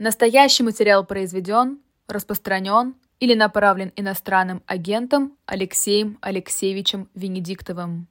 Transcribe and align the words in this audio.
Настоящий 0.00 0.62
материал 0.62 1.04
произведен, 1.04 1.80
распространен 2.06 2.94
или 3.18 3.34
направлен 3.34 3.92
иностранным 3.96 4.62
агентом 4.64 5.32
Алексеем 5.44 6.18
Алексеевичем 6.20 7.08
Венедиктовым. 7.16 8.06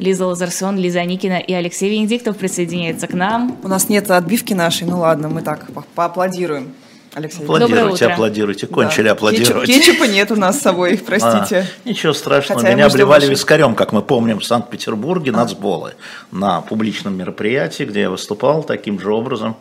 Лиза 0.00 0.26
Лазарсон, 0.26 0.76
Лиза 0.76 1.04
Никина 1.04 1.38
и 1.38 1.52
Алексей 1.52 1.88
Венедиктов 1.88 2.36
присоединяются 2.36 3.06
к 3.06 3.14
нам. 3.14 3.56
У 3.62 3.68
нас 3.68 3.88
нет 3.88 4.10
отбивки 4.10 4.54
нашей, 4.54 4.88
ну 4.88 4.98
ладно, 4.98 5.28
мы 5.28 5.42
так 5.42 5.72
по 5.72 5.82
поаплодируем. 5.94 6.74
Алексей. 7.16 7.44
Аплодируйте, 7.44 8.06
аплодируйте. 8.08 8.66
Кончили 8.66 9.06
да. 9.06 9.12
аплодировать. 9.12 9.66
Кетчуп, 9.66 9.86
кетчупа 9.86 10.04
нет 10.04 10.30
у 10.30 10.36
нас 10.36 10.58
с 10.58 10.60
собой, 10.60 10.98
простите. 10.98 11.66
А, 11.84 11.88
ничего 11.88 12.12
страшного. 12.12 12.60
Хотя 12.60 12.74
Меня 12.74 12.84
обливали 12.84 13.20
больше... 13.20 13.30
вискарем, 13.30 13.74
как 13.74 13.92
мы 13.92 14.02
помним, 14.02 14.38
в 14.38 14.44
Санкт-Петербурге, 14.44 15.30
а. 15.30 15.36
нацболы, 15.36 15.94
на 16.30 16.60
публичном 16.60 17.16
мероприятии, 17.16 17.84
где 17.84 18.02
я 18.02 18.10
выступал 18.10 18.64
таким 18.64 19.00
же 19.00 19.10
образом. 19.14 19.56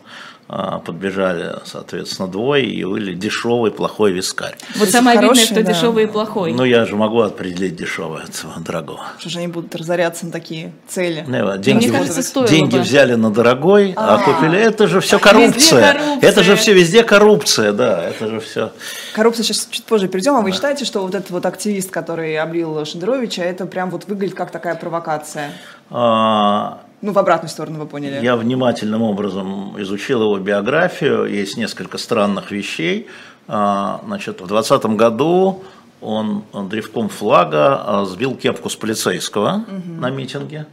А, 0.47 0.77
подбежали, 0.77 1.55
соответственно, 1.65 2.27
двое 2.27 2.67
и 2.67 2.83
вылили 2.83 3.15
дешевый 3.15 3.71
плохой 3.71 4.11
вискарь. 4.11 4.55
Вот 4.75 4.89
самое 4.89 5.17
обидное, 5.17 5.43
что 5.43 5.55
да. 5.55 5.73
дешевый 5.73 6.03
и 6.03 6.07
плохой. 6.07 6.53
Ну, 6.53 6.63
я 6.63 6.85
же 6.85 6.95
могу 6.95 7.21
определить 7.21 7.75
дешевое 7.75 8.25
от 8.25 8.63
дорогого. 8.63 8.99
Что 9.17 9.29
же 9.29 9.39
они 9.39 9.47
будут 9.47 9.75
разоряться 9.75 10.27
на 10.27 10.31
такие 10.31 10.71
цели? 10.87 11.25
Не, 11.27 11.57
деньги 11.57 11.87
Мне 11.87 11.97
кажется, 11.97 12.47
деньги 12.47 12.75
бы. 12.75 12.83
взяли 12.83 13.15
на 13.15 13.31
дорогой, 13.31 13.93
а, 13.95 14.15
а 14.15 14.17
купили. 14.19 14.59
Это 14.59 14.85
же 14.87 14.99
все 14.99 15.17
коррупция. 15.17 15.93
коррупция. 15.93 16.29
Это 16.29 16.43
же 16.43 16.55
все 16.55 16.73
везде 16.73 17.01
коррупция, 17.01 17.71
да, 17.71 18.03
это 18.03 18.27
же 18.27 18.39
все. 18.39 18.71
Коррупция 19.15 19.43
сейчас 19.43 19.67
чуть 19.71 19.85
позже 19.85 20.07
перейдем. 20.07 20.35
А 20.35 20.41
вы 20.41 20.51
да. 20.51 20.55
считаете, 20.55 20.85
что 20.85 21.01
вот 21.01 21.15
этот 21.15 21.31
вот 21.31 21.47
активист, 21.47 21.89
который 21.89 22.37
облил 22.37 22.85
Шендеровича, 22.85 23.41
это 23.41 23.65
прям 23.65 23.89
вот 23.89 24.05
выглядит 24.05 24.35
как 24.35 24.51
такая 24.51 24.75
провокация? 24.75 25.53
А, 25.89 26.81
ну, 27.05 27.11
в 27.11 27.19
обратную 27.19 27.49
сторону 27.49 27.79
вы 27.79 27.85
поняли. 27.85 28.23
Я 28.23 28.35
внимательным 28.35 29.01
образом 29.03 29.79
изучил 29.81 30.23
его 30.23 30.37
биографию. 30.39 31.25
Есть 31.25 31.55
несколько 31.55 31.97
странных 31.97 32.51
вещей. 32.51 33.07
А, 33.47 34.01
значит, 34.05 34.41
в 34.41 34.47
2020 34.47 34.85
году 34.97 35.63
он 36.01 36.43
древком 36.69 37.09
флага 37.09 37.81
а, 37.85 38.05
сбил 38.05 38.35
кепку 38.35 38.69
с 38.69 38.75
полицейского 38.75 39.65
угу. 39.67 40.01
на 40.01 40.09
митинге, 40.09 40.65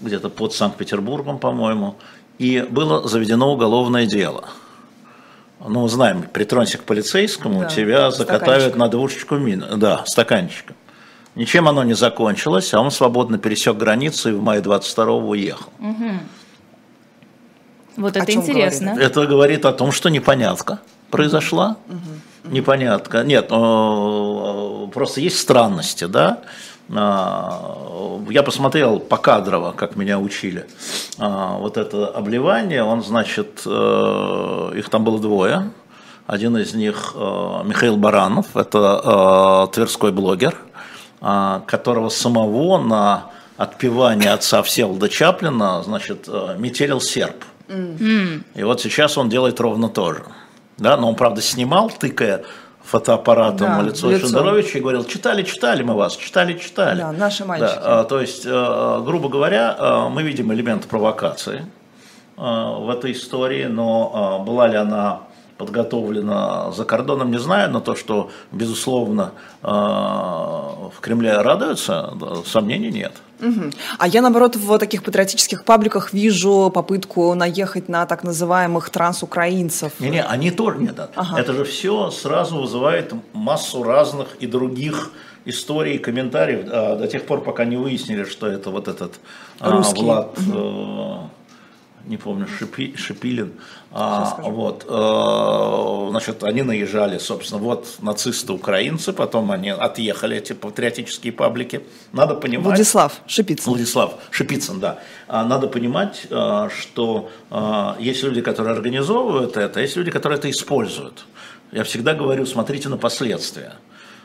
где-то 0.00 0.28
под 0.28 0.52
Санкт-Петербургом, 0.52 1.38
по-моему, 1.38 1.96
и 2.38 2.66
было 2.68 3.06
заведено 3.06 3.52
уголовное 3.52 4.06
дело. 4.06 4.44
Ну, 5.60 5.82
мы 5.82 5.88
знаем, 5.88 6.22
притронься 6.22 6.78
к 6.78 6.84
полицейскому, 6.84 7.60
да, 7.60 7.66
тебя 7.66 8.10
закатают 8.10 8.76
на 8.76 8.88
двушечку 8.88 9.36
мин, 9.36 9.64
да, 9.76 10.04
стаканчика. 10.06 10.74
Ничем 11.38 11.68
оно 11.68 11.84
не 11.84 11.94
закончилось, 11.94 12.74
а 12.74 12.80
он 12.80 12.90
свободно 12.90 13.38
пересек 13.38 13.76
границу 13.76 14.30
и 14.30 14.32
в 14.32 14.42
мае 14.42 14.60
22 14.60 15.14
уехал. 15.14 15.70
Угу. 15.78 16.10
Вот 17.98 18.16
это 18.16 18.32
интересно. 18.32 18.94
Говорит? 18.94 19.10
Это 19.10 19.26
говорит 19.26 19.64
о 19.64 19.72
том, 19.72 19.92
что 19.92 20.10
непонятка 20.10 20.80
произошла. 21.10 21.76
Угу. 21.88 22.54
Непонятка. 22.54 23.22
Нет, 23.22 23.50
ну, 23.50 24.90
просто 24.92 25.20
есть 25.20 25.38
странности, 25.38 26.06
да. 26.06 26.40
А, 26.92 28.20
я 28.30 28.42
посмотрел 28.42 28.98
по 28.98 29.16
кадрово, 29.16 29.70
как 29.70 29.94
меня 29.94 30.18
учили, 30.18 30.66
а, 31.18 31.56
вот 31.58 31.76
это 31.76 32.08
обливание, 32.08 32.82
он, 32.82 33.04
значит, 33.04 33.62
э, 33.66 34.72
их 34.74 34.88
там 34.88 35.04
было 35.04 35.20
двое. 35.20 35.70
Один 36.26 36.56
из 36.56 36.74
них 36.74 37.12
э, 37.14 37.18
Михаил 37.64 37.96
Баранов, 37.96 38.56
это 38.56 39.68
тверской 39.72 40.10
блогер– 40.10 40.56
которого 41.20 42.08
самого 42.08 42.78
на 42.78 43.30
отпевание 43.58 44.30
отца 44.30 44.62
Всеволода 44.62 45.08
Чаплина, 45.08 45.82
значит, 45.82 46.28
э, 46.28 46.54
метелил 46.56 47.00
серп. 47.00 47.44
Mm. 47.66 48.44
И 48.54 48.62
вот 48.62 48.80
сейчас 48.80 49.18
он 49.18 49.28
делает 49.28 49.60
ровно 49.60 49.88
то 49.88 50.14
же. 50.14 50.24
Да, 50.78 50.96
но 50.96 51.08
он, 51.08 51.16
правда, 51.16 51.42
снимал, 51.42 51.90
тыкая 51.90 52.44
фотоаппаратом 52.84 53.66
да, 53.66 53.82
лицо, 53.82 54.10
лицо 54.10 54.28
Шендеровича 54.28 54.78
и 54.78 54.80
говорил, 54.80 55.04
читали, 55.04 55.42
читали 55.42 55.82
мы 55.82 55.94
вас, 55.94 56.16
читали, 56.16 56.56
читали. 56.56 57.00
Да, 57.00 57.12
наши 57.12 57.44
мальчики. 57.44 57.74
Да, 57.74 58.04
то 58.04 58.20
есть, 58.20 58.46
э, 58.46 59.02
грубо 59.04 59.28
говоря, 59.28 59.76
э, 59.76 60.08
мы 60.08 60.22
видим 60.22 60.52
элемент 60.52 60.86
провокации 60.86 61.66
в 62.36 62.88
этой 62.90 63.10
истории, 63.10 63.64
но 63.64 64.44
была 64.46 64.68
ли 64.68 64.76
она 64.76 65.22
подготовлено 65.58 66.72
за 66.72 66.84
кордоном, 66.84 67.30
не 67.30 67.38
знаю, 67.38 67.70
но 67.70 67.80
то, 67.80 67.94
что, 67.96 68.30
безусловно, 68.52 69.32
э, 69.62 69.66
в 69.68 71.00
Кремле 71.00 71.36
радуются, 71.38 72.14
сомнений 72.46 72.90
нет. 72.90 73.12
Угу. 73.40 73.70
А 73.98 74.08
я, 74.08 74.22
наоборот, 74.22 74.56
в 74.56 74.78
таких 74.78 75.02
патриотических 75.02 75.64
пабликах 75.64 76.12
вижу 76.12 76.70
попытку 76.74 77.34
наехать 77.34 77.88
на 77.88 78.06
так 78.06 78.24
называемых 78.24 78.90
трансукраинцев. 78.90 79.92
Не-не, 80.00 80.24
они 80.24 80.50
тоже 80.50 80.78
нет. 80.78 80.98
Ага. 81.14 81.38
Это 81.38 81.52
же 81.52 81.64
все 81.64 82.10
сразу 82.10 82.60
вызывает 82.60 83.12
массу 83.32 83.82
разных 83.82 84.36
и 84.40 84.46
других 84.46 85.12
историй 85.44 85.98
комментариев 85.98 86.68
а, 86.70 86.96
до 86.96 87.06
тех 87.06 87.26
пор, 87.26 87.42
пока 87.42 87.64
не 87.64 87.76
выяснили, 87.76 88.24
что 88.24 88.46
это 88.46 88.70
вот 88.70 88.88
этот 88.88 89.20
а, 89.60 89.80
Влад... 89.80 90.38
Угу 90.38 91.30
не 92.08 92.16
помню, 92.16 92.46
Шипи, 92.46 92.94
Шипилин. 92.96 93.52
А, 93.92 94.36
вот, 94.42 94.84
э, 94.88 96.10
значит, 96.10 96.42
они 96.42 96.62
наезжали, 96.62 97.18
собственно, 97.18 97.60
вот 97.60 97.96
нацисты 98.00 98.52
украинцы, 98.52 99.12
потом 99.12 99.50
они 99.50 99.70
отъехали, 99.70 100.36
эти 100.36 100.54
патриотические 100.54 101.32
паблики. 101.32 101.82
Надо 102.12 102.34
понимать... 102.34 102.66
Владислав 102.66 103.20
Шипицын. 103.26 103.72
Владислав 103.72 104.14
Шипицын, 104.30 104.80
да. 104.80 104.98
А, 105.26 105.44
надо 105.44 105.68
понимать, 105.68 106.26
э, 106.30 106.68
что 106.80 107.30
э, 107.50 107.94
есть 107.98 108.22
люди, 108.22 108.40
которые 108.40 108.74
организовывают 108.74 109.56
это, 109.56 109.80
есть 109.80 109.96
люди, 109.96 110.10
которые 110.10 110.38
это 110.38 110.50
используют. 110.50 111.26
Я 111.72 111.84
всегда 111.84 112.14
говорю, 112.14 112.46
смотрите 112.46 112.88
на 112.88 112.96
последствия. 112.96 113.74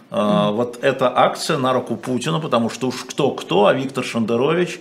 Mm. 0.10 0.52
Вот 0.54 0.84
эта 0.84 1.12
акция 1.18 1.58
на 1.58 1.74
руку 1.74 1.96
Путину, 1.96 2.40
потому 2.40 2.70
что 2.70 2.88
уж 2.88 3.04
кто-кто, 3.04 3.66
а 3.66 3.74
Виктор 3.74 4.04
Шендерович 4.04 4.80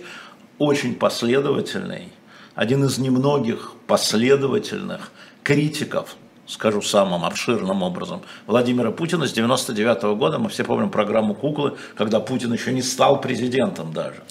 очень 0.59 0.95
последовательный 0.95 2.09
один 2.55 2.83
из 2.85 2.97
немногих 2.97 3.73
последовательных 3.87 5.11
критиков, 5.43 6.15
скажу 6.45 6.81
самым 6.81 7.25
обширным 7.25 7.83
образом, 7.83 8.21
Владимира 8.47 8.91
Путина 8.91 9.27
с 9.27 9.33
99 9.33 10.03
года. 10.17 10.39
Мы 10.39 10.49
все 10.49 10.63
помним 10.63 10.89
программу 10.89 11.33
«Куклы», 11.33 11.77
когда 11.95 12.19
Путин 12.19 12.53
еще 12.53 12.71
не 12.73 12.81
стал 12.81 13.21
президентом 13.21 13.91
даже. 13.93 14.23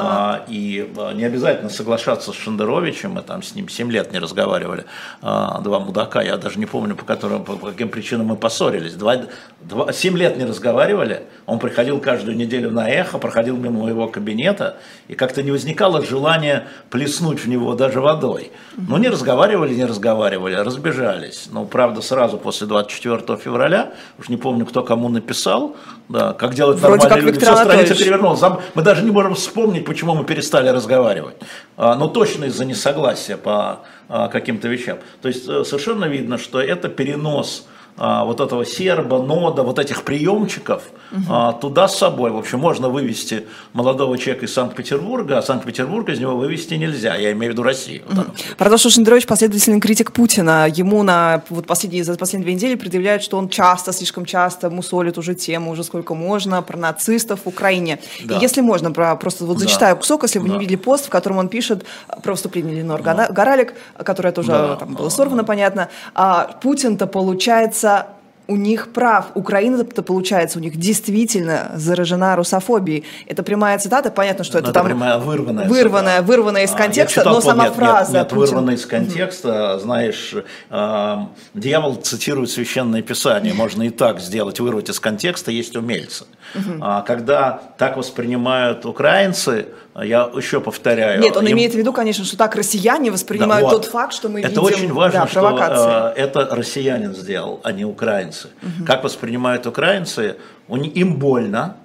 А, 0.00 0.44
и 0.48 0.90
а, 0.96 1.12
не 1.12 1.24
обязательно 1.24 1.70
соглашаться 1.70 2.32
с 2.32 2.36
Шендеровичем, 2.36 3.12
мы 3.12 3.22
там 3.22 3.42
с 3.42 3.54
ним 3.54 3.68
7 3.68 3.90
лет 3.90 4.12
не 4.12 4.18
разговаривали, 4.18 4.84
а, 5.22 5.60
два 5.60 5.80
мудака, 5.80 6.22
я 6.22 6.36
даже 6.36 6.58
не 6.58 6.66
помню, 6.66 6.94
по, 6.94 7.04
которым, 7.04 7.44
по 7.44 7.56
каким 7.56 7.88
причинам 7.88 8.26
мы 8.26 8.36
поссорились. 8.36 8.94
Два, 8.94 9.16
два, 9.60 9.92
7 9.92 10.16
лет 10.16 10.36
не 10.36 10.44
разговаривали, 10.44 11.22
он 11.46 11.58
приходил 11.58 12.00
каждую 12.00 12.36
неделю 12.36 12.70
на 12.70 12.88
эхо, 12.88 13.18
проходил 13.18 13.56
мимо 13.56 13.82
моего 13.82 14.08
кабинета, 14.08 14.76
и 15.08 15.14
как-то 15.14 15.42
не 15.42 15.50
возникало 15.50 16.04
желания 16.04 16.68
плеснуть 16.90 17.40
в 17.40 17.48
него 17.48 17.74
даже 17.74 18.00
водой. 18.00 18.52
Но 18.76 18.98
не 18.98 19.08
разговаривали, 19.08 19.74
не 19.74 19.84
разговаривали, 19.84 20.54
разбежались. 20.54 21.48
Ну, 21.50 21.66
правда, 21.66 22.02
сразу 22.02 22.38
после 22.38 22.66
24 22.66 23.38
февраля, 23.38 23.92
уж 24.18 24.28
не 24.28 24.36
помню, 24.36 24.64
кто 24.66 24.82
кому 24.82 25.08
написал, 25.08 25.76
да, 26.08 26.32
как 26.32 26.54
делать 26.54 26.78
Вроде 26.78 27.02
нормальные 27.02 27.32
люди, 27.32 27.44
все 27.44 27.56
страница 27.56 27.94
перевернулась. 27.94 28.40
Мы 28.74 28.82
даже 28.82 29.04
не 29.04 29.10
можем 29.10 29.34
вспомнить, 29.34 29.84
почему 29.84 30.14
мы 30.14 30.24
перестали 30.24 30.68
разговаривать. 30.68 31.36
А, 31.76 31.96
но 31.96 32.08
точно 32.08 32.46
из-за 32.46 32.64
несогласия 32.64 33.36
по 33.36 33.80
а, 34.08 34.28
каким-то 34.28 34.68
вещам. 34.68 34.98
То 35.20 35.28
есть 35.28 35.46
э, 35.48 35.64
совершенно 35.64 36.06
видно, 36.06 36.38
что 36.38 36.60
это 36.60 36.88
перенос 36.88 37.66
вот 37.98 38.40
этого 38.40 38.64
серба, 38.64 39.22
нода, 39.22 39.62
вот 39.62 39.78
этих 39.78 40.04
приемчиков 40.04 40.82
угу. 41.10 41.52
туда 41.60 41.88
с 41.88 41.98
собой. 41.98 42.30
В 42.30 42.36
общем, 42.36 42.60
можно 42.60 42.88
вывести 42.88 43.46
молодого 43.72 44.16
человека 44.18 44.46
из 44.46 44.54
Санкт-Петербурга, 44.54 45.38
а 45.38 45.42
Санкт-Петербург 45.42 46.08
из 46.08 46.20
него 46.20 46.36
вывести 46.36 46.74
нельзя, 46.74 47.16
я 47.16 47.32
имею 47.32 47.52
в 47.52 47.54
виду 47.54 47.62
Россию. 47.62 48.02
Угу. 48.10 48.76
Что 48.78 48.90
Шендерович 48.90 49.26
последовательный 49.26 49.80
критик 49.80 50.12
Путина. 50.12 50.68
Ему 50.68 51.02
на 51.02 51.42
вот 51.48 51.66
последние, 51.66 52.04
за 52.04 52.16
последние 52.16 52.44
две 52.44 52.54
недели 52.54 52.74
предъявляют, 52.76 53.22
что 53.22 53.36
он 53.36 53.48
часто, 53.48 53.92
слишком 53.92 54.24
часто 54.24 54.70
мусолит 54.70 55.18
уже 55.18 55.34
тему, 55.34 55.72
уже 55.72 55.82
сколько 55.82 56.14
можно, 56.14 56.62
про 56.62 56.76
нацистов 56.76 57.40
в 57.44 57.48
Украине. 57.48 57.98
Да. 58.24 58.36
И 58.36 58.40
если 58.40 58.60
можно, 58.60 58.92
про, 58.92 59.16
просто 59.16 59.44
вот 59.44 59.58
зачитаю 59.58 59.96
да. 59.96 60.00
кусок, 60.00 60.22
если 60.22 60.38
вы 60.38 60.48
да. 60.48 60.54
не 60.54 60.60
видели 60.60 60.76
пост, 60.76 61.06
в 61.06 61.08
котором 61.08 61.38
он 61.38 61.48
пишет 61.48 61.84
про 62.22 62.32
выступление 62.32 62.76
Ленор 62.76 63.02
да. 63.02 63.28
Горалик, 63.30 63.74
которое 63.96 64.32
тоже 64.32 64.48
да. 64.48 64.76
там 64.76 64.94
было 64.94 65.08
сорвано, 65.08 65.42
понятно. 65.42 65.88
А 66.14 66.44
Путин-то, 66.62 67.06
получается, 67.06 67.87
получается, 67.88 68.18
у 68.50 68.56
них 68.56 68.94
прав. 68.94 69.26
Украина-то, 69.34 70.02
получается, 70.02 70.58
у 70.58 70.62
них 70.62 70.76
действительно 70.76 71.72
заражена 71.74 72.34
русофобией. 72.34 73.04
Это 73.26 73.42
прямая 73.42 73.78
цитата, 73.78 74.10
понятно, 74.10 74.42
что 74.42 74.58
это, 74.58 74.68
это 74.68 74.72
там... 74.72 74.86
прямая 74.86 75.18
вырванная. 75.18 75.68
Вырванная, 75.68 76.22
вырванная 76.22 76.64
из 76.64 76.72
а, 76.72 76.76
контекста, 76.76 77.20
читал, 77.20 77.34
но 77.34 77.40
сама 77.42 77.64
нет, 77.64 77.74
фраза... 77.74 78.12
Нет, 78.12 78.22
нет 78.22 78.32
вырванная 78.32 78.74
из 78.76 78.86
контекста, 78.86 79.78
знаешь, 79.78 80.34
э, 80.70 81.16
дьявол 81.52 81.96
цитирует 81.96 82.50
Священное 82.50 83.02
Писание, 83.02 83.52
можно 83.52 83.82
и 83.82 83.90
так 83.90 84.18
сделать, 84.18 84.60
вырвать 84.60 84.88
из 84.88 84.98
контекста, 84.98 85.50
есть 85.50 85.76
умельцы. 85.76 86.24
Угу. 86.54 86.78
А, 86.80 87.02
когда 87.02 87.60
так 87.76 87.98
воспринимают 87.98 88.86
украинцы, 88.86 89.66
Я 90.02 90.30
еще 90.34 90.60
повторяю. 90.60 91.20
Нет, 91.20 91.36
он 91.36 91.46
им... 91.46 91.52
имеет 91.52 91.72
в 91.72 91.76
виду, 91.76 91.92
конечно, 91.92 92.24
что 92.24 92.36
так 92.36 92.54
россияне 92.54 93.10
воспринимают 93.10 93.66
да, 93.66 93.74
вот. 93.74 93.82
тот 93.82 93.90
факт, 93.90 94.12
что 94.12 94.28
мы 94.28 94.40
это 94.40 94.48
видим 94.48 94.66
Это 94.66 94.74
очень 94.74 94.92
важно, 94.92 95.20
да, 95.20 95.26
что 95.26 96.12
э, 96.16 96.20
это 96.20 96.48
россиянин 96.54 97.14
сделал, 97.14 97.60
а 97.64 97.72
не 97.72 97.84
украинцы. 97.84 98.48
Угу. 98.62 98.86
Как 98.86 99.02
воспринимают 99.04 99.66
украинцы, 99.66 100.36
им 100.68 101.16
больно, 101.16 101.76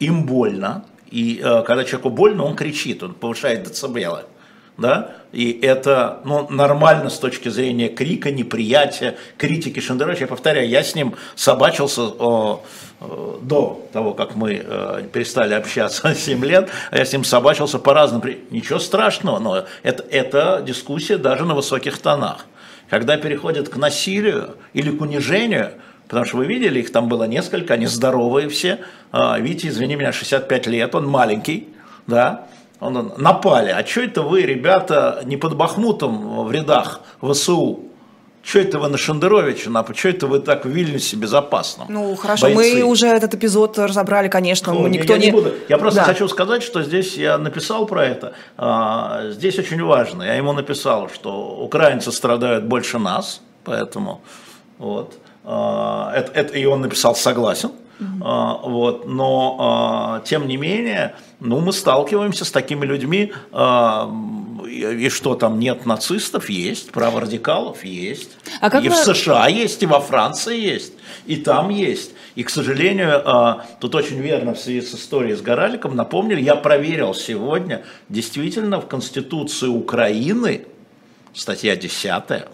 им 0.00 0.26
больно, 0.26 0.84
и 1.10 1.40
э, 1.42 1.62
когда 1.62 1.84
человеку 1.84 2.10
больно, 2.10 2.44
он 2.44 2.56
кричит, 2.56 3.02
он 3.02 3.14
повышает 3.14 3.62
децибелы 3.62 4.24
да, 4.76 5.12
и 5.32 5.58
это 5.62 6.20
ну, 6.24 6.48
нормально 6.50 7.10
с 7.10 7.18
точки 7.18 7.48
зрения 7.48 7.88
крика, 7.88 8.30
неприятия, 8.30 9.16
критики 9.38 9.80
Шендеровича. 9.80 10.22
Я 10.22 10.26
повторяю, 10.26 10.68
я 10.68 10.82
с 10.82 10.94
ним 10.94 11.14
собачился 11.36 12.02
о, 12.02 12.64
о, 13.00 13.38
до 13.42 13.86
того, 13.92 14.14
как 14.14 14.34
мы 14.34 14.62
э, 14.64 15.02
перестали 15.12 15.54
общаться 15.54 16.14
7 16.14 16.44
лет, 16.44 16.70
я 16.90 17.04
с 17.04 17.12
ним 17.12 17.24
собачился 17.24 17.78
по 17.78 17.94
разным, 17.94 18.22
ничего 18.50 18.78
страшного, 18.78 19.38
но 19.38 19.64
это, 19.82 20.04
это 20.10 20.62
дискуссия 20.66 21.18
даже 21.18 21.44
на 21.44 21.54
высоких 21.54 21.98
тонах. 21.98 22.46
Когда 22.90 23.16
переходят 23.16 23.68
к 23.68 23.76
насилию 23.76 24.56
или 24.72 24.90
к 24.90 25.00
унижению, 25.00 25.72
Потому 26.06 26.26
что 26.26 26.36
вы 26.36 26.46
видели, 26.46 26.80
их 26.80 26.92
там 26.92 27.08
было 27.08 27.24
несколько, 27.24 27.74
они 27.74 27.86
здоровые 27.86 28.48
все. 28.50 28.80
А, 29.10 29.38
видите, 29.38 29.68
извини 29.68 29.96
меня, 29.96 30.12
65 30.12 30.66
лет, 30.66 30.94
он 30.94 31.06
маленький, 31.06 31.68
да, 32.06 32.46
напали. 32.80 33.70
А 33.70 33.84
что 33.86 34.02
это 34.02 34.22
вы, 34.22 34.42
ребята, 34.42 35.22
не 35.24 35.36
под 35.36 35.56
Бахмутом 35.56 36.44
в 36.44 36.52
рядах 36.52 37.00
ВСУ? 37.20 37.80
Что 38.44 38.58
это 38.58 38.78
вы 38.78 38.88
на 38.88 38.98
Шендеровича, 38.98 39.70
что 39.94 40.08
это 40.10 40.26
вы 40.26 40.38
так 40.38 40.66
в 40.66 40.68
Вильнюсе 40.68 41.16
безопасно? 41.16 41.86
Ну, 41.88 42.14
хорошо, 42.14 42.50
бойцы? 42.54 42.76
мы 42.76 42.82
уже 42.82 43.06
этот 43.06 43.34
эпизод 43.34 43.78
разобрали, 43.78 44.28
конечно, 44.28 44.74
ну, 44.74 44.86
никто 44.86 45.14
я 45.14 45.18
не... 45.18 45.26
не 45.26 45.32
буду. 45.32 45.54
Я 45.70 45.78
просто 45.78 46.00
да. 46.00 46.04
хочу 46.04 46.28
сказать, 46.28 46.62
что 46.62 46.82
здесь 46.82 47.16
я 47.16 47.38
написал 47.38 47.86
про 47.86 48.04
это, 48.04 48.34
а, 48.58 49.30
здесь 49.30 49.58
очень 49.58 49.82
важно, 49.82 50.24
я 50.24 50.34
ему 50.34 50.52
написал, 50.52 51.08
что 51.08 51.56
украинцы 51.58 52.12
страдают 52.12 52.64
больше 52.64 52.98
нас, 52.98 53.40
поэтому 53.64 54.20
вот, 54.76 55.14
а, 55.44 56.12
это, 56.14 56.32
это, 56.32 56.58
и 56.58 56.66
он 56.66 56.82
написал 56.82 57.16
согласен, 57.16 57.70
Uh-huh. 58.00 58.68
вот, 58.68 59.06
но 59.06 60.20
тем 60.24 60.48
не 60.48 60.56
менее, 60.56 61.14
ну, 61.38 61.60
мы 61.60 61.72
сталкиваемся 61.72 62.44
с 62.44 62.50
такими 62.50 62.84
людьми, 62.84 63.32
и 64.68 65.08
что 65.10 65.34
там 65.34 65.58
нет 65.60 65.86
нацистов, 65.86 66.50
есть, 66.50 66.90
праворадикалов 66.90 67.84
есть, 67.84 68.30
а 68.60 68.70
как 68.70 68.84
и 68.84 68.88
вы... 68.88 68.94
в 68.94 68.98
США 68.98 69.46
есть, 69.46 69.82
и 69.82 69.86
во 69.86 70.00
Франции 70.00 70.58
есть, 70.58 70.94
и 71.26 71.36
там 71.36 71.70
есть. 71.70 72.12
И, 72.34 72.42
к 72.42 72.50
сожалению, 72.50 73.60
тут 73.78 73.94
очень 73.94 74.20
верно 74.20 74.54
в 74.54 74.58
связи 74.58 74.80
с 74.80 74.94
историей 74.94 75.36
с 75.36 75.40
Гораликом 75.40 75.94
напомнили, 75.94 76.40
я 76.40 76.56
проверил 76.56 77.14
сегодня, 77.14 77.84
действительно 78.08 78.80
в 78.80 78.88
Конституции 78.88 79.68
Украины, 79.68 80.66
статья 81.32 81.76
10, 81.76 82.44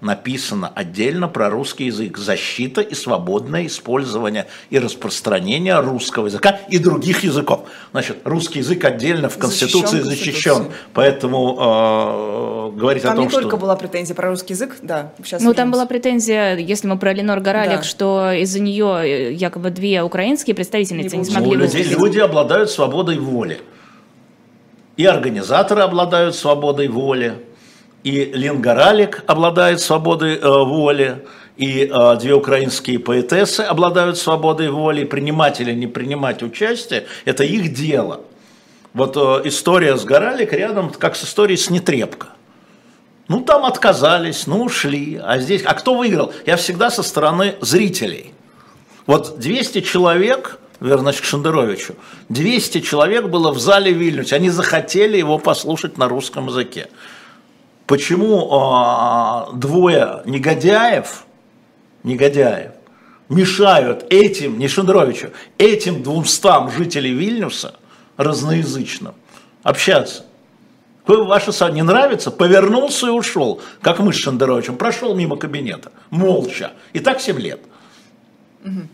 написано 0.00 0.70
отдельно 0.74 1.28
про 1.28 1.48
русский 1.48 1.86
язык. 1.86 2.18
Защита 2.18 2.80
и 2.80 2.94
свободное 2.94 3.66
использование 3.66 4.46
и 4.70 4.78
распространение 4.78 5.78
русского 5.80 6.26
языка 6.26 6.58
и 6.68 6.78
других 6.78 7.24
языков. 7.24 7.68
Значит, 7.92 8.18
русский 8.24 8.58
язык 8.58 8.84
отдельно 8.84 9.28
в 9.28 9.38
Конституции 9.38 10.00
защищен. 10.00 10.54
защищен 10.54 10.72
поэтому 10.92 12.72
э, 12.74 12.78
говорить 12.78 13.02
там 13.02 13.12
о 13.12 13.16
том, 13.16 13.24
не 13.24 13.30
что... 13.30 13.40
только 13.40 13.56
была 13.56 13.76
претензия 13.76 14.14
про 14.14 14.28
русский 14.28 14.52
язык, 14.52 14.76
да. 14.82 15.12
Сейчас 15.22 15.42
ну, 15.42 15.54
там 15.54 15.70
была 15.70 15.86
претензия, 15.86 16.56
если 16.56 16.88
мы 16.88 16.98
про 16.98 17.12
Ленор 17.12 17.40
Горалик, 17.40 17.78
да. 17.78 17.82
что 17.82 18.32
из-за 18.32 18.60
нее 18.60 19.02
э, 19.02 19.32
якобы 19.32 19.70
две 19.70 20.02
украинские 20.02 20.54
представительницы 20.54 21.16
не, 21.16 21.22
не 21.22 21.30
смогли... 21.30 21.56
Ну, 21.56 21.62
люди, 21.62 21.76
люди 21.76 22.18
обладают 22.18 22.70
свободой 22.70 23.18
воли. 23.18 23.60
И 24.96 25.04
организаторы 25.04 25.82
обладают 25.82 26.34
свободой 26.34 26.88
воли 26.88 27.34
и 28.06 28.24
Ленгаралик 28.26 29.24
обладает 29.26 29.80
свободой 29.80 30.36
э, 30.36 30.48
воли, 30.48 31.24
и 31.56 31.90
э, 31.92 32.16
две 32.20 32.34
украинские 32.34 33.00
поэтессы 33.00 33.62
обладают 33.62 34.16
свободой 34.16 34.70
воли, 34.70 35.02
принимать 35.02 35.60
или 35.60 35.72
не 35.72 35.88
принимать 35.88 36.40
участие– 36.44 37.06
это 37.24 37.42
их 37.42 37.74
дело. 37.74 38.20
Вот 38.94 39.16
э, 39.16 39.48
история 39.48 39.96
с 39.96 40.04
Горалик 40.04 40.52
рядом, 40.52 40.90
как 40.90 41.16
с 41.16 41.24
историей 41.24 41.56
с 41.56 41.68
Нетребко. 41.68 42.28
Ну, 43.26 43.40
там 43.40 43.64
отказались, 43.64 44.46
ну, 44.46 44.62
ушли. 44.62 45.20
А 45.20 45.40
здесь, 45.40 45.62
а 45.64 45.74
кто 45.74 45.96
выиграл? 45.96 46.32
Я 46.46 46.56
всегда 46.56 46.90
со 46.90 47.02
стороны 47.02 47.56
зрителей. 47.60 48.32
Вот 49.06 49.40
200 49.40 49.80
человек, 49.80 50.60
вернусь 50.78 51.20
к 51.20 51.24
Шендеровичу, 51.24 51.96
200 52.28 52.82
человек 52.82 53.24
было 53.24 53.50
в 53.50 53.58
зале 53.58 53.92
в 53.92 53.96
Вильнюсе, 53.96 54.36
они 54.36 54.50
захотели 54.50 55.16
его 55.16 55.38
послушать 55.38 55.98
на 55.98 56.06
русском 56.06 56.46
языке 56.46 56.86
почему 57.86 58.48
а, 58.52 59.50
двое 59.52 60.22
негодяев, 60.24 61.24
негодяев 62.02 62.72
мешают 63.28 64.06
этим, 64.10 64.58
не 64.58 64.68
Шендеровичу, 64.68 65.30
этим 65.58 66.02
двумстам 66.02 66.70
жителей 66.70 67.12
Вильнюса 67.12 67.74
разноязычным 68.16 69.14
общаться. 69.62 70.24
Ваше 71.06 71.52
не 71.72 71.82
нравится? 71.82 72.30
Повернулся 72.30 73.06
и 73.06 73.10
ушел, 73.10 73.60
как 73.80 74.00
мы 74.00 74.12
с 74.12 74.16
Шендеровичем, 74.16 74.76
прошел 74.76 75.14
мимо 75.14 75.36
кабинета, 75.36 75.92
молча. 76.10 76.72
И 76.92 77.00
так 77.00 77.20
7 77.20 77.38
лет. 77.38 77.60
Угу. 78.64 78.88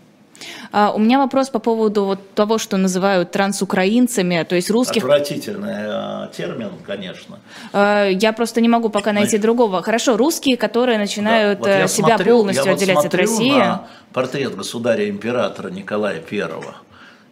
А, 0.72 0.90
у 0.94 0.98
меня 0.98 1.18
вопрос 1.18 1.50
по 1.50 1.58
поводу 1.58 2.04
вот 2.06 2.34
того, 2.34 2.56
что 2.56 2.78
называют 2.78 3.30
трансукраинцами, 3.30 4.42
то 4.48 4.56
есть 4.56 4.70
русских... 4.70 5.02
Отвратительный 5.02 6.26
э, 6.26 6.28
термин, 6.34 6.70
конечно. 6.86 7.38
А, 7.74 8.08
я 8.08 8.32
просто 8.32 8.62
не 8.62 8.70
могу 8.70 8.88
пока 8.88 9.12
найти 9.12 9.30
Значит, 9.30 9.42
другого. 9.42 9.82
Хорошо, 9.82 10.16
русские, 10.16 10.56
которые 10.56 10.96
начинают 10.96 11.60
да, 11.60 11.64
вот 11.64 11.84
э, 11.84 11.88
себя 11.88 12.16
смотрю, 12.16 12.36
полностью 12.38 12.64
я 12.64 12.72
отделять 12.72 12.96
вот 12.96 13.06
от 13.06 13.14
России. 13.14 13.52
На 13.52 13.86
портрет 14.14 14.56
государя-императора 14.56 15.68
Николая 15.68 16.20
Первого 16.20 16.74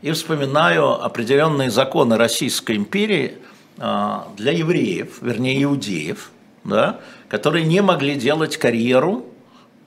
и 0.03 0.13
вспоминаю 0.13 1.03
определенные 1.03 1.71
законы 1.71 2.19
Российской 2.19 2.77
империи 2.77 3.39
э, 3.79 4.15
для 4.37 4.53
евреев, 4.53 5.23
вернее 5.23 5.63
иудеев, 5.65 6.31
да, 6.65 7.01
которые 7.29 7.65
не 7.65 7.81
могли 7.81 8.17
делать 8.17 8.59
карьеру 8.59 9.25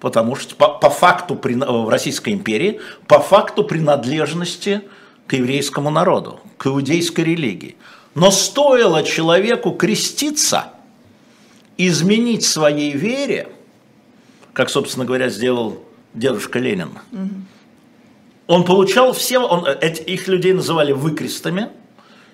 потому 0.03 0.35
что 0.35 0.53
по, 0.57 0.67
по 0.67 0.89
факту 0.89 1.39
в 1.41 1.89
Российской 1.89 2.33
империи, 2.33 2.81
по 3.07 3.19
факту 3.19 3.63
принадлежности 3.63 4.81
к 5.27 5.33
еврейскому 5.33 5.89
народу, 5.89 6.41
к 6.57 6.67
иудейской 6.67 7.23
религии. 7.23 7.77
Но 8.13 8.29
стоило 8.29 9.01
человеку 9.03 9.71
креститься, 9.71 10.73
изменить 11.77 12.43
своей 12.43 12.91
вере, 12.91 13.47
как, 14.51 14.69
собственно 14.69 15.05
говоря, 15.05 15.29
сделал 15.29 15.81
дедушка 16.13 16.59
Ленин, 16.59 16.99
он 18.47 18.65
получал 18.65 19.13
все, 19.13 19.39
он, 19.39 19.65
эти, 19.65 20.01
их 20.01 20.27
людей 20.27 20.51
называли 20.51 20.91
выкрестами, 20.91 21.69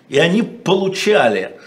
и 0.10 0.18
они 0.18 0.42
получали 0.42 1.60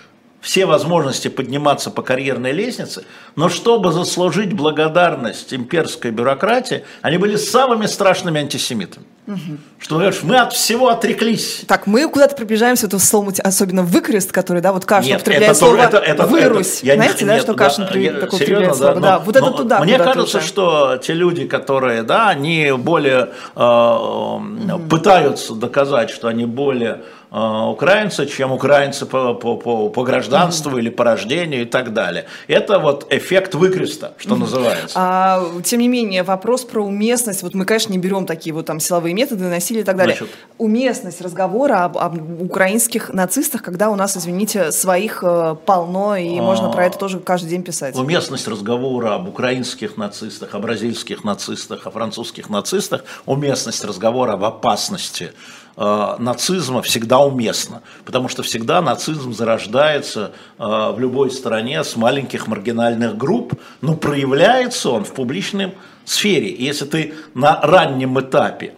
все 0.43 0.67
возможности 0.67 1.29
подниматься 1.29 1.91
по 1.91 2.03
карьерной 2.03 2.53
лестнице, 2.53 3.05
но 3.37 3.49
чтобы 3.49 3.93
заслужить 3.93 4.53
благодарность 4.53 5.55
имперской 5.55 6.11
бюрократии, 6.11 6.85
они 7.01 7.17
были 7.17 7.37
самыми 7.37 7.87
страшными 7.87 8.41
антисемитами. 8.41 9.07
Угу. 9.29 9.39
Что 9.79 9.95
говоришь, 9.99 10.25
мы 10.25 10.37
от 10.37 10.53
всего 10.53 10.89
отреклись. 10.89 11.63
Так, 11.69 11.87
мы 11.87 12.09
куда-то 12.09 12.35
приближаемся 12.35 12.89
к 12.89 12.99
слову, 12.99 13.33
особенно 13.45 13.85
выкрест, 13.85 14.33
который, 14.33 14.61
да, 14.61 14.73
вот 14.73 14.85
Кашин 14.85 15.15
употребляет 15.15 15.57
слово 15.57 15.77
это, 15.77 15.99
это, 15.99 16.27
«вырусь». 16.27 16.79
Это, 16.79 16.87
я 16.87 16.95
Знаете, 16.97 17.21
не, 17.21 17.29
да, 17.29 17.35
нет, 17.35 17.43
что 17.45 17.55
Кашин 17.55 17.87
да, 17.93 17.99
я, 18.01 18.13
такое 18.15 18.41
серьезно, 18.41 18.75
слово? 18.75 18.95
Да, 18.95 19.01
да, 19.01 19.19
вот 19.21 19.37
это 19.37 19.51
туда. 19.53 19.79
Мне 19.79 19.97
кажется, 19.97 20.39
уже. 20.39 20.47
что 20.47 20.97
те 20.97 21.15
люди, 21.15 21.47
которые, 21.47 22.03
да, 22.03 22.31
они 22.31 22.73
более 22.77 23.31
э, 23.55 23.63
угу. 23.63 24.89
пытаются 24.91 25.55
доказать, 25.55 26.11
что 26.11 26.27
они 26.27 26.45
более 26.45 27.03
Э, 27.33 27.71
украинцы, 27.71 28.27
чем 28.27 28.53
украинцы 28.53 29.07
по, 29.07 29.33
по, 29.33 29.57
по, 29.57 29.89
по 29.89 30.03
гражданству 30.03 30.77
или 30.77 30.91
по 30.91 31.03
рождению 31.03 31.63
и 31.63 31.65
так 31.65 31.95
далее. 31.95 32.27
Это 32.47 32.79
вот 32.79 33.07
эффект 33.11 33.55
выкреста, 33.55 34.13
что 34.19 34.37
называется. 34.37 34.93
А, 34.95 35.43
тем 35.65 35.81
не 35.81 35.89
менее, 35.89 36.25
вопрос 36.25 36.65
про 36.65 36.83
уместность, 36.85 37.43
вот 37.43 37.55
мы, 37.55 37.65
конечно, 37.65 37.91
не 37.91 37.99
берем 37.99 38.27
такие 38.27 38.53
вот 38.53 38.67
там 38.67 38.81
силовые 38.81 39.15
методы, 39.15 39.45
насилие 39.45 39.83
и 39.83 39.85
так 39.85 39.97
далее. 39.97 40.15
Значит, 40.15 40.35
уместность 40.59 41.23
разговора 41.23 41.85
об, 41.85 41.97
об 41.97 42.43
украинских 42.43 43.09
нацистах, 43.15 43.63
когда 43.63 43.89
у 43.89 43.97
нас, 43.97 44.15
извините, 44.15 44.71
своих 44.71 45.25
э, 45.25 45.57
полно, 45.65 46.17
и 46.17 46.39
а, 46.39 46.43
можно 46.43 46.71
про 46.71 46.85
это 46.85 46.99
тоже 46.99 47.19
каждый 47.19 47.49
день 47.49 47.63
писать. 47.63 47.97
Уместность 47.97 48.47
разговора 48.47 49.15
об 49.15 49.31
украинских 49.31 49.97
нацистах, 49.97 50.55
о 50.55 50.59
бразильских 50.59 51.25
нацистах, 51.25 51.87
о 51.87 51.91
французских 51.91 52.51
нацистах, 52.51 53.05
уместность 53.25 53.83
разговора 53.87 54.35
об 54.35 54.45
опасности 54.45 55.33
Э, 55.77 56.17
нацизма 56.19 56.83
всегда 56.83 57.21
уместно, 57.21 57.83
потому 58.05 58.29
что 58.29 58.43
всегда 58.43 58.83
нацизм 58.83 59.33
зарождается 59.33 60.33
э, 60.59 60.63
в 60.65 60.97
любой 60.99 61.31
стране 61.31 61.83
с 61.83 61.97
маленьких 61.97 62.47
маргинальных 62.47 63.17
групп, 63.17 63.55
но 63.81 63.95
проявляется 63.97 64.91
он 64.91 65.05
в 65.05 65.13
публичной 65.13 65.75
сфере. 66.05 66.49
И 66.49 66.65
если 66.65 66.85
ты 66.85 67.15
на 67.35 67.61
раннем 67.61 68.19
этапе 68.21 68.75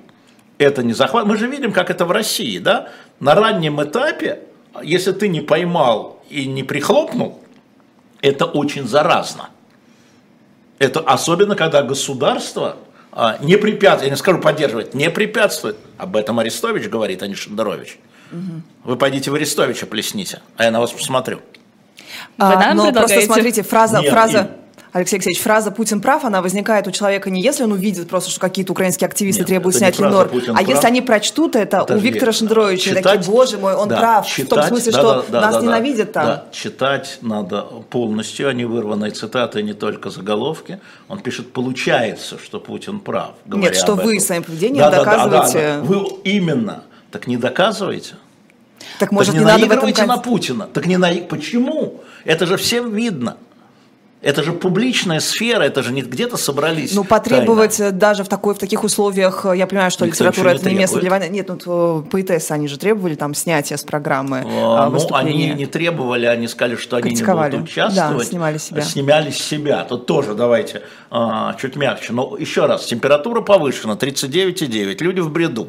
это 0.59 0.83
не 0.83 0.93
захват, 0.93 1.27
мы 1.27 1.37
же 1.37 1.49
видим, 1.49 1.73
как 1.73 1.91
это 1.91 2.05
в 2.05 2.11
России, 2.11 2.59
да, 2.59 2.89
на 3.19 3.35
раннем 3.35 3.83
этапе 3.83 4.41
если 4.83 5.13
ты 5.13 5.29
не 5.29 5.41
поймал 5.41 6.23
и 6.31 6.47
не 6.47 6.63
прихлопнул, 6.63 7.41
это 8.21 8.47
очень 8.47 8.89
заразно. 8.89 9.51
Это 10.79 11.01
особенно, 11.01 11.55
когда 11.55 11.83
государство 11.83 12.77
не 13.41 13.57
препятствует, 13.57 14.09
я 14.09 14.11
не 14.11 14.17
скажу 14.17 14.41
поддерживать, 14.41 14.95
не 14.95 15.09
препятствует. 15.11 15.77
Об 15.99 16.17
этом 16.17 16.39
Арестович 16.41 16.89
говорит, 16.89 17.23
а 17.23 17.27
не 17.27 17.35
Шендерович. 17.35 17.99
Угу. 18.33 18.63
Вы 18.85 18.97
пойдите 18.97 19.31
в 19.31 19.35
Арестовича 19.35 19.87
плесните, 19.87 20.41
а 20.57 20.65
я 20.65 20.71
на 20.71 20.81
вас 20.81 20.93
посмотрю. 20.93 21.41
А, 22.39 22.75
но 22.75 22.93
просто 22.93 23.21
смотрите, 23.23 23.63
фраза, 23.63 24.01
Нет, 24.01 24.11
фраза, 24.11 24.51
Алексей 24.95 25.17
Алексеевич, 25.17 25.43
фраза 25.43 25.73
«Путин 25.73 26.01
прав», 26.01 26.25
она 26.25 26.41
возникает 26.41 26.87
у 26.87 26.93
человека 26.93 27.29
не 27.29 27.43
если 27.43 27.65
он 27.65 27.73
увидит 27.73 28.09
просто, 28.09 28.31
что 28.31 28.39
какие-то 28.39 28.71
украинские 28.71 29.09
активисты 29.09 29.41
Нет, 29.41 29.49
требуют 29.49 29.75
снять 29.75 29.99
Ленор, 29.99 30.31
а 30.33 30.53
прав. 30.53 30.69
если 30.69 30.87
они 30.87 31.03
прочтут 31.03 31.57
это 31.57 31.81
Подожди, 31.81 32.09
у 32.09 32.13
Виктора 32.13 32.31
Шендеровича, 32.31 32.91
читать, 32.91 33.03
такие, 33.03 33.33
боже 33.33 33.59
мой, 33.59 33.75
он 33.75 33.89
да, 33.89 33.99
прав, 33.99 34.27
читать, 34.29 34.47
в 34.47 34.55
том 34.55 34.63
смысле, 34.63 34.93
да, 34.93 34.99
что 35.01 35.27
да, 35.29 35.41
нас 35.41 35.57
да, 35.57 35.63
ненавидят 35.63 36.13
да, 36.13 36.21
там. 36.21 36.27
Да, 36.27 36.45
читать 36.53 37.19
надо 37.23 37.63
полностью, 37.91 38.49
а 38.49 38.53
не 38.53 38.67
вырванные 38.67 39.11
цитаты, 39.11 39.65
не 39.65 39.75
только 39.75 40.11
заголовки. 40.11 40.79
Он 41.09 41.19
пишет 41.19 41.53
«получается, 41.53 42.39
что 42.39 42.61
Путин 42.61 43.01
прав», 43.01 43.33
Нет, 43.47 43.75
что 43.75 43.97
вы 43.97 44.21
своим 44.21 44.45
поведением 44.45 44.79
да, 44.79 44.91
доказываете. 44.93 45.59
Да, 45.59 45.61
да, 45.61 45.81
да, 45.81 45.83
Вы 45.83 46.07
именно, 46.23 46.85
так 47.11 47.27
не 47.27 47.37
доказываете. 47.37 48.15
Так 49.01 49.11
может 49.11 49.33
так 49.33 49.41
не, 49.41 49.45
не 49.45 49.67
надо 49.67 49.67
в 49.67 49.89
этом... 49.89 50.07
на 50.07 50.19
Путина. 50.19 50.69
Так 50.73 50.87
не 50.87 50.99
на... 50.99 51.13
Почему? 51.29 52.05
Это 52.25 52.47
же 52.47 52.57
всем 52.57 52.93
видно. 52.95 53.39
Это 54.25 54.43
же 54.43 54.53
публичная 54.53 55.21
сфера, 55.21 55.65
это 55.65 55.83
же 55.83 55.93
не 55.93 56.01
где-то 56.01 56.39
собрались. 56.39 56.95
Ну, 56.95 57.05
потребовать 57.05 57.77
тайно. 57.77 57.93
даже 57.93 58.25
в, 58.25 58.29
такой, 58.29 58.55
в 58.55 58.59
таких 58.59 58.83
условиях, 58.83 59.45
я 59.55 59.67
понимаю, 59.67 59.91
что 59.91 60.07
Никто 60.07 60.25
литература 60.25 60.49
это 60.55 60.71
не 60.71 60.77
место 60.77 60.99
для 60.99 61.11
войны. 61.11 61.29
Нет, 61.29 61.51
ну, 61.67 62.03
поэтессы, 62.11 62.53
они 62.53 62.67
же 62.67 62.79
требовали 62.79 63.17
там 63.17 63.35
снятия 63.35 63.77
с 63.77 63.83
программы 63.83 64.43
а, 64.47 64.89
Ну, 64.89 64.99
они 65.15 65.51
не 65.51 65.67
требовали, 65.67 66.25
они 66.25 66.49
сказали, 66.49 66.77
что 66.77 66.97
они 66.97 67.13
не 67.13 67.23
будут 67.23 67.65
участвовать. 67.65 68.19
Да, 68.19 68.25
снимали 68.25 68.57
себя. 68.57 68.81
Снимали 68.81 69.31
себя. 69.31 69.85
Тут 69.85 70.07
тоже 70.07 70.33
давайте 70.33 70.81
а, 71.11 71.55
чуть 71.61 71.77
мягче. 71.77 72.15
Но 72.15 72.35
еще 72.39 72.65
раз, 72.65 72.87
температура 72.87 73.43
повышена, 73.43 73.93
39,9, 73.93 75.03
люди 75.03 75.21
в 75.21 75.31
бреду. 75.31 75.69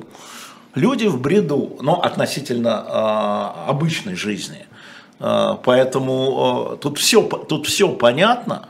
Люди 0.75 1.07
в 1.07 1.19
бреду, 1.19 1.77
но 1.81 2.01
относительно 2.01 2.85
а, 2.87 3.65
обычной 3.67 4.15
жизни– 4.15 4.65
поэтому 5.19 6.73
а, 6.73 6.77
тут 6.77 6.97
все, 6.97 7.21
тут 7.21 7.67
все 7.67 7.89
понятно, 7.89 8.69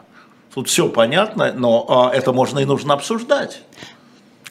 тут 0.54 0.68
все 0.68 0.88
понятно, 0.90 1.54
но 1.54 1.86
а, 1.90 2.16
это 2.16 2.34
можно 2.34 2.60
и 2.60 2.66
нужно 2.66 2.94
обсуждать. 2.94 3.62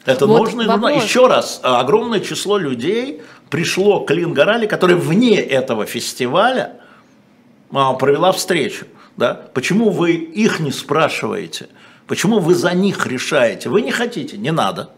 Это 0.05 0.27
вот 0.27 0.39
нужно 0.39 0.63
и 0.63 0.65
нужно. 0.65 0.87
Еще 0.89 1.27
раз, 1.27 1.59
огромное 1.63 2.19
число 2.19 2.57
людей 2.57 3.21
пришло 3.49 4.01
к 4.01 4.11
Лин 4.11 4.33
Горали, 4.33 4.67
который 4.67 4.95
вне 4.95 5.39
этого 5.39 5.85
фестиваля 5.85 6.73
провела 7.69 8.31
встречу. 8.31 8.85
Да? 9.17 9.33
Почему 9.53 9.89
вы 9.89 10.13
их 10.13 10.59
не 10.59 10.71
спрашиваете? 10.71 11.69
Почему 12.07 12.39
вы 12.39 12.53
за 12.53 12.73
них 12.73 13.07
решаете? 13.07 13.69
Вы 13.69 13.81
не 13.81 13.91
хотите, 13.91 14.37
не 14.37 14.51
надо. 14.51 14.89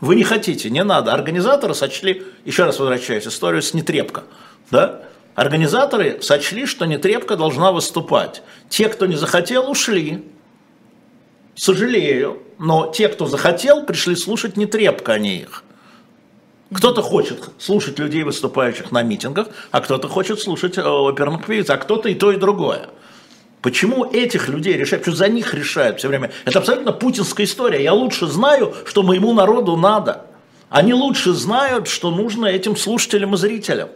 Вы 0.00 0.16
не 0.16 0.24
хотите, 0.24 0.68
не 0.68 0.84
надо. 0.84 1.14
Организаторы 1.14 1.74
сочли, 1.74 2.22
еще 2.44 2.64
раз 2.64 2.78
возвращаюсь, 2.78 3.26
историю 3.26 3.62
с 3.62 3.72
нетрепко. 3.72 4.24
Да? 4.70 5.02
Организаторы 5.36 6.22
сочли, 6.22 6.64
что 6.64 6.86
Нетребко 6.86 7.36
должна 7.36 7.70
выступать. 7.70 8.42
Те, 8.70 8.88
кто 8.88 9.04
не 9.04 9.16
захотел, 9.16 9.70
ушли. 9.70 10.24
Сожалею, 11.54 12.42
но 12.58 12.90
те, 12.90 13.08
кто 13.08 13.26
захотел, 13.26 13.84
пришли 13.84 14.16
слушать 14.16 14.56
Нетребко, 14.56 15.12
а 15.12 15.18
не 15.18 15.36
их. 15.36 15.62
Кто-то 16.74 17.02
хочет 17.02 17.50
слушать 17.58 17.98
людей, 17.98 18.22
выступающих 18.22 18.90
на 18.92 19.02
митингах, 19.02 19.48
а 19.70 19.82
кто-то 19.82 20.08
хочет 20.08 20.40
слушать 20.40 20.78
э, 20.78 20.82
оперных 20.82 21.46
певиц, 21.46 21.68
а 21.68 21.76
кто-то 21.76 22.08
и 22.08 22.14
то, 22.14 22.32
и 22.32 22.36
другое. 22.36 22.88
Почему 23.60 24.06
этих 24.06 24.48
людей 24.48 24.76
решают? 24.76 25.04
Что 25.04 25.14
за 25.14 25.28
них 25.28 25.52
решают 25.52 25.98
все 25.98 26.08
время? 26.08 26.32
Это 26.46 26.60
абсолютно 26.60 26.92
путинская 26.92 27.44
история. 27.44 27.82
Я 27.82 27.92
лучше 27.92 28.26
знаю, 28.26 28.74
что 28.86 29.02
моему 29.02 29.34
народу 29.34 29.76
надо. 29.76 30.26
Они 30.70 30.94
лучше 30.94 31.32
знают, 31.32 31.88
что 31.88 32.10
нужно 32.10 32.46
этим 32.46 32.74
слушателям 32.74 33.34
и 33.34 33.36
зрителям. 33.36 33.90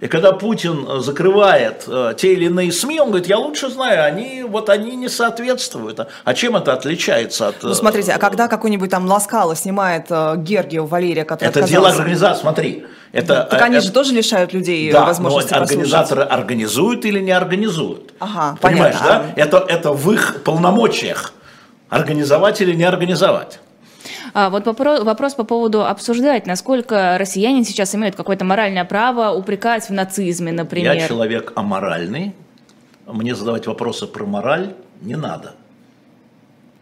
И 0.00 0.08
когда 0.08 0.32
Путин 0.32 0.86
э, 0.88 1.00
закрывает 1.00 1.84
э, 1.86 2.14
те 2.16 2.32
или 2.32 2.46
иные 2.46 2.72
СМИ, 2.72 3.00
он 3.00 3.08
говорит, 3.08 3.28
я 3.28 3.36
лучше 3.36 3.68
знаю, 3.68 4.04
они 4.04 4.44
вот 4.48 4.70
они 4.70 4.96
не 4.96 5.08
соответствуют. 5.08 6.00
А 6.24 6.34
чем 6.34 6.56
это 6.56 6.72
отличается 6.72 7.48
от... 7.48 7.62
Ну 7.62 7.74
смотрите, 7.74 8.12
а 8.12 8.18
когда 8.18 8.48
какой-нибудь 8.48 8.90
там 8.90 9.06
Ласкало 9.06 9.54
снимает 9.54 10.06
э, 10.08 10.36
Гергию 10.38 10.86
Валерия, 10.86 11.24
который 11.24 11.50
Это 11.50 11.60
отказался... 11.60 11.72
дело 11.72 11.88
организации, 11.88 12.40
смотри. 12.40 12.86
Это, 13.12 13.46
так 13.50 13.60
они 13.60 13.76
это... 13.76 13.86
же 13.86 13.92
тоже 13.92 14.14
лишают 14.14 14.54
людей 14.54 14.90
да, 14.90 15.04
возможности 15.04 15.52
но 15.52 15.60
организаторы 15.60 16.20
послушать. 16.22 16.32
организуют 16.32 17.04
или 17.04 17.20
не 17.20 17.32
организуют. 17.32 18.14
Ага, 18.20 18.56
Понимаешь, 18.60 18.96
понятно. 18.98 19.32
да? 19.36 19.42
Это, 19.42 19.66
это 19.68 19.92
в 19.92 20.10
их 20.12 20.42
полномочиях. 20.44 21.32
Организовать 21.90 22.60
или 22.60 22.72
не 22.74 22.84
организовать. 22.84 23.58
А, 24.34 24.50
вот 24.50 24.66
вопрос 24.66 25.34
по 25.34 25.44
поводу 25.44 25.84
обсуждать, 25.84 26.46
насколько 26.46 27.16
россияне 27.18 27.64
сейчас 27.64 27.94
имеют 27.94 28.16
какое-то 28.16 28.44
моральное 28.44 28.84
право 28.84 29.32
упрекать 29.36 29.88
в 29.88 29.92
нацизме, 29.92 30.52
например. 30.52 30.94
Я 30.94 31.08
человек 31.08 31.52
аморальный, 31.56 32.34
мне 33.06 33.34
задавать 33.34 33.66
вопросы 33.66 34.06
про 34.06 34.24
мораль 34.24 34.74
не 35.00 35.16
надо. 35.16 35.54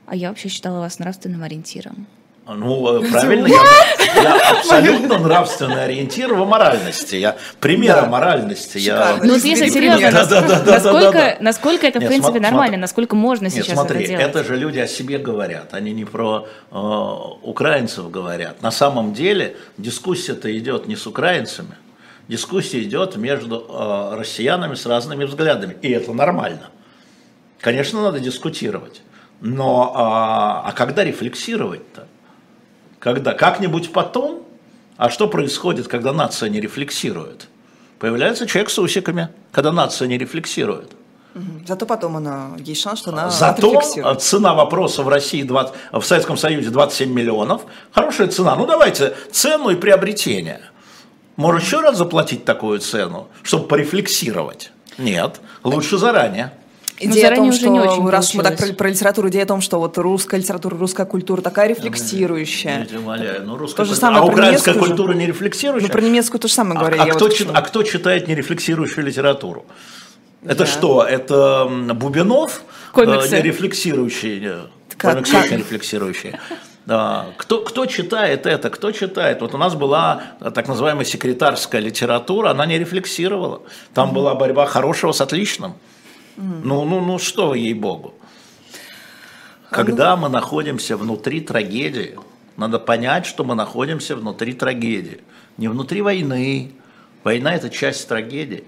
А 0.07 0.17
я 0.17 0.29
вообще 0.29 0.49
считала 0.49 0.81
вас 0.81 0.99
нравственным 0.99 1.43
ориентиром. 1.43 2.07
Ну, 2.49 3.05
э, 3.05 3.11
правильно, 3.11 3.47
я, 3.47 4.23
я 4.23 4.51
абсолютно 4.53 5.19
нравственный 5.19 5.85
ориентир 5.85 6.33
в 6.33 6.47
моральности. 6.47 7.17
Я 7.17 7.37
пример 7.61 7.97
да. 7.97 8.07
моральности. 8.07 8.79
Я... 8.79 9.19
Ну, 9.23 9.35
если 9.35 9.69
серьезно, 9.69 10.11
да, 10.11 10.25
да, 10.25 10.41
да, 10.41 10.73
насколько, 10.73 11.01
да, 11.01 11.13
да, 11.13 11.13
да. 11.13 11.37
насколько 11.41 11.87
это, 11.87 11.99
Нет, 11.99 12.07
в 12.07 12.09
принципе, 12.09 12.33
смотри, 12.33 12.41
нормально, 12.41 12.77
насколько 12.79 13.15
можно 13.17 13.45
Нет, 13.45 13.53
сейчас 13.53 13.75
смотри, 13.75 13.99
это 14.05 14.09
делать? 14.09 14.27
это 14.27 14.45
же 14.45 14.57
люди 14.57 14.79
о 14.79 14.87
себе 14.87 15.19
говорят, 15.19 15.75
они 15.75 15.93
не 15.93 16.07
про 16.07 16.49
э, 16.71 16.77
украинцев 17.43 18.11
говорят. 18.11 18.63
На 18.63 18.71
самом 18.71 19.13
деле 19.13 19.57
дискуссия-то 19.77 20.57
идет 20.57 20.87
не 20.87 20.97
с 20.97 21.07
украинцами, 21.07 21.77
дискуссия 22.29 22.83
идет 22.83 23.17
между 23.17 23.67
э, 23.69 24.17
россиянами 24.17 24.75
с 24.75 24.87
разными 24.87 25.25
взглядами, 25.25 25.77
и 25.83 25.91
это 25.91 26.15
нормально. 26.15 26.71
Конечно, 27.61 28.01
надо 28.01 28.21
дискутировать. 28.21 29.03
Но 29.41 29.93
а, 29.95 30.63
а 30.67 30.73
когда 30.73 31.05
рефлексировать-то? 31.05 32.07
Когда? 32.99 33.35
Как-нибудь 33.35 33.93
потом? 33.93 34.43
А 34.97 35.11
что 35.11 35.29
происходит, 35.29 35.89
когда 35.89 36.13
нация 36.13 36.49
не 36.49 36.61
рефлексирует? 36.61 37.49
Появляется 37.99 38.47
человек 38.47 38.71
с 38.71 38.79
усиками, 38.79 39.29
когда 39.53 39.73
нация 39.73 40.09
не 40.09 40.19
рефлексирует. 40.19 40.93
Зато 41.67 41.87
потом 41.87 42.17
она, 42.17 42.51
есть 42.59 42.81
шанс, 42.81 43.01
что 43.01 43.11
она 43.11 43.31
Зато 43.31 43.81
цена 44.19 44.55
вопроса 44.55 45.03
в 45.03 45.09
России, 45.09 45.43
20, 45.43 45.75
в 45.93 46.03
Советском 46.03 46.37
Союзе 46.37 46.71
27 46.71 47.13
миллионов. 47.13 47.63
Хорошая 47.93 48.29
цена. 48.29 48.57
Ну 48.57 48.67
давайте 48.67 49.15
цену 49.31 49.71
и 49.71 49.77
приобретение. 49.77 50.61
Может 51.37 51.63
еще 51.63 51.81
раз 51.81 51.97
заплатить 51.97 52.45
такую 52.45 52.81
цену, 52.81 53.29
чтобы 53.43 53.69
порефлексировать? 53.69 54.73
Нет, 54.97 55.41
лучше 55.63 55.97
заранее. 55.97 56.53
Идея 57.01 57.33
о 57.33 57.37
том, 57.37 57.53
что, 57.53 57.69
не 57.69 57.81
очень 57.81 58.09
раз 58.09 58.35
мы 58.35 58.43
так 58.43 58.57
про, 58.57 58.73
про 58.73 58.89
литературу, 58.89 59.29
идея 59.29 59.45
о 59.45 59.47
том, 59.47 59.61
что 59.61 59.79
вот 59.79 59.97
русская 59.99 60.39
литература, 60.39 60.77
русская 60.77 61.07
культура 61.07 61.41
такая 61.41 61.69
рефлексирующая. 61.69 62.87
Я 62.91 62.99
умоляю, 62.99 63.45
ну, 63.47 63.57
русская 63.57 63.85
то 63.85 63.85
же 63.85 63.95
самое 63.95 64.23
а 64.23 64.27
украинская 64.27 64.75
культура 64.75 65.13
не 65.13 65.27
рефлексирующая? 65.27 65.89
Ну, 65.89 65.93
про 65.93 66.01
немецкую 66.01 66.41
то 66.41 66.49
же 66.49 66.55
самое 66.55 66.79
говорили. 66.79 67.01
А, 67.01 67.05
а, 67.05 67.15
кто, 67.15 67.27
вот 67.27 67.47
а 67.53 67.63
кто 67.63 67.83
читает 67.83 68.27
нерефлексирующую 68.27 69.05
литературу? 69.07 69.65
Это 70.45 70.61
да. 70.61 70.67
что? 70.67 71.05
Это 71.05 71.69
Бубинов? 71.95 72.63
Комиксы. 72.93 73.37
Э, 73.37 73.43
рефлексирующий. 73.43 74.41
Э, 74.45 74.61
как, 74.97 75.15
комиксы 75.15 75.33
как? 75.33 75.51
рефлексирующие. 75.53 76.41
Да. 76.87 77.27
Кто, 77.37 77.61
кто 77.61 77.87
читает 77.87 78.47
это, 78.47 78.71
кто 78.71 78.93
читает? 78.93 79.41
Вот 79.43 79.55
у 79.55 79.59
нас 79.59 79.75
была 79.75 80.23
так 80.55 80.69
называемая 80.69 81.05
секретарская 81.05 81.81
литература, 81.81 82.51
она 82.51 82.67
не 82.67 82.79
рефлексировала. 82.79 83.63
Там 83.95 84.11
mm-hmm. 84.11 84.15
была 84.15 84.35
борьба 84.35 84.67
хорошего 84.67 85.13
с 85.13 85.21
отличным. 85.21 85.75
Ну, 86.39 86.85
ну, 86.85 87.01
ну 87.01 87.19
что 87.19 87.55
ей-богу. 87.55 88.15
Когда 89.71 90.17
мы 90.17 90.29
находимся 90.29 90.97
внутри 90.97 91.41
трагедии, 91.41 92.17
надо 92.57 92.79
понять, 92.79 93.27
что 93.27 93.43
мы 93.43 93.57
находимся 93.57 94.15
внутри 94.15 94.53
трагедии. 94.53 95.21
Не 95.57 95.67
внутри 95.67 96.01
войны. 96.01 96.71
Война– 97.25 97.55
это 97.57 97.71
часть 97.71 98.07
трагедии. 98.07 98.65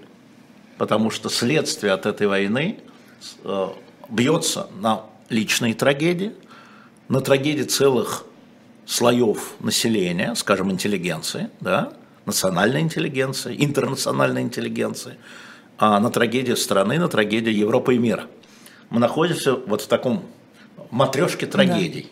Потому 0.77 1.11
что 1.11 1.29
следствие 1.29 1.93
от 1.93 2.05
этой 2.05 2.27
войны 2.27 2.79
э, 3.45 3.67
бьется 4.09 4.67
на 4.79 5.03
личные 5.29 5.73
трагедии, 5.73 6.33
на 7.07 7.21
трагедии 7.21 7.63
целых 7.63 8.25
слоев 8.85 9.53
населения, 9.61 10.35
скажем, 10.35 10.71
интеллигенции, 10.71 11.49
да, 11.61 11.93
национальной 12.25 12.81
интеллигенции, 12.81 13.55
интернациональной 13.57 14.41
интеллигенции– 14.41 15.15
а 15.25 15.50
на 15.81 16.09
трагедию 16.09 16.57
страны, 16.57 16.99
на 16.99 17.07
трагедию 17.07 17.55
Европы 17.55 17.95
и 17.95 17.97
мира. 17.97 18.25
Мы 18.89 18.99
находимся 18.99 19.55
вот 19.55 19.81
в 19.81 19.87
таком 19.87 20.23
матрешке 20.91 21.45
трагедий. 21.45 22.11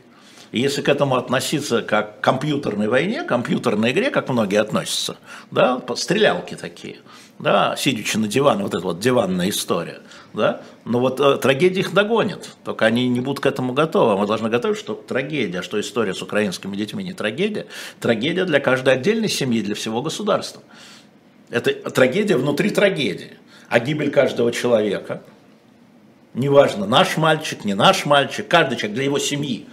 И 0.52 0.60
если 0.60 0.82
к 0.82 0.90
этому 0.90 1.16
относиться 1.16 1.84
как 1.84 2.20
к 2.20 2.24
компьютерной 2.24 2.88
войне, 2.88 3.24
компьютерной 3.24 3.92
игре, 3.92 4.10
как 4.10 4.30
многие 4.30 4.60
относятся, 4.60 5.18
да, 5.52 5.80
стрелялки 5.96 6.56
такие, 6.56 6.98
да, 7.38 7.76
сидячи 7.78 8.18
на 8.18 8.28
диване, 8.28 8.64
вот 8.64 8.74
эта 8.74 8.84
вот 8.84 9.00
диванная 9.00 9.50
история, 9.50 10.00
да, 10.34 10.62
но 10.86 11.00
вот 11.00 11.20
э, 11.20 11.38
трагедия 11.38 11.82
их 11.82 11.94
догонит, 11.94 12.50
только 12.64 12.86
они 12.88 13.08
не 13.08 13.20
будут 13.20 13.42
к 13.42 13.46
этому 13.46 13.74
готовы. 13.74 14.18
Мы 14.18 14.26
должны 14.26 14.50
готовить, 14.50 14.80
что 14.80 14.96
трагедия, 14.96 15.62
что 15.62 15.80
история 15.80 16.16
с 16.16 16.22
украинскими 16.24 16.76
детьми 16.76 17.04
не 17.04 17.14
трагедия, 17.14 17.68
трагедия 18.00 18.46
для 18.46 18.60
каждой 18.60 18.96
отдельной 18.96 19.30
семьи, 19.30 19.62
для 19.62 19.76
всего 19.76 20.02
государства. 20.02 20.64
Это 21.52 21.74
трагедия 21.92 22.38
внутри 22.38 22.72
трагедии. 22.72 23.34
А 23.70 23.80
гибель 23.80 24.10
каждого 24.10 24.52
человека, 24.52 25.22
неважно, 26.34 26.88
наш 26.88 27.18
мальчик, 27.18 27.66
не 27.66 27.76
наш 27.76 28.06
мальчик, 28.06 28.48
каждый 28.48 28.78
человек 28.78 28.96
для 28.96 29.04
его 29.06 29.20
семьи, 29.20 29.68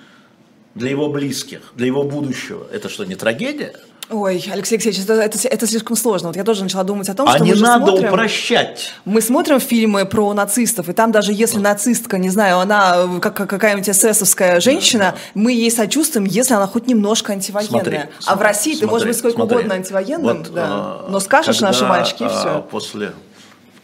для 0.75 0.91
его 0.91 1.09
близких, 1.09 1.73
для 1.75 1.87
его 1.87 2.03
будущего, 2.03 2.67
это 2.71 2.91
что, 2.91 3.05
не 3.05 3.15
трагедия? 3.15 3.75
Ой, 4.09 4.45
Алексей 4.53 4.77
Алексеевич, 4.77 5.03
это, 5.03 5.15
это, 5.15 5.49
это 5.49 5.67
слишком 5.67 5.97
сложно. 5.97 6.29
Вот 6.29 6.37
я 6.37 6.45
тоже 6.45 6.63
начала 6.63 6.85
думать 6.85 7.09
о 7.09 7.15
том, 7.15 7.29
а 7.29 7.37
что 7.37 7.45
не 7.45 7.55
мы 7.55 7.61
надо 7.61 7.87
смотрим, 7.87 8.09
упрощать. 8.09 8.93
Мы 9.05 9.21
смотрим 9.21 9.59
фильмы 9.59 10.05
про 10.05 10.33
нацистов, 10.33 10.89
и 10.89 10.93
там 10.93 11.11
даже 11.11 11.33
если 11.33 11.59
нацистка, 11.59 12.17
не 12.17 12.31
знаю, 12.31 12.61
она 12.61 12.99
э, 12.99 13.21
как, 13.21 13.35
какая-нибудь 13.35 13.89
эсэсовская 13.89 14.61
женщина, 14.61 15.05
да, 15.05 15.11
да. 15.11 15.19
мы 15.35 15.53
ей 15.53 15.73
сочувствуем, 15.73 16.25
если 16.25 16.55
она 16.55 16.69
хоть 16.69 16.87
немножко 16.87 17.33
антивоенная. 17.33 17.69
Смотри, 17.69 17.97
а 17.97 18.09
смотри, 18.21 18.39
в 18.39 18.43
России 18.43 18.73
смотри, 18.73 18.81
ты 18.81 18.87
можешь 18.87 19.09
быть 19.09 19.19
сколько 19.19 19.37
смотри. 19.39 19.57
угодно 19.57 19.75
антивоенным, 19.75 20.39
вот, 20.39 20.53
да. 20.53 20.67
А, 20.69 21.07
но 21.09 21.19
скажешь 21.19 21.57
когда, 21.57 21.67
наши 21.69 21.85
мальчики, 21.85 22.23
и 22.23 22.29
все. 22.29 22.65
После 22.71 23.13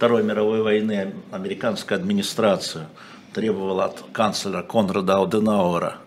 Второй 0.02 0.24
мировой 0.24 0.62
войны 0.62 1.14
американская 1.30 1.96
администрация 1.96 2.88
требовала 3.32 3.84
от 3.84 4.02
канцлера 4.12 4.64
Конрада 4.64 5.18
Ауденауэра 5.18 5.98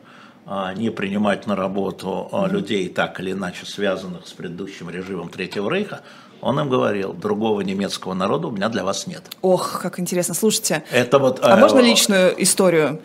а, 0.46 0.74
не 0.74 0.90
принимать 0.90 1.48
на 1.48 1.56
работу 1.56 2.28
mm-hmm. 2.30 2.52
людей, 2.52 2.90
так 2.90 3.22
или 3.22 3.32
иначе 3.32 3.66
связанных 3.66 4.28
с 4.28 4.34
предыдущим 4.34 4.90
режимом 4.90 5.30
Третьего 5.30 5.70
Рейха, 5.74 6.02
он 6.46 6.60
им 6.60 6.70
говорил, 6.70 7.12
другого 7.12 7.62
немецкого 7.62 8.14
народа 8.14 8.50
у 8.50 8.52
меня 8.52 8.70
для 8.70 8.84
вас 8.84 9.08
нет. 9.08 9.24
Ох, 9.42 9.80
как 9.82 10.00
интересно. 10.00 10.36
Слушайте, 10.36 10.84
это 10.92 11.18
вот, 11.18 11.40
а 11.42 11.58
э, 11.58 11.60
можно 11.60 11.80
личную 11.80 12.40
историю? 12.44 13.02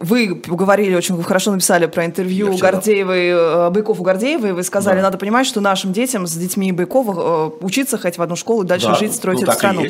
Вы 0.00 0.34
говорили, 0.34 0.96
очень 0.96 1.20
хорошо 1.22 1.52
написали 1.52 1.86
про 1.86 2.04
интервью 2.04 2.56
Гордеевой, 2.58 3.28
э, 3.28 3.70
Байков 3.70 4.00
у 4.00 4.02
Гордеевой, 4.02 4.54
вы 4.54 4.64
сказали, 4.64 4.96
да. 4.96 5.04
надо 5.04 5.18
понимать, 5.18 5.46
что 5.46 5.60
нашим 5.60 5.92
детям 5.92 6.26
с 6.26 6.34
детьми 6.34 6.72
Байкова 6.72 7.52
э, 7.60 7.64
учиться 7.64 7.96
хоть 7.96 8.18
в 8.18 8.22
одну 8.22 8.34
школу 8.34 8.64
и 8.64 8.66
дальше 8.66 8.88
да, 8.88 8.94
жить, 8.96 9.14
строить 9.14 9.38
ну, 9.38 9.44
эту 9.44 9.52
страну. 9.52 9.82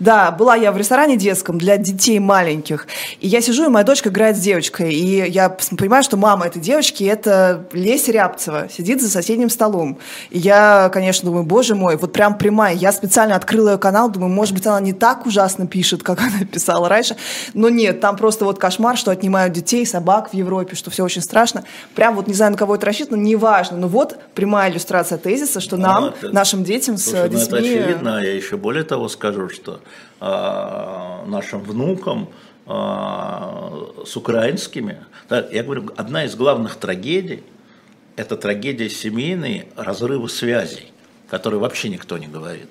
Да, 0.00 0.30
была 0.30 0.56
я 0.56 0.72
в 0.72 0.78
ресторане 0.78 1.18
детском 1.18 1.58
для 1.58 1.76
детей 1.76 2.18
маленьких, 2.20 2.86
и 3.20 3.28
я 3.28 3.42
сижу, 3.42 3.66
и 3.66 3.68
моя 3.68 3.84
дочка 3.84 4.08
играет 4.08 4.34
с 4.34 4.40
девочкой, 4.40 4.94
и 4.94 5.30
я 5.30 5.50
понимаю, 5.76 6.02
что 6.02 6.16
мама 6.16 6.46
этой 6.46 6.62
девочки 6.62 7.04
это 7.04 7.66
Леся 7.72 8.12
Рябцева, 8.12 8.68
сидит 8.74 9.02
за 9.02 9.10
соседним 9.10 9.50
столом. 9.50 9.98
И 10.30 10.38
я, 10.38 10.88
конечно, 10.90 11.26
думаю, 11.26 11.44
боже 11.44 11.74
мой, 11.74 11.98
вот 11.98 12.14
прям 12.14 12.38
прямая. 12.46 12.76
Я 12.76 12.92
специально 12.92 13.34
открыла 13.34 13.72
ее 13.72 13.78
канал, 13.78 14.08
думаю, 14.08 14.30
может 14.32 14.54
быть, 14.54 14.64
она 14.68 14.78
не 14.78 14.92
так 14.92 15.26
ужасно 15.26 15.66
пишет, 15.66 16.04
как 16.04 16.20
она 16.20 16.44
писала 16.52 16.88
раньше. 16.88 17.16
Но 17.54 17.68
нет, 17.68 18.00
там 18.00 18.16
просто 18.16 18.44
вот 18.44 18.60
кошмар, 18.60 18.96
что 18.96 19.10
отнимают 19.10 19.52
детей, 19.52 19.84
собак 19.84 20.30
в 20.30 20.34
Европе, 20.34 20.76
что 20.76 20.92
все 20.92 21.02
очень 21.02 21.22
страшно. 21.22 21.64
Прям 21.96 22.14
вот 22.14 22.28
не 22.28 22.34
знаю, 22.34 22.52
на 22.52 22.58
кого 22.58 22.76
это 22.76 22.86
рассчитано, 22.86 23.16
неважно. 23.16 23.78
Но 23.78 23.88
вот 23.88 24.16
прямая 24.34 24.70
иллюстрация 24.70 25.18
тезиса, 25.18 25.60
что 25.60 25.76
нам, 25.76 26.04
а, 26.04 26.08
это, 26.10 26.32
нашим 26.32 26.62
детям 26.62 26.98
слушай, 26.98 27.28
с 27.28 27.30
детьми... 27.30 27.48
Ну, 27.50 27.56
это 27.56 27.56
очевидно, 27.56 28.22
я 28.22 28.32
еще 28.32 28.56
более 28.56 28.84
того 28.84 29.08
скажу, 29.08 29.48
что 29.48 29.80
а, 30.20 31.24
нашим 31.26 31.62
внукам 31.62 32.28
а, 32.66 33.88
с 34.06 34.16
украинскими, 34.16 34.98
да, 35.28 35.44
я 35.50 35.64
говорю, 35.64 35.90
одна 35.96 36.26
из 36.26 36.36
главных 36.36 36.76
трагедий– 36.76 37.42
это 38.16 38.36
трагедия 38.36 38.88
семейной 38.88 39.66
разрыва 39.74 40.28
связей 40.28 40.92
который 41.28 41.58
вообще 41.58 41.88
никто 41.88 42.18
не 42.18 42.26
говорит. 42.26 42.68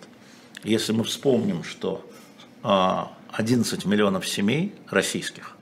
Если 0.64 0.92
мы 0.94 1.04
вспомним, 1.04 1.64
что 1.64 2.06
11 2.64 3.86
а, 3.86 3.88
миллионов 3.88 4.28
семей 4.28 4.74
российских, 4.90 5.56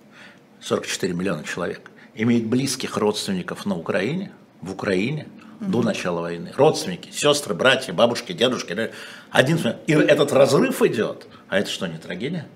44 0.61 1.13
миллиона 1.13 1.43
человек, 1.43 1.91
имеют 2.15 2.45
близких 2.45 2.97
родственников 2.97 3.65
на 3.65 3.75
Украине, 3.75 4.31
в 4.61 4.71
Украине, 4.71 5.27
угу. 5.59 5.71
до 5.71 5.81
начала 5.81 6.21
войны. 6.21 6.51
Родственники, 6.55 7.09
сестры, 7.11 7.53
братья, 7.53 7.93
бабушки, 7.93 8.33
дедушки. 8.33 8.91
Один, 9.31 9.59
и 9.87 9.93
этот 9.93 10.31
разрыв 10.31 10.81
идет. 10.83 11.27
А 11.49 11.59
это 11.59 11.69
что, 11.69 11.87
не 11.87 11.97
трагедия? 11.97 12.47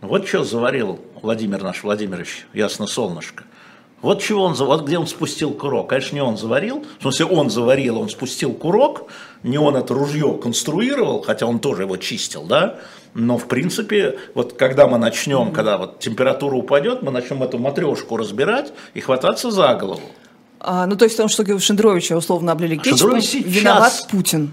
Вот 0.00 0.26
что 0.28 0.44
заварил 0.44 1.00
Владимир 1.22 1.62
наш 1.62 1.82
Владимирович, 1.82 2.46
ясно 2.52 2.86
солнышко. 2.86 3.44
Вот 4.02 4.22
чего 4.22 4.42
он, 4.44 4.54
вот 4.54 4.84
где 4.84 4.98
он 4.98 5.06
спустил 5.06 5.52
курок. 5.52 5.88
Конечно, 5.88 6.14
не 6.14 6.20
он 6.20 6.36
заварил, 6.36 6.84
в 6.98 7.02
смысле 7.02 7.26
он 7.26 7.50
заварил, 7.50 7.98
он 7.98 8.08
спустил 8.08 8.52
курок, 8.52 9.04
не 9.42 9.58
он 9.58 9.74
это 9.74 9.94
ружье 9.94 10.38
конструировал, 10.40 11.22
хотя 11.22 11.46
он 11.46 11.58
тоже 11.58 11.82
его 11.82 11.96
чистил, 11.96 12.44
да, 12.44 12.78
но 13.14 13.38
в 13.38 13.48
принципе, 13.48 14.18
вот 14.34 14.52
когда 14.52 14.86
мы 14.86 14.98
начнем, 14.98 15.50
когда 15.50 15.78
вот 15.78 15.98
температура 15.98 16.54
упадет, 16.54 17.02
мы 17.02 17.10
начнем 17.10 17.42
эту 17.42 17.58
матрешку 17.58 18.18
разбирать 18.18 18.72
и 18.92 19.00
хвататься 19.00 19.50
за 19.50 19.74
голову. 19.74 20.02
А, 20.60 20.86
ну, 20.86 20.96
то 20.96 21.04
есть, 21.04 21.16
потому 21.16 21.28
что 21.28 21.58
Шендровича 21.58 22.16
условно 22.16 22.52
облили 22.52 22.76
кетчупом, 22.76 23.22
сейчас... 23.22 23.44
виноват 23.44 24.06
Путин 24.10 24.52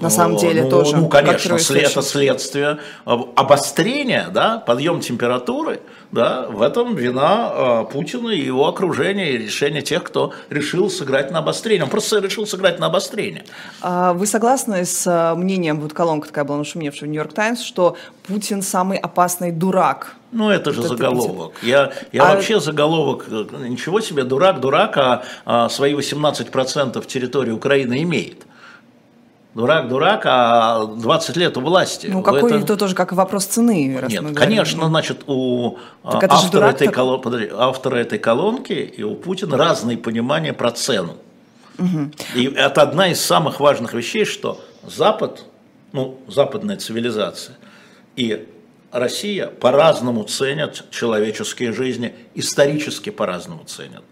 на 0.00 0.10
самом 0.10 0.36
деле 0.36 0.64
ну, 0.64 0.70
тоже. 0.70 0.96
Ну, 0.96 1.08
конечно, 1.08 1.58
след, 1.58 1.90
это 1.90 2.02
следствие 2.02 2.78
обострения, 3.04 4.28
да, 4.32 4.58
подъем 4.58 5.00
температуры, 5.00 5.80
да, 6.10 6.46
в 6.48 6.62
этом 6.62 6.94
вина 6.94 7.52
э, 7.52 7.92
Путина 7.92 8.30
и 8.30 8.40
его 8.40 8.68
окружения, 8.68 9.32
и 9.32 9.38
решение 9.38 9.82
тех, 9.82 10.02
кто 10.02 10.32
решил 10.50 10.90
сыграть 10.90 11.30
на 11.30 11.38
обострение. 11.38 11.84
Он 11.84 11.90
просто 11.90 12.18
решил 12.18 12.46
сыграть 12.46 12.78
на 12.78 12.86
обострение. 12.86 13.44
А 13.80 14.12
вы 14.12 14.26
согласны 14.26 14.84
с 14.84 15.04
а, 15.06 15.34
мнением, 15.34 15.80
вот 15.80 15.92
колонка 15.92 16.28
такая 16.28 16.44
была 16.44 16.58
нашумевшая 16.58 17.08
в 17.08 17.12
«Нью-Йорк 17.12 17.32
Таймс», 17.32 17.60
что 17.60 17.96
Путин 18.26 18.62
самый 18.62 18.98
опасный 18.98 19.52
дурак? 19.52 20.16
Ну, 20.32 20.50
это 20.50 20.72
же 20.72 20.80
вот 20.80 20.88
заголовок. 20.88 21.52
Это 21.58 21.66
я, 21.66 21.92
я 22.12 22.24
а... 22.24 22.34
вообще 22.34 22.60
заголовок, 22.60 23.26
э, 23.28 23.44
ничего 23.68 24.00
себе, 24.00 24.24
дурак, 24.24 24.60
дурак, 24.60 24.96
а, 24.96 25.22
а 25.44 25.68
свои 25.68 25.94
18% 25.94 27.06
территории 27.06 27.52
Украины 27.52 28.02
имеет. 28.02 28.46
Дурак, 29.54 29.88
дурак, 29.88 30.22
а 30.24 30.86
20 30.86 31.36
лет 31.36 31.56
у 31.58 31.60
власти. 31.60 32.06
Ну, 32.06 32.22
какой 32.22 32.62
это 32.62 32.76
тоже 32.76 32.94
как 32.94 33.12
вопрос 33.12 33.44
цены. 33.44 33.98
Раз 34.00 34.10
Нет, 34.10 34.34
конечно, 34.34 34.86
значит, 34.86 35.24
у 35.26 35.76
автора, 36.02 36.50
дурак, 36.50 36.74
этой 36.76 36.86
так... 36.86 36.94
колон... 36.94 37.20
Подожди, 37.20 37.50
автора 37.52 37.96
этой 37.96 38.18
колонки 38.18 38.72
и 38.72 39.02
у 39.02 39.14
Путина 39.14 39.58
разные 39.58 39.98
понимания 39.98 40.54
про 40.54 40.70
цену. 40.70 41.16
Угу. 41.78 42.12
И 42.34 42.46
это 42.46 42.82
одна 42.82 43.08
из 43.08 43.20
самых 43.20 43.60
важных 43.60 43.92
вещей, 43.92 44.24
что 44.24 44.58
Запад, 44.86 45.44
ну, 45.92 46.18
западная 46.28 46.76
цивилизация 46.76 47.56
и 48.16 48.48
Россия 48.90 49.46
по-разному 49.46 50.24
ценят 50.24 50.84
человеческие 50.90 51.72
жизни, 51.72 52.14
исторически 52.34 53.10
по-разному 53.10 53.64
ценят. 53.64 54.02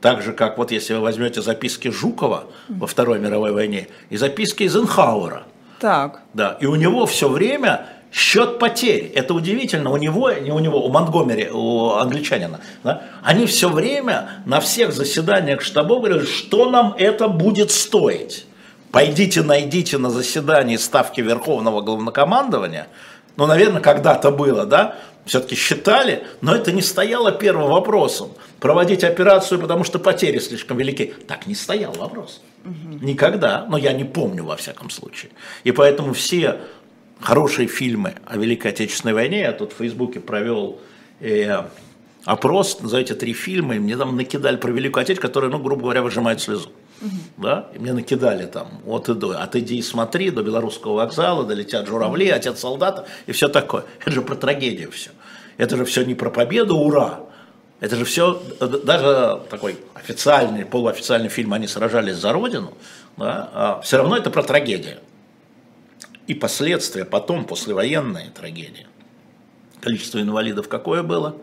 Так 0.00 0.22
же, 0.22 0.32
как 0.32 0.58
вот 0.58 0.70
если 0.70 0.94
вы 0.94 1.00
возьмете 1.00 1.42
записки 1.42 1.88
Жукова 1.88 2.44
во 2.68 2.86
Второй 2.86 3.18
мировой 3.18 3.52
войне 3.52 3.88
и 4.10 4.16
записки 4.16 4.62
Эйзенхауэра. 4.62 5.42
Так. 5.80 6.20
Да, 6.34 6.56
и 6.60 6.66
у 6.66 6.76
него 6.76 7.06
все 7.06 7.28
время 7.28 7.86
счет 8.12 8.58
потерь. 8.58 9.12
Это 9.14 9.34
удивительно. 9.34 9.90
У 9.90 9.96
него, 9.96 10.30
не 10.32 10.50
у 10.50 10.58
него, 10.58 10.84
у 10.84 10.88
Монтгомери, 10.88 11.50
у 11.52 11.90
англичанина, 11.92 12.60
да, 12.84 13.02
они 13.22 13.46
все 13.46 13.68
время 13.68 14.42
на 14.46 14.60
всех 14.60 14.92
заседаниях 14.92 15.62
штабов 15.62 16.02
говорят, 16.02 16.28
что 16.28 16.70
нам 16.70 16.94
это 16.96 17.28
будет 17.28 17.70
стоить. 17.70 18.46
Пойдите, 18.90 19.42
найдите 19.42 19.98
на 19.98 20.10
заседании 20.10 20.76
ставки 20.76 21.20
Верховного 21.20 21.82
Главнокомандования. 21.82 22.86
Ну, 23.38 23.46
наверное, 23.46 23.80
когда-то 23.80 24.32
было, 24.32 24.66
да, 24.66 24.96
все-таки 25.24 25.54
считали, 25.54 26.24
но 26.40 26.56
это 26.56 26.72
не 26.72 26.82
стояло 26.82 27.30
первым 27.30 27.70
вопросом. 27.70 28.30
Проводить 28.58 29.04
операцию, 29.04 29.60
потому 29.60 29.84
что 29.84 30.00
потери 30.00 30.40
слишком 30.40 30.76
велики. 30.76 31.14
Так 31.28 31.46
не 31.46 31.54
стоял 31.54 31.92
вопрос. 31.92 32.42
Угу. 32.64 32.98
Никогда, 33.00 33.64
но 33.68 33.78
я 33.78 33.92
не 33.92 34.02
помню 34.02 34.44
во 34.44 34.56
всяком 34.56 34.90
случае. 34.90 35.30
И 35.62 35.70
поэтому 35.70 36.14
все 36.14 36.56
хорошие 37.20 37.68
фильмы 37.68 38.14
о 38.26 38.36
Великой 38.36 38.72
Отечественной 38.72 39.14
войне, 39.14 39.42
я 39.42 39.52
тут 39.52 39.72
в 39.72 39.76
Фейсбуке 39.76 40.18
провел 40.18 40.80
э, 41.20 41.62
опрос 42.24 42.80
за 42.80 42.98
эти 42.98 43.12
три 43.12 43.34
фильма, 43.34 43.76
и 43.76 43.78
мне 43.78 43.96
там 43.96 44.16
накидали 44.16 44.56
про 44.56 44.72
Великую 44.72 45.02
Отечественную, 45.02 45.28
которая, 45.28 45.50
ну, 45.52 45.58
грубо 45.60 45.82
говоря, 45.82 46.02
выжимает 46.02 46.40
слезу. 46.40 46.70
Угу. 46.70 46.72
Да? 47.36 47.68
И 47.74 47.78
мне 47.78 47.92
накидали 47.92 48.46
там 48.46 48.80
от 48.86 49.08
и 49.08 49.14
до, 49.14 49.40
от 49.40 49.56
иди 49.56 49.78
и 49.78 49.82
смотри, 49.82 50.30
до 50.30 50.42
Белорусского 50.42 50.94
вокзала, 50.94 51.44
долетят 51.44 51.86
журавли, 51.86 52.28
отец 52.28 52.58
солдата 52.60 53.06
и 53.26 53.32
все 53.32 53.48
такое. 53.48 53.84
Это 54.00 54.10
же 54.10 54.22
про 54.22 54.34
трагедию 54.34 54.90
все. 54.90 55.10
Это 55.56 55.76
же 55.76 55.84
все 55.84 56.04
не 56.04 56.14
про 56.14 56.30
победу, 56.30 56.76
ура. 56.76 57.20
Это 57.80 57.94
же 57.96 58.04
все, 58.04 58.42
даже 58.60 59.40
такой 59.50 59.78
официальный, 59.94 60.64
полуофициальный 60.64 61.28
фильм 61.28 61.52
«Они 61.52 61.68
сражались 61.68 62.16
за 62.16 62.32
Родину», 62.32 62.76
да, 63.16 63.50
а 63.52 63.80
все 63.82 63.98
равно 63.98 64.16
это 64.16 64.30
про 64.30 64.42
трагедию. 64.42 64.98
И 66.26 66.34
последствия 66.34 67.04
потом, 67.04 67.44
послевоенные 67.44 68.30
трагедии. 68.30 68.86
Количество 69.80 70.20
инвалидов 70.20 70.68
какое 70.68 71.02
было? 71.02 71.36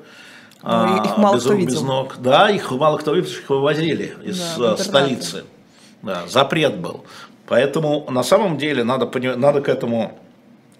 Ну, 0.65 1.03
их 1.03 1.17
мало 1.17 1.35
без 1.35 1.41
кто 1.41 1.51
рук, 1.51 1.59
видел. 1.59 1.73
без 1.73 1.81
ног. 1.81 2.15
Да, 2.19 2.49
их 2.49 2.71
мало 2.71 2.97
кто 2.97 3.13
видел, 3.13 3.29
их 3.29 3.49
вывозили 3.49 4.15
из 4.23 4.55
да, 4.57 4.75
столицы. 4.77 5.43
Да, 6.01 6.27
запрет 6.27 6.79
был. 6.79 7.05
Поэтому 7.45 8.09
на 8.09 8.23
самом 8.23 8.57
деле 8.57 8.83
надо, 8.83 9.07
надо 9.37 9.61
к 9.61 9.69
этому 9.69 10.17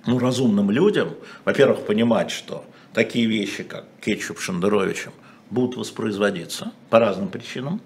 ну, 0.08 0.18
разумным 0.18 0.72
людям, 0.72 1.10
во-первых, 1.46 1.86
понимать, 1.86 2.32
что 2.32 2.64
такие 2.94 3.28
вещи, 3.28 3.64
как 3.64 3.86
кетчуп 4.02 4.40
Шендеровичем, 4.40 5.12
будут 5.52 5.78
воспроизводиться 5.78 6.72
по 6.90 6.98
разным 7.00 7.28
причинам, 7.28 7.80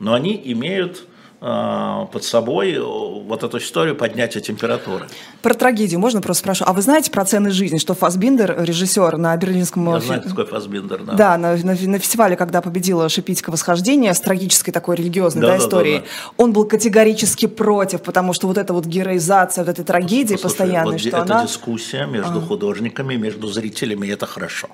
но 0.00 0.14
они 0.14 0.40
имеют 0.44 1.04
а, 1.04 1.08
под 1.40 2.24
собой 2.24 2.72
э, 2.72 2.80
вот 2.80 3.44
эту 3.44 3.58
историю 3.58 3.94
поднятия 3.94 4.40
температуры. 4.40 5.06
Про 5.40 5.54
трагедию 5.54 6.00
можно 6.00 6.20
просто 6.20 6.42
спрашивать. 6.42 6.68
А 6.68 6.72
вы 6.72 6.82
знаете 6.82 7.12
про 7.12 7.24
цены 7.24 7.52
жизни, 7.52 7.78
что 7.78 7.94
Фасбиндер, 7.94 8.56
режиссер 8.64 9.18
на 9.18 9.36
берлинском... 9.36 9.88
Я 9.94 10.00
знаю, 10.00 10.22
какой 10.22 10.46
Фасбиндер, 10.46 11.04
да. 11.04 11.12
Да, 11.12 11.38
на, 11.38 11.56
на, 11.56 11.76
на 11.80 11.98
фестивале, 12.00 12.34
когда 12.34 12.60
победила 12.60 13.08
Шипитько 13.08 13.50
восхождение 13.50 14.14
с 14.14 14.20
трагической 14.20 14.74
такой 14.74 14.96
религиозной 14.96 15.42
да, 15.42 15.48
да, 15.48 15.58
историей, 15.58 15.98
да, 15.98 16.04
да. 16.04 16.32
он 16.38 16.52
был 16.52 16.64
категорически 16.64 17.46
против, 17.46 18.02
потому 18.02 18.32
что 18.32 18.48
вот 18.48 18.58
эта 18.58 18.72
вот 18.72 18.86
героизация 18.86 19.64
вот 19.64 19.70
этой 19.70 19.84
трагедии 19.84 20.34
Послушай, 20.34 20.42
постоянной, 20.42 20.92
вот 20.92 21.00
что 21.00 21.08
это 21.08 21.22
она... 21.22 21.44
дискуссия 21.44 22.06
между 22.06 22.38
а. 22.38 22.42
художниками, 22.42 23.14
между 23.14 23.46
зрителями, 23.46 24.08
и 24.08 24.10
это 24.10 24.26
хорошо 24.26 24.68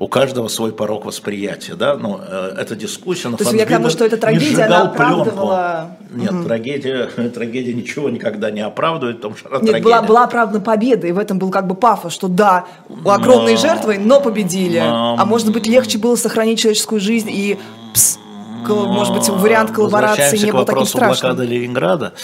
у 0.00 0.08
каждого 0.08 0.48
свой 0.48 0.72
порог 0.72 1.04
восприятия, 1.04 1.74
да, 1.74 1.94
но 1.94 2.08
ну, 2.08 2.20
э, 2.26 2.54
эта 2.58 2.74
дискуссия. 2.74 3.28
То 3.36 3.44
есть 3.44 3.52
я 3.52 3.66
к 3.66 3.68
тому, 3.68 3.90
что 3.90 4.06
эта 4.06 4.16
трагедия, 4.16 4.64
она 4.64 4.84
оправдывала... 4.84 5.90
Пленку. 6.08 6.22
Нет, 6.22 6.32
угу. 6.32 6.44
трагедия, 6.44 7.06
трагедия 7.34 7.74
ничего 7.74 8.08
никогда 8.08 8.50
не 8.50 8.62
оправдывает, 8.62 9.18
потому 9.18 9.36
что 9.36 9.50
Нет, 9.50 9.60
трагедия. 9.60 9.84
была, 9.84 10.02
была 10.02 10.24
оправдана 10.24 10.64
победа, 10.64 11.06
и 11.06 11.12
в 11.12 11.18
этом 11.18 11.38
был 11.38 11.50
как 11.50 11.66
бы 11.66 11.74
пафос, 11.74 12.14
что 12.14 12.28
да, 12.28 12.64
огромные 13.04 13.56
но... 13.56 13.60
жертвы, 13.60 13.98
но 13.98 14.22
победили. 14.22 14.80
Но... 14.80 15.16
А 15.18 15.24
может 15.26 15.52
быть, 15.52 15.66
легче 15.66 15.98
было 15.98 16.16
сохранить 16.16 16.58
человеческую 16.58 16.98
жизнь 17.00 17.28
и... 17.30 17.58
Пс, 17.92 18.18
может 18.66 19.14
быть, 19.14 19.28
вариант 19.28 19.72
коллаборации 19.72 20.38
не 20.38 20.52
был 20.52 20.64
таким 20.64 20.86
страшным. 20.86 21.36
блокады 21.36 21.44
Ленинграда 21.44 22.14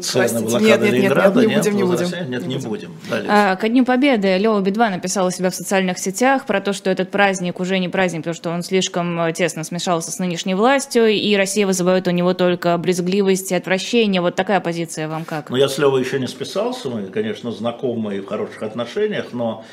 цены 0.00 0.40
нет, 0.40 0.60
нет, 0.60 0.80
Ленинграда? 0.80 1.46
Нет, 1.46 1.64
не 1.72 1.72
будем, 1.72 1.76
не 1.76 1.84
будем. 1.84 2.30
Нет, 2.30 2.46
не 2.46 2.56
будем. 2.58 2.92
А, 3.28 3.56
ко 3.56 3.68
Дню 3.68 3.84
Победы 3.84 4.36
Лева 4.38 4.60
Бедва 4.60 4.90
написала 4.90 5.30
себя 5.30 5.50
в 5.50 5.54
социальных 5.54 5.98
сетях 5.98 6.46
про 6.46 6.60
то, 6.60 6.72
что 6.72 6.90
этот 6.90 7.10
праздник 7.10 7.60
уже 7.60 7.78
не 7.78 7.88
праздник, 7.88 8.20
потому 8.20 8.34
что 8.34 8.50
он 8.50 8.62
слишком 8.62 9.20
э, 9.20 9.32
тесно 9.32 9.64
смешался 9.64 10.10
с 10.10 10.18
нынешней 10.18 10.54
властью, 10.54 11.08
и 11.08 11.36
Россия 11.36 11.66
вызывает 11.66 12.08
у 12.08 12.10
него 12.10 12.34
только 12.34 12.76
брезгливость 12.78 13.52
и 13.52 13.54
отвращение. 13.54 14.20
Вот 14.20 14.34
такая 14.34 14.60
позиция 14.60 15.08
вам 15.08 15.24
как? 15.24 15.50
Ну, 15.50 15.56
я 15.56 15.68
с 15.68 15.78
Левой 15.78 16.02
еще 16.02 16.18
не 16.18 16.26
списался, 16.26 16.88
мы, 16.90 17.06
конечно, 17.08 17.52
знакомы 17.52 18.16
и 18.16 18.20
в 18.20 18.26
хороших 18.26 18.62
отношениях, 18.62 19.26
но 19.32 19.64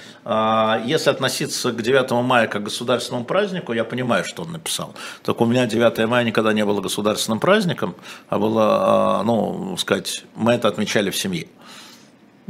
если 0.85 1.09
относиться 1.09 1.71
к 1.71 1.81
9 1.81 2.11
мая 2.23 2.47
как 2.47 2.61
к 2.61 2.65
государственному 2.65 3.25
празднику, 3.25 3.73
я 3.73 3.83
понимаю, 3.83 4.23
что 4.23 4.43
он 4.43 4.51
написал. 4.51 4.93
Только 5.23 5.43
у 5.43 5.45
меня 5.45 5.65
9 5.65 6.07
мая 6.07 6.23
никогда 6.23 6.53
не 6.53 6.65
было 6.65 6.81
государственным 6.81 7.39
праздником, 7.39 7.95
а 8.29 8.37
было, 8.37 9.19
а, 9.19 9.23
ну, 9.23 9.75
сказать, 9.77 10.25
мы 10.35 10.53
это 10.53 10.67
отмечали 10.67 11.09
в 11.09 11.17
семье. 11.17 11.47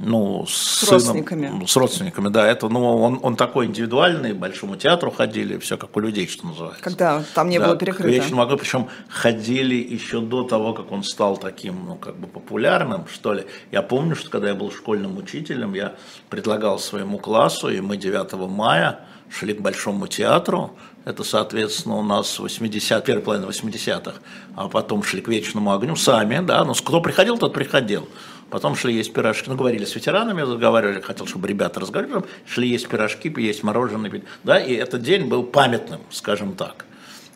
Ну, 0.03 0.45
с, 0.47 0.53
с 0.53 0.79
сыном, 0.79 0.93
родственниками. 0.93 1.65
С 1.65 1.75
родственниками, 1.75 2.29
да. 2.29 2.47
Это, 2.47 2.67
ну, 2.69 3.01
он, 3.01 3.19
он 3.21 3.35
такой 3.35 3.67
индивидуальный, 3.67 4.33
к 4.33 4.37
Большому 4.37 4.75
театру 4.75 5.11
ходили, 5.11 5.59
все 5.59 5.77
как 5.77 5.95
у 5.95 5.99
людей, 5.99 6.27
что 6.27 6.47
называется. 6.47 6.83
Когда 6.83 7.23
там 7.35 7.49
не 7.49 7.59
да, 7.59 7.67
было 7.67 7.75
перекрыто. 7.77 8.09
Вечно 8.09 8.35
могу, 8.35 8.57
причем 8.57 8.89
ходили 9.07 9.75
еще 9.75 10.19
до 10.19 10.43
того, 10.43 10.73
как 10.73 10.91
он 10.91 11.03
стал 11.03 11.37
таким, 11.37 11.85
ну, 11.85 11.95
как 11.95 12.17
бы 12.17 12.27
популярным, 12.27 13.05
что 13.13 13.33
ли. 13.33 13.45
Я 13.71 13.83
помню, 13.83 14.15
что 14.15 14.29
когда 14.31 14.49
я 14.49 14.55
был 14.55 14.71
школьным 14.71 15.17
учителем, 15.17 15.75
я 15.75 15.93
предлагал 16.29 16.79
своему 16.79 17.19
классу, 17.19 17.69
и 17.69 17.79
мы 17.79 17.97
9 17.97 18.33
мая 18.49 19.01
шли 19.29 19.53
к 19.53 19.61
Большому 19.61 20.07
театру, 20.07 20.75
это, 21.05 21.23
соответственно, 21.23 21.95
у 21.95 22.03
нас 22.03 22.37
80, 22.37 23.03
первая 23.03 23.23
половина 23.23 23.49
80-х, 23.49 24.13
а 24.55 24.67
потом 24.67 25.03
шли 25.03 25.21
к 25.21 25.27
вечному 25.27 25.73
огню 25.73 25.95
сами, 25.95 26.45
да, 26.45 26.63
ну, 26.63 26.73
кто 26.73 27.01
приходил, 27.01 27.37
тот 27.37 27.53
приходил. 27.53 28.07
Потом 28.51 28.75
шли 28.75 28.93
есть 28.93 29.13
пирожки, 29.13 29.49
ну, 29.49 29.55
говорили 29.55 29.85
с 29.85 29.95
ветеранами, 29.95 30.41
разговаривали, 30.41 30.99
хотел, 30.99 31.25
чтобы 31.25 31.47
ребята 31.47 31.79
разговаривали, 31.79 32.25
шли 32.45 32.67
есть 32.67 32.87
пирожки, 32.89 33.33
есть 33.37 33.63
мороженое, 33.63 34.21
да, 34.43 34.59
и 34.59 34.73
этот 34.73 35.01
день 35.01 35.29
был 35.29 35.43
памятным, 35.43 36.01
скажем 36.09 36.55
так. 36.55 36.85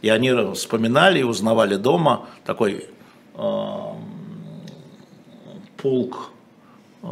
И 0.01 0.10
они 0.10 0.34
вспоминали 0.54 1.19
и 1.19 1.23
узнавали 1.23 1.78
дома 1.78 2.28
такой 2.45 2.86
э, 3.34 3.78
полк 5.78 6.32
э, 7.01 7.08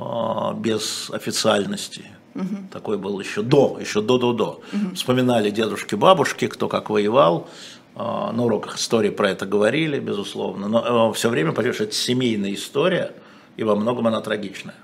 без 0.58 1.10
официальности, 1.12 2.06
Угу. 2.36 2.70
Такой 2.72 2.98
был 2.98 3.20
еще 3.20 3.44
до, 3.44 3.78
еще 3.80 4.02
до-до-до. 4.02 4.62
Угу. 4.74 4.96
Вспоминали 4.96 5.52
дедушки, 5.52 5.94
бабушки, 5.94 6.48
кто 6.48 6.68
как 6.68 6.90
воевал. 6.90 7.48
А, 7.96 8.32
на 8.32 8.46
уроках 8.46 8.78
истории 8.78 9.12
про 9.12 9.30
это 9.30 9.46
говорили, 9.46 10.00
безусловно. 10.00 10.68
Но 10.68 11.12
э, 11.12 11.14
все 11.14 11.30
время, 11.30 11.52
понимаешь, 11.52 11.80
это 11.80 11.94
семейная 11.94 12.54
история, 12.56 13.14
и 13.58 13.64
во 13.64 13.76
многом 13.76 14.08
она 14.08 14.22
трагичная. 14.22 14.76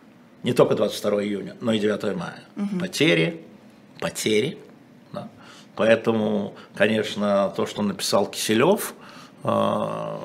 Не 0.43 0.53
только 0.53 0.75
22 0.75 1.23
июня, 1.23 1.55
но 1.59 1.73
и 1.73 1.79
9 1.79 2.15
мая. 2.15 2.43
Угу. 2.55 2.79
Потери, 2.79 3.41
потери. 3.99 4.57
Да. 5.11 5.27
Поэтому, 5.75 6.55
конечно, 6.75 7.53
то, 7.55 7.65
что 7.65 7.81
написал 7.81 8.25
Киселев, 8.25 8.93
а, 9.43 10.19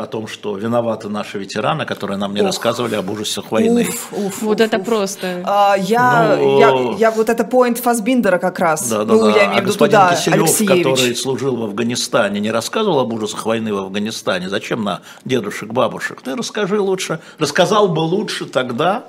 о 0.00 0.06
том, 0.06 0.26
что 0.26 0.56
виноваты 0.56 1.08
наши 1.08 1.38
ветераны, 1.38 1.86
которые 1.86 2.16
нам 2.16 2.34
не 2.34 2.40
уф. 2.40 2.46
рассказывали 2.46 2.94
об 2.94 3.10
ужасах 3.10 3.50
войны. 3.50 3.86
Уф, 3.88 4.12
уф, 4.12 4.42
вот 4.42 4.60
уф, 4.60 4.66
это 4.66 4.78
уф. 4.78 4.84
просто. 4.84 5.42
А, 5.44 5.76
я, 5.76 6.36
ну, 6.38 6.58
я, 6.58 6.96
я 6.98 7.10
вот 7.10 7.28
это 7.28 7.44
point 7.44 7.80
Фасбиндера 7.80 8.38
как 8.38 8.58
раз. 8.58 8.88
Да, 8.88 9.04
да, 9.04 9.14
ну, 9.14 9.22
да. 9.22 9.28
я 9.30 9.44
имею 9.46 9.48
в 9.48 9.52
а 9.52 9.60
виду 9.60 9.66
господин 9.66 10.00
туда, 10.00 10.14
Киселев, 10.14 10.84
который 10.84 11.16
служил 11.16 11.56
в 11.56 11.62
Афганистане, 11.64 12.40
не 12.40 12.50
рассказывал 12.50 13.00
об 13.00 13.12
ужасах 13.12 13.46
войны 13.46 13.72
в 13.72 13.78
Афганистане. 13.78 14.48
Зачем 14.48 14.84
на 14.84 15.00
дедушек, 15.24 15.72
бабушек? 15.72 16.22
Ты 16.22 16.36
расскажи 16.36 16.80
лучше. 16.80 17.20
Рассказал 17.38 17.88
бы 17.88 18.00
лучше 18.00 18.46
тогда, 18.46 19.04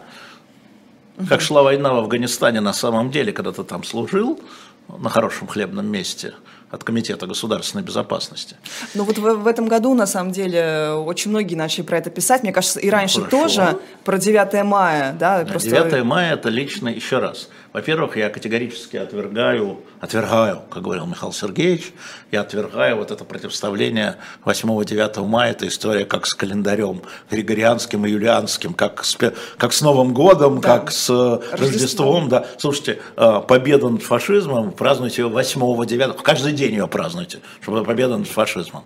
как 1.30 1.42
шла 1.42 1.64
война 1.64 1.94
в 1.94 1.98
Афганистане 1.98 2.62
на 2.62 2.74
самом 2.74 3.12
деле, 3.12 3.32
когда 3.32 3.52
ты 3.52 3.64
там 3.64 3.84
служил 3.84 4.40
на 5.00 5.10
хорошем 5.10 5.48
хлебном 5.48 5.88
месте– 5.88 6.34
от 6.72 6.84
Комитета 6.84 7.28
государственной 7.28 7.84
безопасности. 7.84 8.56
Ну 8.94 9.04
вот 9.04 9.18
в, 9.18 9.22
в 9.22 9.48
этом 9.48 9.68
году, 9.68 9.94
на 9.94 10.08
самом 10.08 10.32
деле, 10.32 10.92
очень 10.92 11.32
многие 11.32 11.56
начали 11.56 11.84
про 11.84 11.98
это 11.98 12.10
писать. 12.10 12.44
Мне 12.44 12.52
кажется, 12.52 12.80
и 12.80 12.90
раньше 12.90 13.22
Хорошо. 13.22 13.38
тоже, 13.38 13.80
про 14.04 14.18
9 14.18 14.64
мая. 14.64 15.16
Да, 15.18 15.46
просто... 15.46 15.70
9 15.70 16.04
мая– 16.04 16.34
это 16.36 16.50
лично, 16.50 16.90
еще 16.90 17.20
раз, 17.20 17.50
во-первых, 17.76 18.16
я 18.16 18.30
категорически 18.30 18.96
отвергаю, 18.96 19.82
отвергаю, 20.00 20.62
как 20.70 20.82
говорил 20.82 21.06
Михаил 21.08 21.34
Сергеевич, 21.34 21.92
я 22.32 22.40
отвергаю 22.40 22.96
вот 22.96 23.12
это 23.12 23.26
противоставление 23.26 24.16
8-9 24.46 25.28
мая, 25.28 25.52
это 25.52 25.68
история 25.68 26.06
как 26.06 26.26
с 26.26 26.34
календарем 26.34 27.02
григорианским 27.30 28.06
и 28.06 28.12
юлианским, 28.12 28.74
как 28.74 29.04
с, 29.04 29.18
как 29.58 29.74
с 29.74 29.82
Новым 29.82 30.14
годом, 30.14 30.62
да. 30.62 30.80
как 30.80 30.90
с 30.90 31.10
Рождеством. 31.10 31.60
Рождеством. 31.60 32.30
Да. 32.30 32.46
Слушайте, 32.58 33.00
э, 33.18 33.42
победа 33.46 33.90
над 33.90 34.04
фашизмом 34.04 34.72
празднуйте 34.72 35.24
8-9, 35.24 36.22
каждый 36.24 36.54
день 36.54 36.76
ее 36.76 36.88
празднуйте, 36.88 37.40
чтобы 37.62 37.84
победа 37.84 38.16
над 38.18 38.30
фашизмом. 38.30 38.86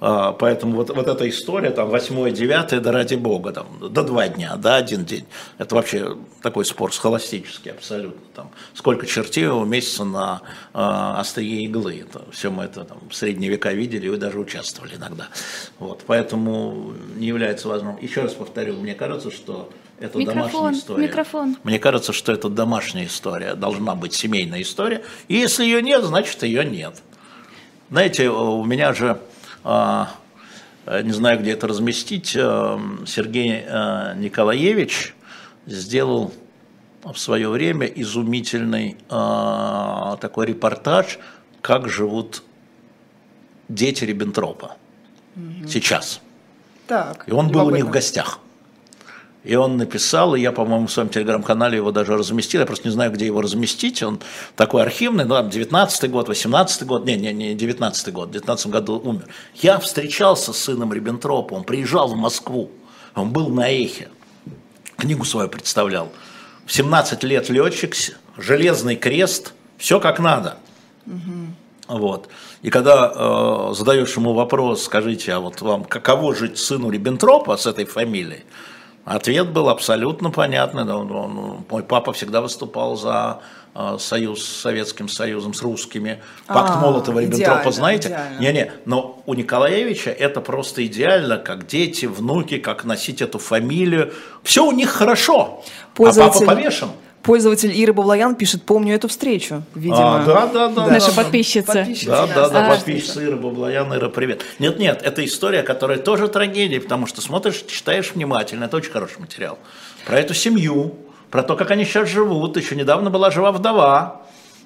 А, 0.00 0.32
поэтому 0.32 0.76
вот, 0.76 0.90
вот 0.94 1.08
эта 1.08 1.28
история, 1.28 1.70
там, 1.70 1.88
8 1.88 2.32
девятое, 2.32 2.80
да 2.80 2.92
ради 2.92 3.16
бога, 3.16 3.52
там, 3.52 3.66
до 3.80 4.02
два 4.02 4.28
дня, 4.28 4.56
да, 4.56 4.76
один 4.76 5.04
день. 5.04 5.24
Это 5.58 5.74
вообще 5.74 6.16
такой 6.42 6.64
спор 6.64 6.92
схоластический 6.92 7.72
абсолютно. 7.72 8.20
Там, 8.34 8.50
сколько 8.74 9.06
чертей 9.06 9.48
уместится 9.48 10.04
на 10.04 10.42
э, 10.72 10.78
острие 10.78 11.64
иглы. 11.64 12.04
Это, 12.08 12.22
все 12.30 12.50
мы 12.50 12.64
это 12.64 12.84
там, 12.84 12.98
в 13.10 13.14
средние 13.14 13.50
века 13.50 13.72
видели 13.72 14.14
и 14.14 14.16
даже 14.16 14.38
участвовали 14.38 14.94
иногда. 14.94 15.28
Вот, 15.78 16.04
поэтому 16.06 16.92
не 17.16 17.26
является 17.26 17.68
возможным. 17.68 18.02
Еще 18.02 18.22
раз 18.22 18.34
повторю, 18.34 18.76
мне 18.76 18.94
кажется, 18.94 19.32
что 19.32 19.68
это 19.98 20.16
микрофон, 20.16 20.44
домашняя 20.44 20.72
история. 20.80 21.02
Микрофон. 21.02 21.56
Мне 21.64 21.78
кажется, 21.80 22.12
что 22.12 22.32
это 22.32 22.48
домашняя 22.48 23.06
история, 23.06 23.54
должна 23.54 23.96
быть 23.96 24.14
семейная 24.14 24.62
история. 24.62 25.02
И 25.26 25.34
если 25.34 25.64
ее 25.64 25.82
нет, 25.82 26.04
значит 26.04 26.42
ее 26.44 26.64
нет. 26.64 27.02
Знаете, 27.90 28.28
у 28.28 28.64
меня 28.64 28.92
же 28.92 29.18
не 29.64 31.12
знаю, 31.12 31.40
где 31.40 31.52
это 31.52 31.66
разместить, 31.66 32.36
а, 32.36 32.80
Сергей 33.06 33.64
а, 33.66 34.14
Николаевич 34.14 35.14
сделал 35.66 36.32
в 37.04 37.16
свое 37.16 37.48
время 37.48 37.86
изумительный 37.86 38.96
такой 39.08 40.46
репортаж, 40.46 41.18
как 41.62 41.88
живут 41.88 42.42
дети 43.68 44.04
Риббентропа 44.04 44.76
угу. 45.36 45.68
сейчас. 45.68 46.20
Так, 46.86 47.24
и 47.26 47.32
он 47.32 47.50
был 47.50 47.66
у 47.66 47.70
них 47.70 47.86
в 47.86 47.90
гостях. 47.90 48.40
И 49.48 49.54
он 49.54 49.78
написал, 49.78 50.34
и 50.34 50.42
я, 50.42 50.52
по-моему, 50.52 50.88
в 50.88 50.92
своем 50.92 51.08
телеграм-канале 51.08 51.78
его 51.78 51.90
даже 51.90 52.18
разместил, 52.18 52.60
я 52.60 52.66
просто 52.66 52.86
не 52.86 52.92
знаю, 52.92 53.10
где 53.10 53.24
его 53.24 53.40
разместить, 53.40 54.02
он 54.02 54.20
такой 54.56 54.82
архивный, 54.82 55.24
ну, 55.24 55.36
19-й 55.36 56.08
год, 56.08 56.28
18-й 56.28 56.84
год, 56.84 57.06
не, 57.06 57.16
не, 57.16 57.32
не 57.32 57.54
19-й 57.54 58.12
год, 58.12 58.28
в 58.28 58.32
19 58.32 58.66
году 58.66 59.00
умер. 59.02 59.24
Я 59.54 59.78
встречался 59.78 60.52
с 60.52 60.58
сыном 60.58 60.92
Риббентропа, 60.92 61.54
он 61.54 61.64
приезжал 61.64 62.08
в 62.08 62.14
Москву, 62.14 62.70
он 63.14 63.30
был 63.30 63.48
на 63.48 63.70
Эхе, 63.70 64.10
книгу 64.98 65.24
свою 65.24 65.48
представлял. 65.48 66.12
В 66.66 66.72
17 66.74 67.22
лет 67.24 67.48
летчик, 67.48 67.94
железный 68.36 68.96
крест, 68.96 69.54
все 69.78 69.98
как 69.98 70.18
надо. 70.18 70.58
Угу. 71.06 71.96
Вот. 71.98 72.28
И 72.60 72.68
когда 72.68 73.10
э, 73.14 73.74
задаешь 73.74 74.14
ему 74.14 74.34
вопрос, 74.34 74.82
скажите, 74.82 75.32
а 75.32 75.40
вот 75.40 75.62
вам 75.62 75.84
каково 75.84 76.34
жить 76.34 76.58
сыну 76.58 76.90
Риббентропа 76.90 77.56
с 77.56 77.64
этой 77.64 77.86
фамилией? 77.86 78.44
Ответ 79.08 79.48
был 79.48 79.70
абсолютно 79.70 80.30
понятный. 80.30 80.82
Он, 80.82 81.10
он, 81.10 81.64
мой 81.70 81.82
папа 81.82 82.12
всегда 82.12 82.42
выступал 82.42 82.94
за 82.94 83.40
э, 83.74 83.96
союз 83.98 84.44
с 84.44 84.60
Советским 84.60 85.08
Союзом, 85.08 85.54
с 85.54 85.62
русскими. 85.62 86.20
Пакт 86.46 86.72
а, 86.74 86.82
Молотова-Риббентропа, 86.82 87.72
знаете? 87.72 88.20
Не-не, 88.38 88.70
но 88.84 89.22
у 89.24 89.32
Николаевича 89.32 90.10
это 90.10 90.42
просто 90.42 90.84
идеально, 90.84 91.38
как 91.38 91.66
дети, 91.66 92.04
внуки, 92.04 92.58
как 92.58 92.84
носить 92.84 93.22
эту 93.22 93.38
фамилию. 93.38 94.12
Все 94.42 94.66
у 94.66 94.72
них 94.72 94.90
хорошо, 94.90 95.64
а 95.96 96.12
папа 96.12 96.40
повешен. 96.44 96.90
Пользователь 97.28 97.70
Ира 97.78 97.92
Баблоян 97.92 98.34
пишет, 98.36 98.62
помню 98.62 98.94
эту 98.94 99.06
встречу, 99.06 99.62
видимо. 99.74 100.22
А, 100.22 100.24
да, 100.24 100.46
да, 100.46 100.68
да. 100.68 100.86
Наша 100.86 101.08
да, 101.08 101.22
подписчица. 101.24 101.74
подписчица. 101.74 102.10
Да, 102.10 102.26
да, 102.26 102.48
да, 102.48 102.66
а, 102.66 102.70
подписчица 102.70 103.22
Ира 103.22 103.36
Баблоян. 103.36 103.94
Ира, 103.94 104.08
привет. 104.08 104.40
Нет, 104.58 104.78
нет, 104.78 105.02
это 105.04 105.22
история, 105.22 105.62
которая 105.62 105.98
тоже 105.98 106.28
трагедия, 106.28 106.80
потому 106.80 107.06
что 107.06 107.20
смотришь, 107.20 107.66
читаешь 107.68 108.12
внимательно, 108.14 108.64
это 108.64 108.78
очень 108.78 108.92
хороший 108.92 109.18
материал. 109.18 109.58
Про 110.06 110.20
эту 110.20 110.32
семью, 110.32 110.94
про 111.30 111.42
то, 111.42 111.54
как 111.54 111.70
они 111.70 111.84
сейчас 111.84 112.08
живут. 112.08 112.56
Еще 112.56 112.74
недавно 112.74 113.10
была 113.10 113.30
жива 113.30 113.52
вдова, 113.52 114.22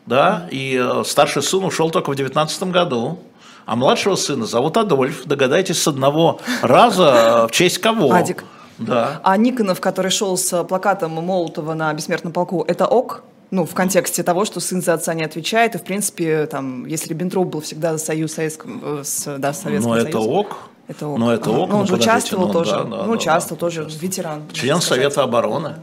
да, 0.06 0.46
и 0.52 0.80
э, 0.80 1.02
старший 1.04 1.42
сын 1.42 1.64
ушел 1.64 1.90
только 1.90 2.10
в 2.10 2.14
19 2.14 2.62
году. 2.70 3.18
А 3.66 3.74
младшего 3.74 4.14
сына 4.14 4.46
зовут 4.46 4.76
Адольф. 4.76 5.24
Догадайтесь, 5.24 5.82
с 5.82 5.88
одного 5.88 6.38
раза 6.62 7.42
э, 7.42 7.46
в 7.48 7.50
честь 7.50 7.78
кого? 7.78 8.12
Адик. 8.12 8.44
Да. 8.86 9.20
А 9.22 9.36
Никонов, 9.36 9.80
который 9.80 10.10
шел 10.10 10.36
с 10.36 10.64
плакатом 10.64 11.12
Молотова 11.12 11.74
на 11.74 11.92
бессмертном 11.94 12.32
полку, 12.32 12.64
это 12.66 12.86
ок? 12.86 13.22
Ну, 13.52 13.66
в 13.66 13.74
контексте 13.74 14.22
того, 14.22 14.46
что 14.46 14.60
сын 14.60 14.80
за 14.80 14.94
отца 14.94 15.12
не 15.12 15.24
отвечает, 15.24 15.74
и, 15.74 15.78
в 15.78 15.82
принципе, 15.82 16.46
там, 16.46 16.86
если 16.86 17.10
Риббентроп 17.10 17.48
был 17.48 17.60
всегда 17.60 17.92
за 17.92 17.98
союз 17.98 18.32
Советском, 18.32 18.80
э, 18.82 19.02
с, 19.04 19.38
да, 19.38 19.52
Советским 19.52 19.90
Но 19.90 19.98
это 19.98 20.20
ок. 20.20 20.56
Это 20.88 21.06
ок. 21.06 21.18
Но 21.18 21.32
это 21.34 21.50
ок. 21.50 21.68
Ну, 21.68 21.78
он 21.80 21.86
же 21.86 21.94
участвовал 21.94 22.46
ну, 22.46 22.52
тоже. 22.54 22.70
Да, 22.70 22.84
да, 22.84 23.02
ну, 23.04 23.12
участвовал 23.12 23.56
да, 23.58 23.60
тоже, 23.60 23.82
участвовал. 23.82 24.08
ветеран. 24.08 24.42
Член 24.52 24.80
Совета 24.80 25.22
обороны. 25.22 25.74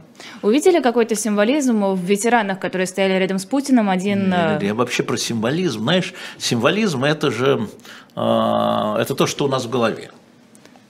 Увидели 0.41 0.81
какой-то 0.81 1.13
символизм 1.13 1.85
в 1.85 1.99
ветеранах, 1.99 2.59
которые 2.59 2.87
стояли 2.87 3.19
рядом 3.19 3.37
с 3.37 3.45
Путиным? 3.45 3.89
Один... 3.89 4.31
Нет, 4.31 4.63
я 4.63 4.73
вообще 4.73 5.03
про 5.03 5.15
символизм. 5.17 5.81
Знаешь, 5.81 6.15
символизм 6.39 7.03
это 7.03 7.29
же 7.29 7.67
э, 8.15 8.95
это 8.99 9.15
то, 9.15 9.27
что 9.27 9.45
у 9.45 9.47
нас 9.47 9.65
в 9.65 9.69
голове. 9.69 10.09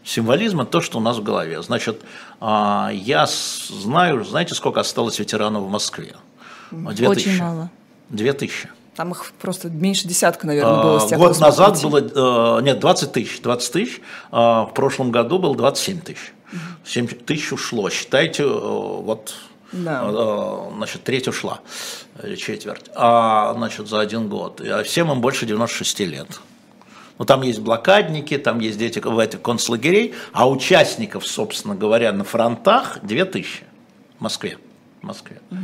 Символизм– 0.09 0.61
это 0.61 0.71
то, 0.71 0.81
что 0.81 0.97
у 0.97 1.01
нас 1.01 1.17
в 1.17 1.23
голове. 1.23 1.61
Значит, 1.61 2.01
а, 2.41 2.89
я 2.91 3.27
знаю, 3.27 4.25
знаете, 4.25 4.55
сколько 4.55 4.79
осталось 4.79 5.19
ветеранов 5.19 5.63
в 5.65 5.69
Москве? 5.69 6.15
Две 6.71 7.09
Очень 7.09 7.25
тысячи. 7.25 7.39
мало. 7.39 7.69
Две 8.09 8.33
тысячи. 8.33 8.69
Там 8.95 9.11
их 9.11 9.31
просто 9.39 9.69
меньше 9.69 10.07
десятка, 10.07 10.47
наверное, 10.47 10.81
было. 10.81 10.99
С 10.99 11.09
тех, 11.09 11.19
Год 11.19 11.39
назад 11.39 11.79
было, 11.83 12.57
э, 12.59 12.61
нет, 12.63 12.79
20 12.79 13.11
тысяч. 13.11 13.39
20 13.41 13.71
тысяч. 13.71 14.01
А, 14.31 14.65
в 14.65 14.73
прошлом 14.73 15.11
году 15.11 15.37
было 15.37 15.55
27 15.55 16.01
тысяч. 16.01 16.33
7 16.85 17.05
тысяч 17.05 17.53
ушло. 17.53 17.91
Считайте, 17.91 18.43
э, 18.43 18.47
вот 18.47 19.35
да. 19.71 20.01
Э, 20.05 20.71
значит, 20.75 21.03
треть 21.03 21.27
ушла, 21.27 21.59
или 22.23 22.35
четверть, 22.35 22.89
а, 22.95 23.53
значит, 23.53 23.87
за 23.87 23.99
один 23.99 24.27
год. 24.27 24.59
А 24.59 24.81
всем 24.81 25.11
им 25.11 25.21
больше 25.21 25.45
96 25.45 25.99
лет. 25.99 26.39
Ну, 27.19 27.25
там 27.25 27.41
есть 27.41 27.59
блокадники, 27.59 28.37
там 28.37 28.59
есть 28.59 28.79
дети 28.79 28.99
в 28.99 29.19
этих 29.19 29.41
концлагерей, 29.41 30.15
а 30.31 30.49
участников, 30.49 31.27
собственно 31.27 31.75
говоря, 31.75 32.13
на 32.13 32.23
фронтах 32.23 32.99
2000 33.03 33.63
в 34.17 34.21
Москве. 34.21 34.57
В 35.01 35.05
Москве. 35.05 35.41
Mm-hmm. 35.51 35.57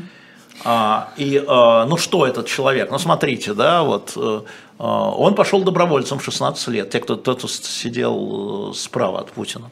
А, 0.66 1.10
и, 1.16 1.44
а, 1.48 1.86
ну, 1.86 1.96
что 1.96 2.26
этот 2.26 2.48
человек? 2.48 2.92
Ну, 2.92 3.00
смотрите, 3.00 3.54
да, 3.54 3.84
вот, 3.84 4.18
а, 4.18 5.12
он 5.12 5.36
пошел 5.36 5.64
добровольцем 5.64 6.20
в 6.20 6.24
16 6.24 6.68
лет, 6.70 6.90
те, 6.90 7.00
кто, 7.00 7.16
кто 7.16 7.48
сидел 7.48 8.74
справа 8.74 9.22
от 9.22 9.32
Путина. 9.32 9.70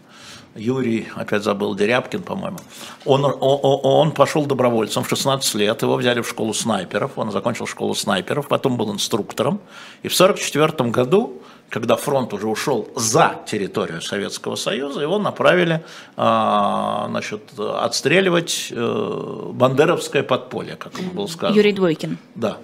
Юрий, 0.55 1.07
опять 1.15 1.43
забыл, 1.43 1.73
Дерябкин, 1.73 2.21
по-моему, 2.21 2.59
он, 3.05 3.25
он, 3.25 3.33
он 3.41 4.11
пошел 4.11 4.45
добровольцем 4.45 5.03
в 5.03 5.09
16 5.09 5.55
лет, 5.55 5.81
его 5.81 5.95
взяли 5.95 6.21
в 6.21 6.29
школу 6.29 6.53
снайперов, 6.53 7.17
он 7.17 7.31
закончил 7.31 7.65
школу 7.65 7.95
снайперов, 7.95 8.47
потом 8.47 8.77
был 8.77 8.93
инструктором, 8.93 9.59
и 10.03 10.09
в 10.09 10.13
1944 10.13 10.91
году 10.91 11.41
когда 11.73 11.95
фронт 11.95 12.31
уже 12.33 12.45
ушел 12.47 12.87
за 12.95 13.41
территорию 13.47 13.99
Советского 13.99 14.55
Союза, 14.55 15.01
его 15.01 15.17
направили 15.17 15.83
а, 16.15 17.07
значит, 17.09 17.41
отстреливать 17.57 18.67
э, 18.69 19.49
бандеровское 19.53 20.21
подполье, 20.21 20.75
как 20.75 20.95
ему 20.99 21.09
было 21.13 21.25
сказано. 21.25 21.57
Юрий 21.57 21.73
Двойкин. 21.73 22.19
Да, 22.35 22.57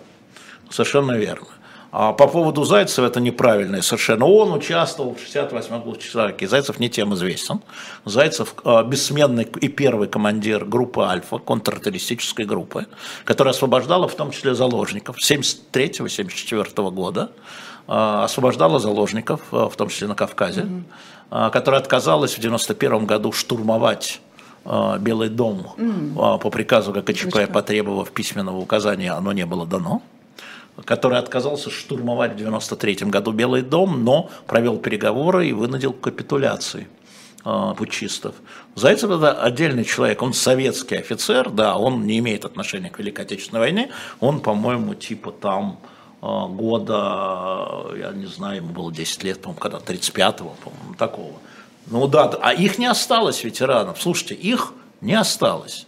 совершенно 0.70 1.14
верно. 1.14 1.48
А 1.92 2.14
по 2.14 2.28
поводу 2.28 2.66
Зайцева 2.66 3.08
это 3.08 3.20
неправильно 3.20 3.82
совершенно. 3.82 4.26
Он 4.26 4.54
участвовал 4.54 5.16
в 5.16 5.28
68-м 5.28 5.98
Чехословакии. 5.98 6.46
Зайцев 6.46 6.80
не 6.80 6.88
тем 6.88 7.16
известен. 7.16 7.62
Зайцев 8.06 8.54
э, 8.64 8.84
бессменный 8.84 9.48
и 9.60 9.70
первый 9.70 10.08
командир 10.08 10.66
группы 10.66 11.02
«Альфа», 11.02 11.40
контртеррористической 11.40 12.46
группы, 12.46 12.86
которая 13.26 13.56
освобождала 13.56 14.08
в 14.08 14.14
том 14.14 14.30
числе 14.30 14.54
заложников 14.54 15.18
73-74 15.18 16.92
года. 16.92 17.32
А, 17.92 18.26
освобождала 18.26 18.78
заложников, 18.78 19.42
а, 19.52 19.68
в 19.68 19.76
том 19.76 19.90
числе 19.90 20.08
на 20.08 20.14
Кавказе, 20.14 20.62
mm-hmm. 20.62 21.50
которая 21.50 21.82
отказалась 21.82 22.36
в 22.36 22.40
91 22.40 23.08
году 23.08 23.32
штурмовать 23.32 24.22
Белый 25.00 25.30
дом 25.30 25.74
mm. 25.78 26.40
по 26.40 26.50
приказу 26.52 26.92
ГКЧП, 26.92 27.52
потребовав 27.52 28.12
письменного 28.12 28.58
указания, 28.58 29.14
оно 29.14 29.32
не 29.32 29.46
было 29.46 29.66
дано 29.66 30.04
который 30.86 31.18
отказался 31.18 31.70
штурмовать 31.70 32.34
в 32.34 32.36
93 32.38 33.08
году 33.08 33.32
Белый 33.32 33.64
дом, 33.64 34.06
но 34.06 34.30
провел 34.48 34.78
переговоры 34.78 35.50
и 35.50 35.54
вынудил 35.54 35.92
капитуляции 35.92 36.88
э, 37.44 37.74
путчистов. 37.78 38.36
Зайцев 38.76 39.10
это 39.12 39.34
отдельный 39.34 39.84
человек, 39.84 40.22
он 40.22 40.34
советский 40.34 40.96
офицер, 40.96 41.50
да, 41.50 41.78
он 41.78 42.06
не 42.06 42.20
имеет 42.20 42.46
отношения 42.46 42.90
к 42.90 43.00
Великой 43.00 43.26
Отечественной 43.26 43.60
войне, 43.60 43.90
он, 44.22 44.40
по-моему, 44.40 44.94
типа 44.94 45.32
там 45.32 45.80
года, 46.22 47.96
я 47.98 48.12
не 48.14 48.26
знаю, 48.26 48.58
ему 48.58 48.74
было 48.74 48.92
10 48.92 49.24
лет, 49.24 49.42
по-моему, 49.42 49.60
когда 49.60 49.78
35-го, 49.78 50.56
по-моему, 50.64 50.96
такого. 50.98 51.34
Ну 51.88 52.08
да, 52.08 52.30
а 52.42 52.54
их 52.54 52.78
не 52.78 52.86
осталось, 52.86 53.44
ветеранов. 53.44 54.02
Слушайте, 54.02 54.36
их 54.36 54.74
не 55.02 55.14
осталось. 55.14 55.88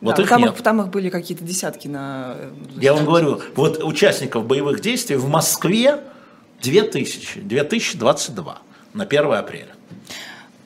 Вот 0.00 0.16
да, 0.16 0.22
их 0.22 0.28
там, 0.28 0.42
нет. 0.42 0.54
Их, 0.54 0.62
там 0.62 0.80
их 0.82 0.88
были 0.88 1.10
какие-то 1.10 1.44
десятки 1.44 1.86
на... 1.88 2.34
Э, 2.36 2.52
я 2.80 2.92
вам 2.92 3.04
говорю, 3.04 3.40
вот 3.54 3.82
участников 3.82 4.46
боевых 4.46 4.80
действий 4.80 5.16
в 5.16 5.28
Москве 5.28 6.00
2000, 6.60 7.40
2022 7.40 8.58
на 8.94 9.04
1 9.04 9.32
апреля. 9.32 9.74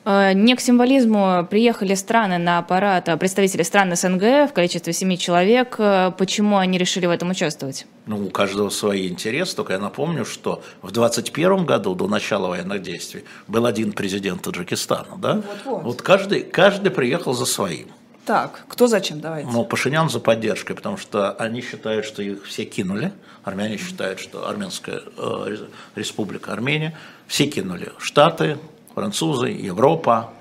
Э, 0.09 0.31
не 0.31 0.55
к 0.55 0.61
символизму 0.61 1.45
приехали 1.49 1.93
страны 1.93 2.37
на 2.37 2.59
аппарат, 2.59 3.09
э, 3.09 3.17
представители 3.17 3.63
стран 3.63 3.93
СНГ 3.93 4.49
в 4.49 4.51
количестве 4.53 4.93
семи 4.93 5.17
человек. 5.17 5.75
Э, 5.79 6.13
почему 6.17 6.55
они 6.55 6.77
решили 6.77 7.07
в 7.07 7.09
этом 7.09 7.31
участвовать? 7.31 7.85
Ну, 8.05 8.25
у 8.25 8.29
каждого 8.29 8.69
свои 8.69 9.09
интересы. 9.09 9.57
Только 9.57 9.73
я 9.73 9.79
напомню, 9.79 10.23
что 10.23 10.63
в 10.81 10.91
2021 10.91 11.65
году, 11.65 11.93
до 11.93 12.07
начала 12.07 12.47
военных 12.47 12.81
действий, 12.81 13.25
был 13.47 13.65
один 13.65 13.91
президент 13.91 14.43
Таджикистана. 14.43 15.17
Да? 15.17 15.33
Вот, 15.33 15.43
вот. 15.65 15.83
вот 15.83 16.01
каждый, 16.01 16.43
каждый 16.43 16.89
приехал 16.89 17.33
за 17.33 17.45
своим. 17.45 17.87
Так, 18.25 18.63
кто 18.69 18.87
зачем, 18.87 19.19
давайте. 19.19 19.49
Ну, 19.51 19.65
Пашинян 19.65 20.09
за 20.09 20.21
поддержкой, 20.21 20.75
потому 20.75 20.95
что 20.95 21.31
они 21.31 21.61
считают, 21.61 22.05
что 22.05 22.21
их 22.21 22.45
все 22.45 22.63
кинули. 22.63 23.11
Армяне 23.43 23.77
считают, 23.77 24.19
что 24.21 24.47
Армянская 24.47 25.01
э, 25.17 25.57
республика 25.95 26.53
Армения. 26.53 26.97
Все 27.27 27.47
кинули. 27.47 27.91
Штаты, 27.99 28.57
французы, 28.97 29.49
Европа, 29.49 30.31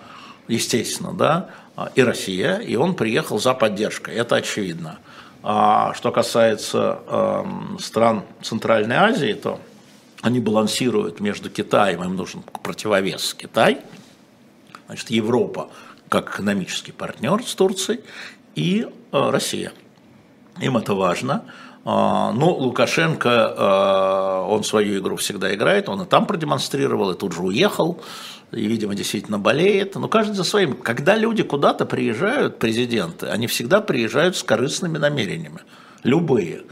естественно, 0.49 1.13
да, 1.13 1.51
и 1.95 2.03
Россия, 2.03 2.57
и 2.57 2.75
он 2.75 2.95
приехал 2.95 3.39
за 3.39 3.53
поддержкой, 3.53 4.15
это 4.15 4.37
очевидно. 4.37 4.99
А 5.43 5.93
что 5.93 6.11
касается 6.11 7.01
э, 7.07 7.45
стран 7.81 8.23
Центральной 8.41 8.97
Азии, 8.97 9.35
то 9.35 9.61
они 10.23 10.41
балансируют 10.41 11.21
между 11.21 11.51
Китаем, 11.51 12.03
им 12.03 12.17
нужен 12.17 12.43
противовес 12.63 13.35
Китай, 13.35 13.81
значит, 14.87 15.11
Европа 15.11 15.69
как 16.09 16.31
экономический 16.31 16.93
партнер 16.93 17.43
с 17.45 17.55
Турцией 17.55 18.01
и 18.55 18.87
э, 18.87 19.31
Россия. 19.31 19.73
Им 20.63 20.79
это 20.79 20.95
важно. 20.95 21.45
А, 21.85 22.33
ну, 22.33 22.51
Лукашенко, 22.51 23.29
э, 23.29 24.51
он 24.51 24.65
свою 24.65 24.99
игру 24.99 25.17
всегда 25.17 25.55
играет, 25.55 25.89
он 25.89 26.03
и 26.03 26.07
там 26.07 26.27
продемонстрировал, 26.27 27.13
и 27.13 27.17
тут 27.17 27.33
же 27.33 27.43
уехал 27.43 28.01
и, 28.53 28.67
видимо, 28.67 28.95
действительно 28.95 29.39
болеет. 29.39 29.95
Но 29.97 30.09
каждый 30.09 30.35
за 30.35 30.45
своим. 30.45 30.75
Когда 30.77 31.17
люди 31.17 31.43
куда-то 31.43 31.87
приезжают, 31.87 32.59
президенты, 32.59 33.27
они 33.27 33.47
всегда 33.47 33.81
приезжают 33.81 34.37
с 34.37 34.43
корыстными 34.43 34.99
намерениями. 34.99 35.61
Любые. 36.03 36.63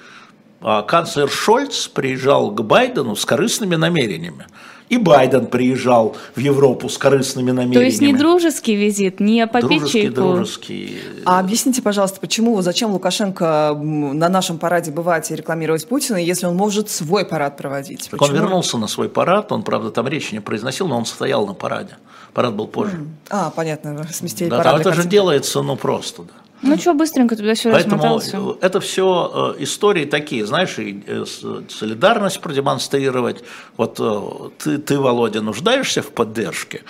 а, 0.60 0.82
канцлер 0.82 1.28
Шольц 1.28 1.88
приезжал 1.88 2.50
к 2.50 2.62
Байдену 2.62 3.16
с 3.16 3.24
корыстными 3.24 3.74
намерениями. 3.74 4.46
И 4.94 4.98
Байден 4.98 5.46
приезжал 5.46 6.16
в 6.36 6.38
Европу 6.38 6.88
с 6.88 6.98
корыстными 6.98 7.50
намерениями. 7.50 7.74
То 7.74 7.84
есть 7.84 8.00
не 8.00 8.12
дружеский 8.12 8.76
визит, 8.76 9.18
не 9.18 9.44
по 9.48 9.60
Дружеский, 9.60 10.08
дружеский. 10.08 10.98
А 11.24 11.40
объясните, 11.40 11.82
пожалуйста, 11.82 12.20
почему, 12.20 12.60
зачем 12.62 12.92
Лукашенко 12.92 13.74
на 13.74 14.28
нашем 14.28 14.58
параде 14.58 14.92
бывать 14.92 15.32
и 15.32 15.34
рекламировать 15.34 15.88
Путина, 15.88 16.16
если 16.16 16.46
он 16.46 16.54
может 16.54 16.90
свой 16.90 17.24
парад 17.24 17.56
проводить? 17.56 18.08
Так 18.08 18.22
он 18.22 18.32
вернулся 18.32 18.78
на 18.78 18.86
свой 18.86 19.08
парад, 19.08 19.50
он, 19.50 19.64
правда, 19.64 19.90
там 19.90 20.06
речи 20.06 20.32
не 20.32 20.40
произносил, 20.40 20.86
но 20.86 20.96
он 20.96 21.06
стоял 21.06 21.44
на 21.44 21.54
параде. 21.54 21.96
Парад 22.32 22.54
был 22.54 22.68
позже. 22.68 23.04
А, 23.30 23.50
понятно, 23.50 24.06
сместили 24.12 24.48
да, 24.48 24.58
парад. 24.58 24.80
Это 24.80 24.92
же 24.92 25.08
делается, 25.08 25.62
ну, 25.62 25.76
просто, 25.76 26.22
да. 26.22 26.43
Ну 26.64 26.78
что, 26.78 26.94
быстренько 26.94 27.36
туда-сюда 27.36 27.74
Поэтому 27.74 28.00
смотался. 28.00 28.56
это 28.60 28.80
все 28.80 29.54
э, 29.58 29.62
истории 29.62 30.04
такие, 30.06 30.46
знаешь, 30.46 30.78
и 30.78 31.02
э, 31.06 31.24
солидарность 31.68 32.40
продемонстрировать. 32.40 33.44
Вот 33.76 34.00
э, 34.00 34.50
ты, 34.58 34.78
ты, 34.78 34.98
Володя, 34.98 35.42
нуждаешься 35.42 36.02
в 36.02 36.10
поддержке. 36.10 36.82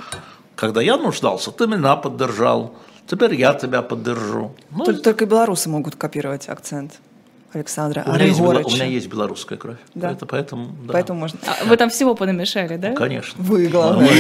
Когда 0.54 0.80
я 0.80 0.96
нуждался, 0.96 1.50
ты 1.50 1.66
меня 1.66 1.96
поддержал. 1.96 2.74
Теперь 3.06 3.34
я 3.34 3.54
тебя 3.54 3.82
поддержу. 3.82 4.54
Ну, 4.70 4.84
только, 4.84 5.02
только 5.02 5.26
белорусы 5.26 5.68
могут 5.68 5.96
копировать 5.96 6.48
акцент. 6.48 7.00
Александра 7.54 8.04
у 8.06 8.12
меня, 8.12 8.24
есть, 8.24 8.40
у 8.40 8.70
меня 8.70 8.84
есть 8.84 9.08
белорусская 9.08 9.56
кровь. 9.56 9.78
Да. 9.94 10.12
Это 10.12 10.26
поэтому, 10.26 10.66
да. 10.84 10.92
поэтому 10.92 11.20
можно. 11.20 11.38
А 11.46 11.64
вы 11.64 11.76
там 11.76 11.90
всего 11.90 12.14
понамешали, 12.14 12.76
да? 12.76 12.90
Ну, 12.90 12.96
конечно. 12.96 13.42
Вы, 13.42 13.68
главное. 13.68 14.10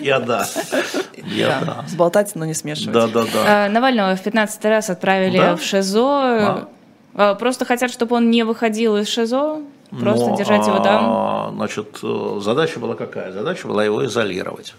Я 0.00 0.20
да. 0.20 0.46
Я 1.24 1.60
да. 1.64 1.84
Сболтать, 1.88 2.34
но 2.34 2.44
не 2.44 2.54
смешивать. 2.54 2.92
Да, 2.92 3.06
да, 3.06 3.24
да. 3.24 3.66
А, 3.66 3.68
Навального 3.68 4.16
в 4.16 4.22
15 4.22 4.64
раз 4.64 4.90
отправили 4.90 5.56
в 5.56 5.62
ШИЗО. 5.62 6.68
А. 7.14 7.34
Просто 7.34 7.64
хотят, 7.64 7.90
чтобы 7.90 8.16
он 8.16 8.30
не 8.30 8.44
выходил 8.44 8.96
из 8.96 9.08
ШИЗО? 9.08 9.62
Просто 9.90 10.36
держать 10.36 10.66
его 10.66 10.80
там? 10.80 11.54
Значит, 11.56 11.98
э, 12.02 12.40
задача 12.42 12.78
была 12.78 12.94
какая? 12.94 13.32
Задача 13.32 13.66
была 13.66 13.84
его 13.84 14.04
изолировать. 14.04 14.74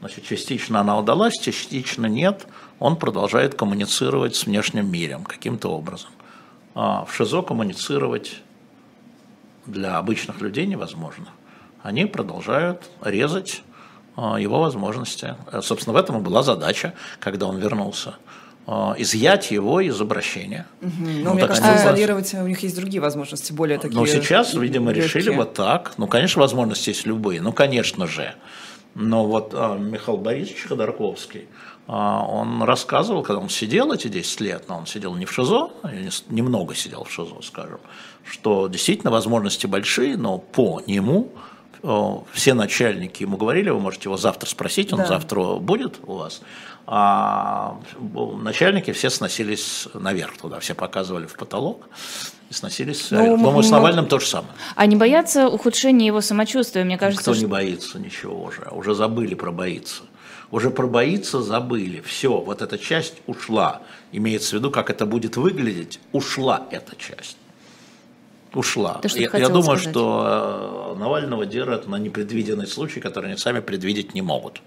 Значит, 0.00 0.24
частично 0.24 0.80
она 0.80 0.98
удалась, 0.98 1.34
частично 1.34 2.06
нет. 2.06 2.46
Он 2.78 2.96
продолжает 2.96 3.54
коммуницировать 3.54 4.34
с 4.34 4.46
внешним 4.46 4.90
миром 4.90 5.24
каким-то 5.24 5.68
образом. 5.68 6.10
А, 6.78 7.06
в 7.06 7.16
ШИЗО 7.16 7.40
коммуницировать 7.40 8.42
для 9.64 9.96
обычных 9.96 10.42
людей 10.42 10.66
невозможно. 10.66 11.28
Они 11.82 12.04
продолжают 12.04 12.90
резать 13.00 13.62
а, 14.14 14.38
его 14.38 14.60
возможности. 14.60 15.36
Э, 15.50 15.62
собственно, 15.62 15.94
в 15.94 15.96
этом 15.96 16.18
и 16.18 16.20
была 16.20 16.42
задача, 16.42 16.92
когда 17.18 17.46
он 17.46 17.56
вернулся 17.56 18.16
а, 18.66 18.94
изъять 18.98 19.50
его 19.50 19.80
из 19.80 19.98
обращения. 19.98 20.66
Угу. 20.82 20.90
Ну, 21.24 21.32
мне 21.32 21.46
кажется, 21.46 21.76
изолировать 21.76 22.34
у 22.34 22.46
них 22.46 22.62
есть 22.62 22.76
другие 22.76 23.00
возможности, 23.00 23.54
более 23.54 23.78
такие. 23.78 23.98
Но 23.98 24.04
сейчас, 24.04 24.52
видимо, 24.52 24.92
легкие. 24.92 25.04
решили 25.06 25.34
вот 25.34 25.54
так. 25.54 25.94
Ну, 25.96 26.06
конечно, 26.06 26.42
возможности 26.42 26.90
есть 26.90 27.06
любые. 27.06 27.40
Ну, 27.40 27.54
конечно 27.54 28.06
же. 28.06 28.34
Но 28.94 29.26
вот 29.26 29.52
Михаил 29.52 30.18
Борисович 30.18 30.66
Ходорковский, 30.68 31.48
он 31.86 32.62
рассказывал, 32.64 33.22
когда 33.22 33.40
он 33.40 33.48
сидел 33.48 33.92
эти 33.92 34.08
10 34.08 34.40
лет, 34.40 34.64
но 34.68 34.78
он 34.78 34.86
сидел 34.86 35.14
не 35.14 35.24
в 35.24 35.32
ШИЗО, 35.32 35.70
а 35.82 35.90
немного 36.28 36.74
сидел 36.74 37.04
в 37.04 37.12
ШИЗО, 37.12 37.42
скажем, 37.42 37.78
что 38.24 38.66
действительно 38.66 39.12
возможности 39.12 39.66
большие, 39.66 40.16
но 40.16 40.38
по 40.38 40.82
нему 40.86 41.30
все 42.32 42.54
начальники 42.54 43.22
ему 43.22 43.36
говорили, 43.36 43.70
вы 43.70 43.78
можете 43.78 44.04
его 44.04 44.16
завтра 44.16 44.48
спросить, 44.48 44.92
он 44.92 45.00
да. 45.00 45.06
завтра 45.06 45.56
будет 45.56 46.00
у 46.06 46.14
вас, 46.14 46.40
а 46.86 47.78
начальники 48.42 48.92
все 48.92 49.08
сносились 49.08 49.86
наверх 49.94 50.36
туда, 50.38 50.58
все 50.58 50.74
показывали 50.74 51.26
в 51.26 51.36
потолок 51.36 51.88
и 52.50 52.54
сносились. 52.54 53.08
Ну, 53.10 53.36
Думаю, 53.36 53.62
с 53.62 53.70
Навальным 53.70 54.06
то 54.06 54.18
же 54.18 54.26
самое. 54.26 54.52
А 54.74 54.86
не 54.86 54.96
боятся 54.96 55.48
ухудшения 55.48 56.06
его 56.06 56.20
самочувствия, 56.20 56.82
мне 56.84 56.98
кажется. 56.98 57.22
Кто 57.22 57.34
что... 57.34 57.42
не 57.42 57.48
боится 57.48 57.98
ничего 58.00 58.42
уже, 58.42 58.62
уже 58.72 58.94
забыли 58.94 59.34
про 59.34 59.52
боится 59.52 60.02
уже 60.50 60.70
про 60.70 60.86
боится 60.86 61.42
забыли. 61.42 62.00
Все, 62.00 62.38
вот 62.40 62.62
эта 62.62 62.78
часть 62.78 63.14
ушла. 63.26 63.82
Имеется 64.12 64.50
в 64.50 64.52
виду, 64.58 64.70
как 64.70 64.90
это 64.90 65.06
будет 65.06 65.36
выглядеть, 65.36 66.00
ушла 66.12 66.66
эта 66.70 66.96
часть. 66.96 67.36
Ушла. 68.54 69.00
Ты 69.02 69.08
что 69.08 69.18
я, 69.18 69.30
я 69.34 69.48
думаю, 69.48 69.76
сказать? 69.76 69.90
что 69.90 70.94
э, 70.94 70.98
Навального 70.98 71.44
держат 71.44 71.86
на 71.88 71.96
непредвиденный 71.96 72.66
случай, 72.66 73.00
который 73.00 73.26
они 73.26 73.36
сами 73.36 73.60
предвидеть 73.60 74.14
не 74.14 74.22
могут. 74.22 74.62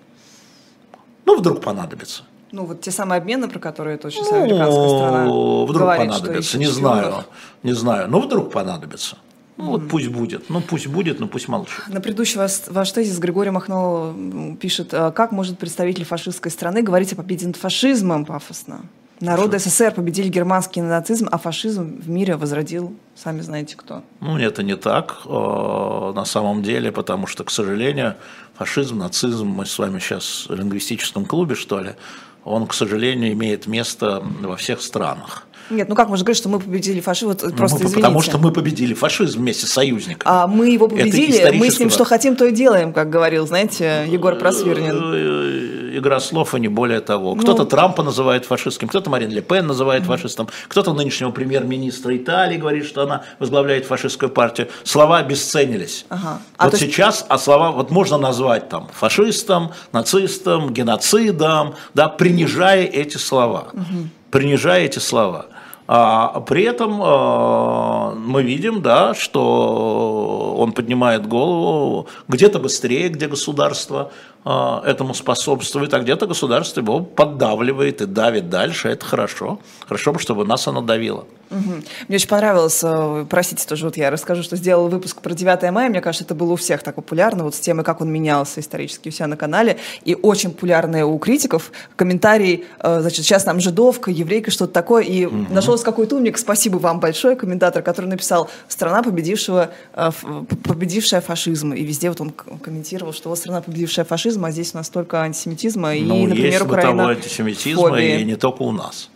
Ну, 1.26 1.38
вдруг 1.38 1.62
понадобится. 1.62 2.24
Ну, 2.52 2.66
вот 2.66 2.82
те 2.82 2.92
самые 2.92 3.18
обмены, 3.18 3.48
про 3.48 3.60
которые 3.60 3.98
точно 3.98 4.24
ну, 4.24 4.44
американская 4.44 4.90
страна 4.90 5.24
Вдруг 5.24 5.82
говорит, 5.82 6.12
понадобится, 6.12 6.58
не 6.58 6.68
знаю, 6.68 7.24
не 7.64 7.74
знаю, 7.74 8.10
но 8.10 8.20
вдруг 8.20 8.52
понадобится. 8.52 9.18
Ну 9.60 9.72
вот 9.72 9.90
пусть 9.90 10.08
будет, 10.08 10.50
ну 10.50 10.62
пусть 10.62 10.88
будет, 10.88 11.20
но 11.20 11.28
пусть 11.28 11.50
молчит. 11.50 11.84
На 11.90 12.00
предыдущий 12.00 12.38
ваш, 12.38 12.62
ваш 12.68 12.92
тезис 12.94 13.20
Григорий 13.20 13.50
Махно 13.50 14.16
пишет, 14.62 14.94
«А 14.94 15.12
как 15.12 15.34
может 15.34 15.60
представитель 15.60 16.06
фашистской 16.06 16.50
страны 16.50 16.82
говорить 16.82 17.12
о 17.12 17.18
победе 17.18 17.46
над 17.46 17.58
фашизмом 17.58 18.24
пафосно? 18.24 18.86
Народы 19.20 19.60
Что? 19.60 19.70
СССР 19.70 19.92
победили 19.92 20.30
германский 20.30 20.82
нацизм, 20.82 21.28
а 21.30 21.38
фашизм 21.38 22.00
в 22.02 22.10
мире 22.10 22.38
возродил, 22.38 22.96
сами 23.16 23.42
знаете 23.42 23.76
кто. 23.76 24.02
Ну, 24.22 24.38
это 24.38 24.64
не 24.64 24.78
так 24.78 25.24
э, 25.26 25.30
на 25.30 26.24
самом 26.24 26.64
деле, 26.64 26.94
потому 26.94 27.28
что, 27.28 27.44
к 27.44 27.52
сожалению, 27.52 28.16
фашизм, 28.56 28.98
нацизм, 28.98 29.48
мы 29.48 29.66
с 29.66 29.78
вами 29.78 30.00
сейчас 30.00 30.46
в 30.48 30.56
лингвистическом 30.56 31.26
клубе, 31.26 31.56
что 31.56 31.82
ли, 31.82 31.96
он, 32.46 32.66
к 32.66 32.74
сожалению, 32.74 33.34
имеет 33.34 33.68
место 33.68 34.24
во 34.42 34.56
всех 34.56 34.82
странах. 34.82 35.46
Нет, 35.70 35.90
ну 35.90 35.96
как 35.96 36.10
можно 36.10 36.24
говорить, 36.24 36.38
что 36.38 36.50
мы 36.50 36.60
победили 36.60 37.00
фашизм? 37.00 37.30
Вот 37.30 37.44
ну, 37.44 37.52
просто 37.52 37.84
мы, 37.84 37.92
Потому 37.92 38.22
что 38.22 38.38
мы 38.38 38.52
победили 38.52 38.94
фашизм 38.94 39.40
вместе 39.40 39.68
с 39.68 39.72
союзниками. 39.72 40.24
А 40.26 40.48
мы 40.48 40.70
его 40.70 40.88
победили, 40.88 41.58
мы 41.58 41.70
с 41.70 41.80
ним 41.80 41.90
что 41.90 42.06
хотим, 42.06 42.36
то 42.36 42.46
и 42.46 42.52
делаем, 42.52 42.94
как 42.94 43.10
говорил, 43.10 43.48
знаете, 43.48 44.06
Егор 44.08 44.36
Просвирнин. 44.36 45.00
Э, 45.14 45.98
игра 45.98 46.20
слов, 46.20 46.54
а 46.54 46.60
не 46.60 46.68
более 46.68 47.02
того. 47.02 47.36
Ну. 47.36 47.42
Кто-то 47.42 47.64
ну, 47.64 47.70
Трампа 47.70 48.04
называет 48.04 48.46
фашистским, 48.46 48.88
кто-то 48.88 49.10
Марин 49.10 49.30
Ле 49.30 49.42
Пен 49.42 49.68
называет 49.68 50.04
фашистом, 50.06 50.50
кто-то 50.68 50.94
нынешнего 50.94 51.32
премьер-министра 51.32 52.16
Италии 52.16 52.58
говорит, 52.58 52.86
что 52.86 53.04
она 53.04 53.24
возглавляет 53.40 53.86
фашистскую 53.86 54.30
партию. 54.30 54.70
Слова 54.84 55.20
обесценились. 55.20 56.06
Ага. 56.10 56.42
А 56.58 56.66
вот 56.66 56.80
сейчас, 56.80 57.18
есть... 57.18 57.26
а 57.30 57.38
слова, 57.38 57.72
вот 57.72 57.92
можно 57.92 58.18
назвать 58.18 58.70
там 58.70 58.90
фашистом, 58.94 59.72
нацистом, 59.92 60.74
геноцидом, 60.74 61.76
да, 61.94 62.10
принижая 62.10 62.86
эти 62.86 63.18
слова. 63.18 63.70
Угу. 63.74 64.10
Принижая 64.32 64.86
эти 64.86 65.00
слова. 65.00 65.48
А 65.92 66.42
при 66.42 66.66
этом 66.66 67.02
а, 67.02 68.14
мы 68.14 68.44
видим, 68.44 68.84
да, 68.84 69.16
что 69.16 70.54
он 70.56 70.72
поднимает 70.72 71.26
голову 71.26 72.08
где-то 72.28 72.60
быстрее, 72.60 73.10
где 73.10 73.28
государство 73.28 74.12
а, 74.46 74.84
этому 74.86 75.16
способствует, 75.16 75.92
а 75.96 76.00
где-то 76.00 76.28
государство 76.28 76.82
его 76.82 77.00
поддавливает 77.00 78.02
и 78.02 78.06
давит 78.06 78.52
дальше. 78.52 78.90
Это 78.90 79.04
хорошо. 79.04 79.58
Хорошо, 79.88 80.16
чтобы 80.20 80.46
нас 80.46 80.68
оно 80.68 80.82
давило. 80.82 81.26
Угу. 81.52 81.82
Мне 82.08 82.16
очень 82.16 82.28
понравилось, 82.28 82.80
э, 82.84 83.26
простите, 83.30 83.68
тоже 83.68 83.86
вот 83.86 83.98
я 83.98 84.12
расскажу, 84.12 84.44
что 84.44 84.56
сделала 84.56 84.88
выпуск 84.88 85.22
про 85.22 85.34
9 85.34 85.72
мая, 85.72 85.90
мне 85.90 86.02
кажется, 86.02 86.24
это 86.24 86.36
было 86.36 86.54
у 86.54 86.56
всех 86.56 86.84
так 86.84 86.96
популярно, 86.96 87.44
вот 87.44 87.56
с 87.56 87.60
темой, 87.60 87.84
как 87.84 88.02
он 88.02 88.12
менялся 88.12 88.60
исторически 88.60 89.10
у 89.10 89.12
себя 89.12 89.28
на 89.28 89.36
канале, 89.36 89.78
и 90.06 90.16
очень 90.16 90.52
популярные 90.52 91.06
у 91.06 91.18
критиков 91.18 91.72
комментарий, 91.96 92.66
э, 92.80 93.02
значит, 93.02 93.26
сейчас 93.26 93.46
нам 93.46 93.60
жидовка, 93.60 94.12
еврейка, 94.12 94.52
что-то 94.52 94.74
такое, 94.74 95.04
и 95.04 95.26
угу. 95.26 95.48
нашелся 95.50 95.84
какой-то 95.84 96.18
умник, 96.18 96.38
спасибо 96.38 96.78
вам 96.78 97.00
большое, 97.00 97.36
комментатор, 97.36 97.82
который 97.82 98.08
написал 98.08 98.50
«Страна, 98.68 99.02
победившего, 99.02 99.72
э, 99.94 100.12
победившая 100.64 101.22
фашизм», 101.22 101.74
и 101.74 101.84
везде 101.84 102.10
вот 102.10 102.22
он 102.22 102.30
комментировал, 102.30 103.14
что 103.14 103.30
вот 103.30 103.40
страна, 103.40 103.62
победившая 103.62 104.06
фашизм, 104.06 104.46
а 104.46 104.52
здесь 104.52 104.76
у 104.76 104.78
нас 104.78 104.90
только 104.90 105.22
антисемитизма, 105.22 105.96
и, 105.96 106.04
ну, 106.04 106.28
например, 106.28 106.46
есть 106.46 106.62
Украина... 106.62 107.10
антисемитизма, 107.10 108.00
и 108.00 108.24
не 108.24 108.36
только 108.36 108.62
у 108.62 108.72
нас. 108.72 109.10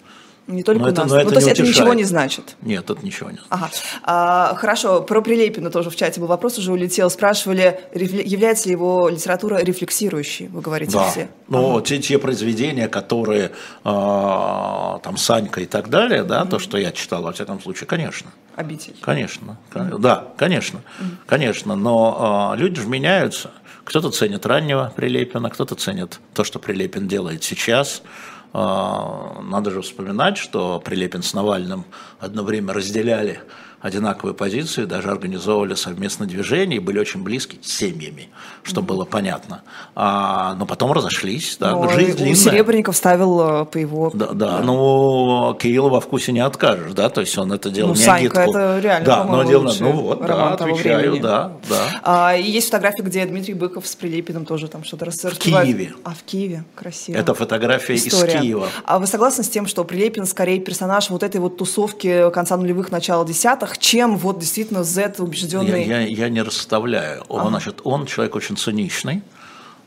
Не 0.48 0.64
только 0.64 0.82
но 0.82 0.88
у 0.88 0.92
нас. 0.92 1.00
Это, 1.00 1.08
но 1.08 1.16
ну, 1.16 1.22
это 1.22 1.30
то 1.30 1.36
есть 1.36 1.48
это 1.48 1.62
ничего 1.62 1.94
не 1.94 2.04
значит. 2.04 2.56
Нет, 2.62 2.90
это 2.90 3.06
ничего 3.06 3.30
не 3.30 3.38
значит. 3.38 3.50
Ага. 3.50 3.70
А, 4.04 4.56
хорошо, 4.56 5.02
про 5.02 5.22
Прилепина 5.22 5.70
тоже 5.70 5.90
в 5.90 5.96
чате 5.96 6.20
был 6.20 6.28
вопрос, 6.28 6.58
уже 6.58 6.72
улетел. 6.74 7.10
Спрашивали, 7.10 7.80
является 7.94 8.68
ли 8.68 8.74
его 8.74 9.08
литература 9.08 9.58
рефлексирующей, 9.58 10.48
вы 10.48 10.62
говорите 10.62 10.94
да. 10.94 11.10
все. 11.10 11.30
Ну, 11.48 11.78
ага. 11.78 11.86
те, 11.86 12.00
те 12.00 12.20
произведения, 12.20 12.90
которые 12.90 13.46
э, 13.46 13.50
там 13.84 15.18
Санька 15.18 15.62
и 15.62 15.66
так 15.66 15.90
далее, 15.90 16.24
да, 16.24 16.44
mm 16.44 16.50
то, 16.54 16.60
что 16.60 16.78
я 16.78 16.92
читал, 16.92 17.24
во 17.24 17.32
всяком 17.32 17.62
случае, 17.62 17.88
конечно. 17.88 18.30
Обитель. 18.56 18.96
Конечно. 19.02 19.58
mm 19.74 19.98
Да, 20.00 20.28
конечно. 20.38 20.82
mm 21.00 21.06
Конечно. 21.26 21.76
Но 21.76 22.54
э, 22.54 22.60
люди 22.60 22.82
же 22.82 22.88
меняются. 22.88 23.52
Кто-то 23.86 24.12
ценит 24.12 24.46
раннего 24.46 24.94
Прилепина, 24.96 25.50
кто-то 25.50 25.76
ценит 25.76 26.20
то, 26.34 26.44
что 26.44 26.60
Прилепин 26.60 27.08
делает 27.08 27.44
сейчас. 27.44 28.02
А, 28.54 29.42
надо 29.42 29.72
же 29.72 29.82
вспоминать, 29.82 30.38
что 30.38 30.80
Прилепин 30.80 31.24
с 31.24 31.34
Навальным 31.34 31.86
одно 32.20 32.44
время 32.44 32.72
разделяли 32.74 33.42
одинаковые 33.84 34.34
позиции, 34.34 34.86
даже 34.86 35.12
организовывали 35.12 35.76
совместное 35.76 36.26
движение 36.26 36.78
и 36.78 36.80
были 36.80 37.00
очень 37.00 37.22
близки 37.22 37.60
с 37.62 37.68
семьями, 37.68 38.30
чтобы 38.64 38.88
было 38.88 39.04
понятно. 39.04 39.62
А, 39.94 40.56
но 40.56 40.66
потом 40.66 40.94
разошлись. 40.94 41.58
Да, 41.60 41.72
но 41.72 41.90
жизнь 41.90 42.16
длинная. 42.16 42.36
Серебренников 42.36 42.96
ставил 42.96 43.62
э, 43.62 43.66
по 43.66 43.78
его... 43.78 44.10
Да, 44.14 44.28
да, 44.28 44.34
да. 44.34 44.60
ну 44.60 45.56
Кирилла 45.60 45.90
во 45.90 46.00
вкусе 46.00 46.32
не 46.32 46.40
откажешь, 46.40 46.94
да, 46.94 47.10
то 47.10 47.20
есть 47.20 47.38
он 47.38 47.52
это 47.52 47.70
делал 47.70 47.90
ну, 47.90 47.96
не 47.96 48.02
Санька, 48.02 48.44
агитку. 48.44 48.58
это 48.58 48.80
реально, 48.80 49.06
да, 49.06 49.24
но 49.26 49.44
делал, 49.44 49.74
ну 49.82 49.92
вот, 49.92 50.26
да, 50.26 50.54
отвечаю, 50.54 51.00
времени. 51.12 51.22
да, 51.22 51.52
да. 51.68 52.02
А, 52.04 52.36
и 52.38 52.50
есть 52.50 52.68
фотография, 52.68 53.04
где 53.04 53.26
Дмитрий 53.26 53.54
Быков 53.54 53.86
с 53.86 53.96
Прилепиным 53.96 54.46
тоже 54.46 54.70
там 54.70 54.86
что-то 54.86 55.06
рассказывает. 55.06 55.42
В 55.42 55.44
Киеве. 55.44 55.94
А, 56.06 56.12
в 56.12 56.24
Киеве, 56.24 56.64
красиво. 56.74 57.18
Это 57.18 57.34
фотография 57.34 57.96
История. 57.96 58.36
из 58.36 58.42
Киева. 58.42 58.68
А 58.86 59.00
вы 59.00 59.08
согласны 59.08 59.44
с 59.44 59.50
тем, 59.50 59.68
что 59.68 59.84
Прилепин 59.84 60.26
скорее 60.26 60.62
персонаж 60.62 61.10
вот 61.10 61.22
этой 61.22 61.42
вот 61.42 61.58
тусовки 61.58 62.32
конца 62.32 62.56
нулевых, 62.56 62.92
начала 62.92 63.26
десятых, 63.26 63.73
чем 63.78 64.18
вот 64.18 64.40
действительно 64.40 64.84
Z 64.84 65.16
убежденный? 65.20 65.86
Я, 65.86 66.02
я, 66.02 66.08
я 66.08 66.30
не 66.30 66.42
расставляю. 66.42 67.24
Он, 67.30 67.42
ага. 67.42 67.50
значит, 67.50 67.82
он 67.84 68.06
человек 68.06 68.36
очень 68.36 68.58
циничный. 68.58 69.22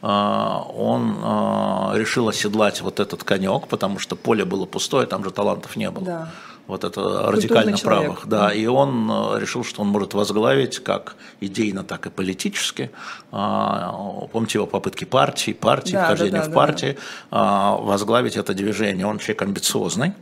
А, 0.03 0.63
он 0.77 1.17
а, 1.23 1.93
решил 1.97 2.29
оседлать 2.29 2.81
вот 2.83 3.01
этот 3.01 3.25
конек, 3.25 3.67
потому 3.67 3.99
что 3.99 4.15
поле 4.15 4.45
было 4.45 4.67
пустое, 4.67 5.07
там 5.07 5.25
же 5.25 5.31
талантов 5.31 5.75
не 5.75 5.91
было. 5.91 6.05
Да. 6.05 6.29
Вот 6.67 6.85
это 6.85 7.31
радикально 7.31 7.77
правых. 7.79 8.27
Да, 8.27 8.53
и 8.53 8.67
он 8.67 9.09
а, 9.11 9.37
решил, 9.39 9.65
что 9.65 9.83
он 9.83 9.89
может 9.89 10.15
возглавить 10.15 10.81
как 10.81 11.17
идейно, 11.41 11.83
так 11.83 12.07
и 12.07 12.11
политически. 12.11 12.91
Помните 13.31 14.59
его 14.59 14.67
попытки 14.67 15.05
партии, 15.05 15.53
партии, 15.53 15.93
да, 15.93 16.05
вхождения 16.05 16.41
да, 16.41 16.45
да, 16.45 16.51
в 16.51 16.55
партии, 16.55 16.99
да, 17.31 17.39
да. 17.39 17.77
возглавить 17.77 18.37
это 18.37 18.53
движение. 18.55 19.07
Он 19.07 19.19
человек 19.19 19.43
амбициозный, 19.43 20.13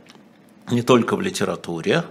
не 0.71 0.81
только 0.81 1.15
в 1.15 1.21
литературе, 1.21 2.05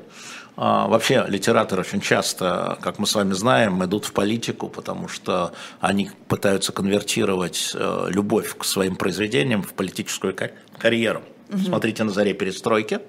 вообще 0.57 1.25
литераторы 1.29 1.83
очень 1.83 2.01
часто, 2.01 2.79
как 2.81 2.99
мы 2.99 3.07
с 3.07 3.15
вами 3.15 3.33
знаем, 3.33 3.85
идут 3.85 4.05
в 4.05 4.13
политику, 4.13 4.69
потому 4.69 5.09
что 5.09 5.53
они 5.81 6.11
пытаются 6.29 6.73
конвертировать 6.73 7.73
э, 7.75 8.07
любовь 8.11 8.57
к 8.57 8.65
своим 8.65 8.97
произведениям 8.97 9.63
в 9.63 9.75
политическую 9.75 10.37
карьеру. 10.79 11.23
Угу. 11.51 11.59
Смотрите 11.59 12.05
на 12.05 12.11
заре 12.11 12.35
перестройки. 12.35 13.01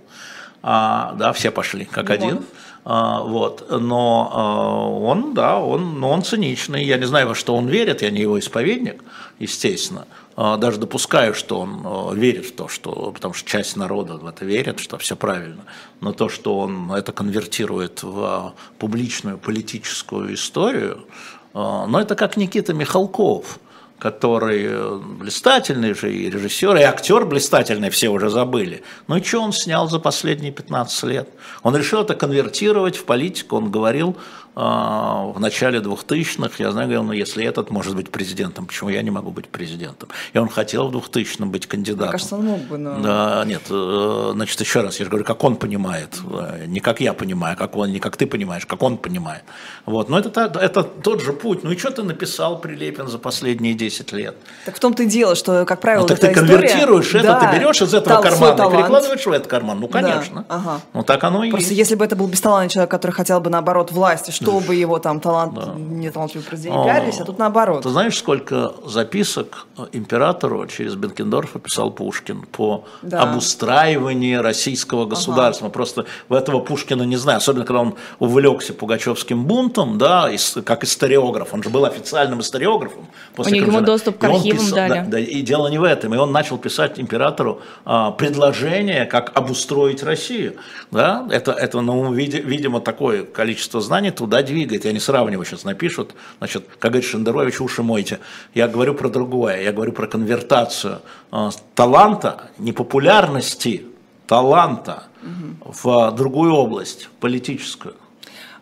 А, 0.67 1.13
да, 1.19 1.31
все 1.33 1.51
пошли 1.51 1.85
как 1.85 2.09
Лимонов. 2.09 2.31
один. 2.31 2.45
А, 2.85 3.21
вот. 3.21 3.67
Но 3.69 4.31
а, 4.33 4.89
он, 4.89 5.33
да, 5.35 5.59
он, 5.59 5.99
но 5.99 6.09
он 6.09 6.23
циничный. 6.23 6.83
Я 6.83 6.97
не 6.97 7.05
знаю, 7.05 7.27
во 7.27 7.35
что 7.35 7.55
он 7.55 7.67
верит, 7.67 8.01
я 8.01 8.09
не 8.09 8.21
его 8.21 8.39
исповедник, 8.39 9.03
естественно. 9.37 10.07
А, 10.37 10.57
даже 10.57 10.79
допускаю, 10.79 11.33
что 11.33 11.61
он 11.61 11.81
а, 11.85 12.13
верит 12.13 12.45
в 12.45 12.55
то, 12.55 12.67
что, 12.67 13.11
потому 13.11 13.33
что 13.33 13.49
часть 13.49 13.77
народа 13.77 14.17
в 14.17 14.25
это 14.25 14.43
верит, 14.43 14.79
что 14.79 14.97
все 14.97 15.15
правильно, 15.15 15.63
но 16.01 16.11
то, 16.11 16.27
что 16.27 16.59
он 16.59 16.91
это 16.91 17.13
конвертирует 17.13 18.03
в 18.03 18.23
а, 18.23 18.53
публичную 18.77 19.37
политическую 19.37 20.33
историю, 20.33 21.05
но 21.53 22.01
это 22.01 22.15
как 22.15 22.35
Никита 22.35 22.73
Михалков, 22.73 23.59
который 23.99 24.99
блистательный 24.99 25.93
же 25.93 26.13
и 26.13 26.29
режиссер, 26.29 26.75
и 26.75 26.81
актер 26.81 27.25
блистательный, 27.25 27.89
все 27.89 28.09
уже 28.09 28.29
забыли. 28.29 28.83
Ну 29.07 29.17
и 29.17 29.23
что 29.23 29.41
он 29.41 29.53
снял 29.53 29.89
за 29.89 29.99
последние 29.99 30.51
15 30.51 31.03
лет? 31.03 31.29
Он 31.63 31.75
решил 31.75 32.01
это 32.01 32.13
конвертировать 32.13 32.97
в 32.97 33.05
политику, 33.05 33.57
он 33.57 33.71
говорил 33.71 34.17
а, 34.57 35.25
в 35.35 35.39
начале 35.41 35.79
2000-х, 35.79 36.55
я 36.59 36.71
знаю, 36.71 36.87
говорил, 36.87 37.03
ну 37.03 37.11
если 37.11 37.43
этот 37.43 37.71
может 37.71 37.93
быть 37.93 38.09
президентом, 38.09 38.65
почему 38.65 38.89
я 38.89 39.01
не 39.01 39.11
могу 39.11 39.31
быть 39.31 39.49
президентом? 39.49 40.07
И 40.31 40.37
он 40.37 40.47
хотел 40.47 40.87
в 40.87 40.95
2000-м 40.95 41.51
быть 41.51 41.67
кандидатом. 41.67 42.05
Мне 42.05 42.11
кажется, 42.11 42.35
он 42.35 42.45
мог 42.45 42.61
бы, 42.61 42.77
но... 42.77 43.01
Да, 43.01 43.43
нет, 43.45 43.63
э, 43.69 44.31
значит, 44.33 44.61
еще 44.61 44.79
раз, 44.79 44.99
я 44.99 45.05
же 45.05 45.11
говорю, 45.11 45.25
как 45.25 45.43
он 45.43 45.57
понимает, 45.57 46.17
э, 46.31 46.67
не 46.67 46.79
как 46.79 47.01
я 47.01 47.13
понимаю, 47.13 47.57
как 47.57 47.75
он, 47.75 47.91
не 47.91 47.99
как 47.99 48.15
ты 48.15 48.27
понимаешь, 48.27 48.65
как 48.65 48.81
он 48.81 48.97
понимает. 48.97 49.43
Вот, 49.85 50.07
но 50.07 50.19
это, 50.19 50.29
это 50.61 50.83
тот 50.83 51.21
же 51.21 51.33
путь. 51.33 51.63
Ну 51.63 51.71
и 51.71 51.77
что 51.77 51.91
ты 51.91 52.03
написал, 52.03 52.61
Прилепин, 52.61 53.07
за 53.07 53.19
последние 53.19 53.73
10 53.73 53.84
лет? 54.11 54.35
Так 54.65 54.75
в 54.75 54.79
том-то 54.79 55.03
и 55.03 55.05
дело, 55.05 55.35
что, 55.35 55.65
как 55.65 55.81
правило, 55.81 56.01
ну, 56.03 56.07
так 56.07 56.19
ты 56.19 56.33
конвертируешь 56.33 57.07
история... 57.07 57.25
это, 57.25 57.39
да, 57.39 57.51
ты 57.51 57.57
берешь 57.57 57.81
из 57.81 57.93
этого 57.93 58.21
кармана 58.21 58.53
и 58.53 58.71
перекладываешь 58.71 59.25
в 59.25 59.31
этот 59.31 59.47
карман. 59.47 59.79
Ну, 59.79 59.87
конечно. 59.87 60.45
Да, 60.47 60.55
ага. 60.55 60.81
Ну, 60.93 61.03
так 61.03 61.23
оно 61.23 61.43
и 61.43 61.49
Просто 61.51 61.69
есть. 61.69 61.79
если 61.79 61.95
бы 61.95 62.05
это 62.05 62.15
был 62.15 62.27
бесталанный 62.27 62.69
человек, 62.69 62.91
который 62.91 63.11
хотел 63.11 63.39
бы, 63.41 63.49
наоборот, 63.49 63.91
власти, 63.91 64.31
чтобы 64.31 64.75
его 64.75 64.99
там 64.99 65.19
талант, 65.19 65.53
да. 65.53 65.73
не 65.75 66.09
талантливый 66.09 66.45
произведение 66.45 66.83
пиарились, 66.85 67.19
а 67.19 67.25
тут 67.25 67.39
наоборот. 67.39 67.83
Ты 67.83 67.89
знаешь, 67.89 68.17
сколько 68.17 68.73
записок 68.85 69.67
императору 69.91 70.65
через 70.67 70.95
Бенкендорфа 70.95 71.59
писал 71.59 71.91
Пушкин 71.91 72.45
по 72.51 72.85
да. 73.01 73.21
обустраиванию 73.21 74.41
российского 74.41 75.05
государства. 75.05 75.67
Ага. 75.67 75.73
Просто 75.73 76.05
в 76.29 76.33
этого 76.33 76.59
Пушкина 76.59 77.03
не 77.03 77.17
знаю, 77.17 77.37
особенно 77.37 77.65
когда 77.65 77.81
он 77.81 77.95
увлекся 78.19 78.73
Пугачевским 78.73 79.45
бунтом, 79.45 79.97
да, 79.97 80.29
как 80.63 80.83
историограф, 80.83 81.53
он 81.53 81.63
же 81.63 81.69
был 81.69 81.85
официальным 81.85 82.41
историографом. 82.41 83.07
После 83.35 83.61
У 83.61 83.65
него 83.75 83.85
доступ 83.85 84.17
к 84.17 84.23
архивам 84.23 84.57
писал, 84.57 84.75
дали. 84.75 84.93
Да, 84.93 85.05
да, 85.05 85.19
и 85.19 85.41
дело 85.41 85.67
не 85.67 85.77
в 85.77 85.83
этом, 85.83 86.13
и 86.13 86.17
он 86.17 86.31
начал 86.31 86.57
писать 86.57 86.99
императору 86.99 87.61
а, 87.85 88.11
предложение, 88.11 89.05
как 89.05 89.31
обустроить 89.35 90.03
Россию. 90.03 90.55
Да? 90.91 91.27
Это, 91.31 91.51
это 91.51 91.81
ну, 91.81 92.11
видимо, 92.13 92.81
такое 92.81 93.23
количество 93.23 93.81
знаний 93.81 94.11
туда 94.11 94.41
двигает. 94.41 94.85
Я 94.85 94.91
не 94.91 94.99
сравниваю, 94.99 95.45
сейчас 95.45 95.63
напишут, 95.63 96.13
значит, 96.39 96.65
как 96.79 96.91
говорит 96.91 97.09
Шендерович, 97.09 97.61
уши 97.61 97.83
мойте. 97.83 98.19
Я 98.53 98.67
говорю 98.67 98.93
про 98.93 99.09
другое, 99.09 99.61
я 99.61 99.71
говорю 99.71 99.91
про 99.91 100.07
конвертацию 100.07 101.01
э, 101.31 101.49
таланта, 101.73 102.49
непопулярности 102.57 103.85
таланта 104.27 105.03
угу. 105.21 105.73
в 105.81 106.11
другую 106.11 106.53
область, 106.53 107.09
политическую. 107.19 107.95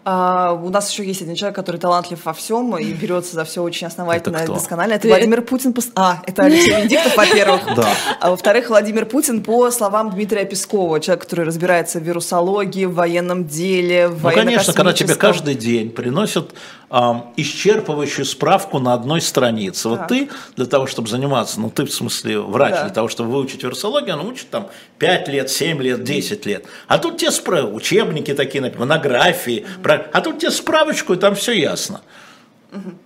А, 0.05 0.53
у 0.53 0.69
нас 0.69 0.91
еще 0.91 1.05
есть 1.05 1.21
один 1.21 1.35
человек, 1.35 1.55
который 1.55 1.77
талантлив 1.77 2.23
во 2.25 2.33
всем 2.33 2.77
и 2.77 2.91
берется 2.91 3.35
за 3.35 3.45
все 3.45 3.63
очень 3.63 3.87
основательно 3.87 4.37
и 4.37 4.47
досконально. 4.47 4.93
Это 4.93 5.07
Владимир 5.07 5.41
Путин. 5.41 5.73
По... 5.73 5.81
А, 5.95 6.21
это 6.27 6.43
Алексей 6.43 6.71
Венедиктов, 6.77 7.15
во-первых. 7.15 7.61
Да. 7.75 7.87
А 8.19 8.31
во-вторых, 8.31 8.69
Владимир 8.69 9.05
Путин 9.05 9.41
по 9.41 9.71
словам 9.71 10.11
Дмитрия 10.11 10.45
Пескова, 10.45 10.99
человек, 10.99 11.23
который 11.23 11.45
разбирается 11.45 11.99
в 11.99 12.03
вирусологии, 12.03 12.85
в 12.85 12.95
военном 12.95 13.45
деле, 13.45 14.09
в 14.09 14.23
Ну, 14.23 14.31
конечно, 14.31 14.73
когда 14.73 14.93
тебе 14.93 15.15
каждый 15.15 15.55
день 15.55 15.89
приносят 15.89 16.53
исчерпывающую 16.93 18.23
справку 18.23 18.77
на 18.77 18.93
одной 18.93 19.19
странице. 19.19 19.89
Вот 19.89 20.07
ты 20.07 20.29
для 20.55 20.67
того, 20.67 20.85
чтобы 20.85 21.07
заниматься, 21.09 21.59
ну 21.59 21.71
ты 21.71 21.85
в 21.85 21.91
смысле 21.91 22.39
врач, 22.39 22.71
да. 22.71 22.83
для 22.83 22.93
того, 22.93 23.07
чтобы 23.07 23.31
выучить 23.31 23.63
вирусологию, 23.63 24.19
он 24.19 24.27
учит 24.27 24.51
там 24.51 24.67
5 24.99 25.27
лет, 25.29 25.49
7 25.49 25.81
лет, 25.81 26.03
10 26.03 26.45
лет. 26.45 26.65
А 26.87 26.99
тут 26.99 27.17
те 27.17 27.31
справки, 27.31 27.73
учебники 27.73 28.33
такие, 28.33 28.61
монографии, 28.77 29.65
mm-hmm. 29.81 30.09
а 30.13 30.21
тут 30.21 30.39
тебе 30.39 30.51
справочку, 30.51 31.13
и 31.13 31.17
там 31.17 31.33
все 31.33 31.53
ясно. 31.53 32.01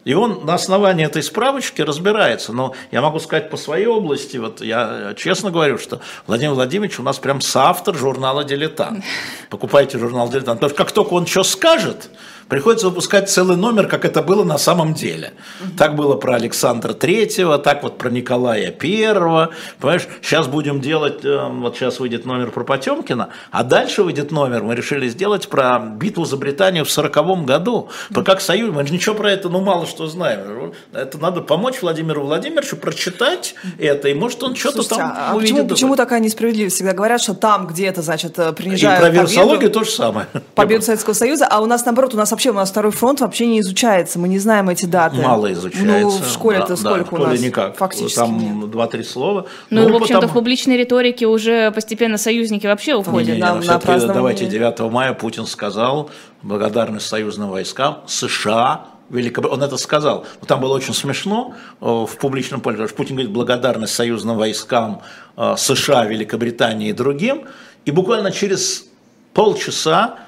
И 0.05 0.13
он 0.13 0.45
на 0.45 0.53
основании 0.53 1.05
этой 1.05 1.21
справочки 1.23 1.81
разбирается. 1.81 2.53
Но 2.53 2.73
я 2.91 3.01
могу 3.01 3.19
сказать 3.19 3.49
по 3.49 3.57
своей 3.57 3.85
области, 3.85 4.38
вот 4.38 4.61
я 4.61 5.13
честно 5.17 5.51
говорю, 5.51 5.77
что 5.77 6.01
Владимир 6.25 6.53
Владимирович 6.53 6.99
у 6.99 7.03
нас 7.03 7.19
прям 7.19 7.41
соавтор 7.41 7.95
журнала 7.95 8.43
«Дилетант». 8.43 9.03
Покупайте 9.49 9.97
журнал 9.97 10.29
«Дилетант». 10.29 10.59
Потому 10.59 10.69
что 10.69 10.77
как 10.77 10.91
только 10.91 11.13
он 11.13 11.25
что 11.25 11.43
скажет, 11.43 12.09
приходится 12.48 12.89
выпускать 12.89 13.30
целый 13.30 13.58
номер, 13.58 13.88
как 13.88 14.06
это 14.06 14.22
было 14.22 14.43
на 14.43 14.58
самом 14.58 14.93
деле. 14.93 15.34
Так 15.78 15.95
было 15.95 16.16
про 16.16 16.36
Александра 16.36 16.93
Третьего, 16.93 17.58
так 17.58 17.84
вот 17.84 17.98
про 17.98 18.10
Николая 18.10 18.72
Первого. 18.72 19.50
Понимаешь, 19.80 20.08
сейчас 20.22 20.48
будем 20.48 20.82
делать, 20.82 21.24
эм, 21.24 21.62
вот 21.62 21.76
сейчас 21.76 22.00
выйдет 22.00 22.26
номер 22.26 22.52
про 22.52 22.64
Потемкина, 22.64 23.30
а 23.52 23.64
дальше 23.64 24.04
выйдет 24.04 24.32
номер, 24.32 24.64
мы 24.64 24.76
решили 24.76 25.08
сделать 25.10 25.48
про 25.48 25.80
битву 25.80 26.26
за 26.26 26.38
Британию 26.38 26.86
в 26.86 26.91
сороковом 26.91 27.45
году. 27.45 27.89
Про 28.14 28.24
как 28.24 28.41
союз, 28.41 28.74
мы 28.74 28.86
же 28.86 28.93
ничего 28.93 29.16
про 29.16 29.32
это, 29.32 29.50
ну, 29.50 29.62
мало 29.62 29.86
что 29.86 30.08
знаем. 30.08 30.74
Это 30.93 31.18
надо 31.18 31.41
помочь 31.41 31.82
Владимиру 31.82 32.24
Владимировичу 32.24 32.78
прочитать 32.78 33.56
это, 33.78 34.08
и 34.08 34.14
может 34.14 34.43
он 34.43 34.56
что-то 34.56 34.88
там 34.88 35.14
а 35.16 35.36
увидит. 35.36 35.56
Почему, 35.56 35.70
почему 35.70 35.95
такая 35.95 36.20
несправедливость? 36.20 36.76
Всегда 36.76 36.93
говорят, 36.93 37.22
что 37.22 37.34
там 37.34 37.68
где-то, 37.68 38.02
значит, 38.02 38.38
э, 38.39 38.54
принижают 38.54 39.00
И 39.00 39.02
про 39.02 39.10
вирусологию 39.10 39.72
то 39.72 39.84
же 39.84 39.91
самое. 39.91 40.28
Победу 40.56 40.84
Советского 40.84 41.14
Союза, 41.14 41.48
а 41.50 41.62
у 41.62 41.66
нас, 41.66 41.86
наоборот, 41.86 42.14
у 42.14 42.18
нас 42.18 42.32
вообще 42.38 42.51
у 42.51 42.53
нас 42.53 42.69
второй 42.69 42.91
фронт 42.91 43.19
вообще 43.19 43.47
не 43.47 43.61
изучается, 43.61 44.19
мы 44.19 44.27
не 44.27 44.38
знаем 44.38 44.69
эти 44.69 44.85
даты. 44.85 45.15
Мало 45.17 45.51
изучается. 45.53 46.01
Ну, 46.01 46.09
в 46.09 46.27
школе-то 46.27 46.67
да, 46.67 46.75
сколько 46.75 46.97
да, 46.97 47.03
в 47.03 47.07
школе 47.07 47.23
у 47.23 47.27
нас? 47.27 47.41
никак. 47.41 47.77
Фактически 47.77 48.15
Там 48.15 48.69
два-три 48.69 49.03
слова. 49.03 49.47
Ну, 49.71 49.88
ну 49.88 49.93
в 49.93 49.95
общем-то, 49.95 50.21
потому... 50.21 50.31
в 50.31 50.33
публичной 50.33 50.77
риторике 50.77 51.25
уже 51.25 51.71
постепенно 51.71 52.19
союзники 52.19 52.67
вообще 52.67 52.93
уходят. 52.93 53.29
Не, 53.29 53.35
не, 53.35 53.41
на, 53.41 53.55
на 53.55 53.79
празднование... 53.79 54.13
Давайте 54.13 54.45
9 54.45 54.79
мая 54.91 55.13
Путин 55.13 55.47
сказал 55.47 56.11
благодарность 56.43 57.07
союзным 57.07 57.49
войскам 57.49 58.03
США 58.05 58.85
Великобритания, 59.09 59.57
он 59.57 59.63
это 59.63 59.77
сказал. 59.77 60.27
Но 60.39 60.45
там 60.45 60.59
было 60.59 60.75
очень 60.75 60.93
смешно 60.93 61.55
э, 61.81 61.85
в 61.85 62.17
публичном 62.19 62.61
поле. 62.61 62.88
Путин 62.88 63.15
говорит 63.15 63.31
благодарность 63.31 63.95
союзным 63.95 64.38
войскам 64.38 65.01
э, 65.38 65.55
США, 65.57 66.05
Великобритании 66.05 66.89
и 66.89 66.93
другим. 66.93 67.45
И 67.85 67.91
буквально 67.91 68.31
через 68.31 68.85
полчаса 69.33 70.19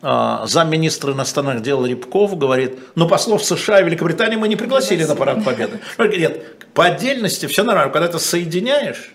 замминистра 0.00 1.12
иностранных 1.12 1.62
дел 1.62 1.84
Рябков 1.84 2.36
говорит, 2.38 2.78
ну 2.94 3.08
послов 3.08 3.44
США 3.44 3.80
и 3.80 3.84
Великобритании 3.84 4.36
мы 4.36 4.48
не 4.48 4.56
пригласили 4.56 5.04
на 5.04 5.16
парад 5.16 5.44
победы. 5.44 5.80
Нет, 5.98 6.72
по 6.72 6.84
отдельности 6.84 7.46
все 7.46 7.64
нормально, 7.64 7.92
когда 7.92 8.08
ты 8.08 8.18
соединяешь, 8.18 9.12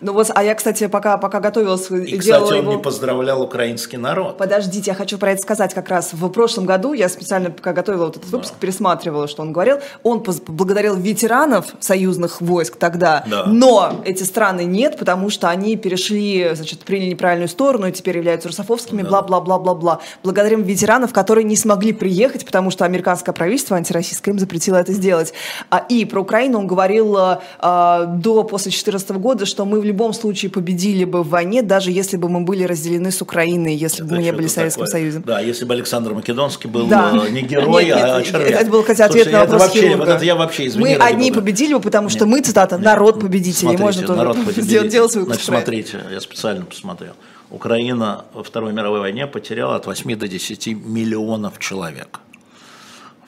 Ну 0.00 0.12
вот, 0.12 0.30
а 0.34 0.42
я, 0.42 0.54
кстати, 0.54 0.86
пока, 0.86 1.18
пока 1.18 1.40
готовилась 1.40 1.90
и, 1.90 2.02
и 2.04 2.18
кстати, 2.18 2.42
он 2.42 2.54
его... 2.54 2.72
не 2.72 2.78
поздравлял 2.78 3.42
украинский 3.42 3.98
народ. 3.98 4.36
Подождите, 4.38 4.90
я 4.90 4.94
хочу 4.94 5.18
про 5.18 5.32
это 5.32 5.42
сказать 5.42 5.74
как 5.74 5.88
раз. 5.88 6.12
В 6.12 6.28
прошлом 6.28 6.66
году 6.66 6.92
я 6.92 7.08
специально, 7.08 7.50
пока 7.50 7.72
готовила 7.72 8.06
вот 8.06 8.16
этот 8.16 8.30
выпуск, 8.30 8.52
да. 8.54 8.58
пересматривала, 8.60 9.28
что 9.28 9.42
он 9.42 9.52
говорил. 9.52 9.78
Он 10.02 10.22
поблагодарил 10.22 10.96
ветеранов 10.96 11.66
союзных 11.80 12.40
войск 12.40 12.76
тогда, 12.76 13.24
да. 13.26 13.44
но 13.46 14.00
эти 14.04 14.22
страны 14.22 14.64
нет, 14.64 14.98
потому 14.98 15.30
что 15.30 15.48
они 15.48 15.76
перешли, 15.76 16.50
значит, 16.54 16.80
приняли 16.80 17.10
неправильную 17.10 17.48
сторону 17.48 17.86
и 17.86 17.92
теперь 17.92 18.16
являются 18.16 18.48
русофовскими, 18.48 19.02
бла-бла-бла-бла-бла. 19.02 19.96
Да. 19.96 20.00
Благодарим 20.22 20.62
ветеранов, 20.62 21.12
которые 21.12 21.44
не 21.44 21.56
смогли 21.56 21.92
приехать, 21.92 22.44
потому 22.44 22.70
что 22.70 22.84
американское 22.84 23.34
правительство 23.34 23.76
антироссийское 23.76 24.34
им 24.34 24.40
запретило 24.40 24.76
это 24.76 24.92
сделать. 24.92 25.32
А, 25.70 25.84
и 25.88 26.04
про 26.04 26.20
Украину 26.20 26.58
он 26.58 26.66
говорил 26.66 27.16
а, 27.16 28.04
до, 28.06 28.44
после 28.44 28.70
2014 28.70 29.10
года, 29.12 29.46
что 29.46 29.64
мы 29.64 29.80
в 29.80 29.84
любом 29.94 30.12
случае 30.12 30.50
победили 30.50 31.04
бы 31.04 31.22
в 31.22 31.28
войне, 31.28 31.62
даже 31.62 31.90
если 31.90 32.16
бы 32.16 32.28
мы 32.28 32.40
были 32.40 32.64
разделены 32.64 33.10
с 33.10 33.22
Украиной, 33.22 33.76
если 33.76 34.02
бы 34.02 34.16
мы 34.16 34.22
не 34.22 34.32
были 34.32 34.48
Советским 34.48 34.84
такое. 34.84 35.00
Союзом. 35.00 35.22
Да, 35.24 35.40
если 35.40 35.64
бы 35.64 35.74
Александр 35.74 36.12
Македонский 36.14 36.68
был 36.68 36.86
да. 36.86 37.12
Э, 37.26 37.30
не 37.30 37.42
герой, 37.42 37.84
нет, 37.84 37.98
а 38.00 38.22
червяк. 38.22 38.50
Это 38.50 38.70
был, 38.70 38.82
хотя, 38.82 39.06
ответ 39.06 39.30
на 39.32 39.40
вопрос 39.40 39.62
вообще, 39.62 39.80
хирурга. 39.80 39.98
Вот 39.98 40.08
это 40.08 40.24
я 40.24 40.34
вообще, 40.34 40.66
извини, 40.66 40.84
Мы 40.84 40.94
одни 40.94 41.32
победили 41.32 41.74
бы, 41.74 41.80
потому 41.80 42.08
что 42.08 42.24
нет, 42.24 42.34
мы, 42.34 42.42
цитата, 42.42 42.76
нет, 42.76 42.84
народ 42.84 43.20
победителей. 43.20 43.76
Смотрите, 43.76 43.82
Можно 43.82 44.16
народ 44.16 44.44
тоже 44.44 44.62
сделать, 44.62 44.90
делать 44.90 45.12
свой 45.12 45.24
Значит, 45.24 45.44
смотрите, 45.44 46.00
я 46.10 46.20
специально 46.20 46.64
посмотрел. 46.64 47.12
Украина 47.50 48.24
во 48.34 48.42
Второй 48.42 48.72
мировой 48.72 49.00
войне 49.00 49.26
потеряла 49.26 49.76
от 49.76 49.86
8 49.86 50.16
до 50.16 50.26
10 50.26 50.66
миллионов 50.84 51.58
человек. 51.60 52.20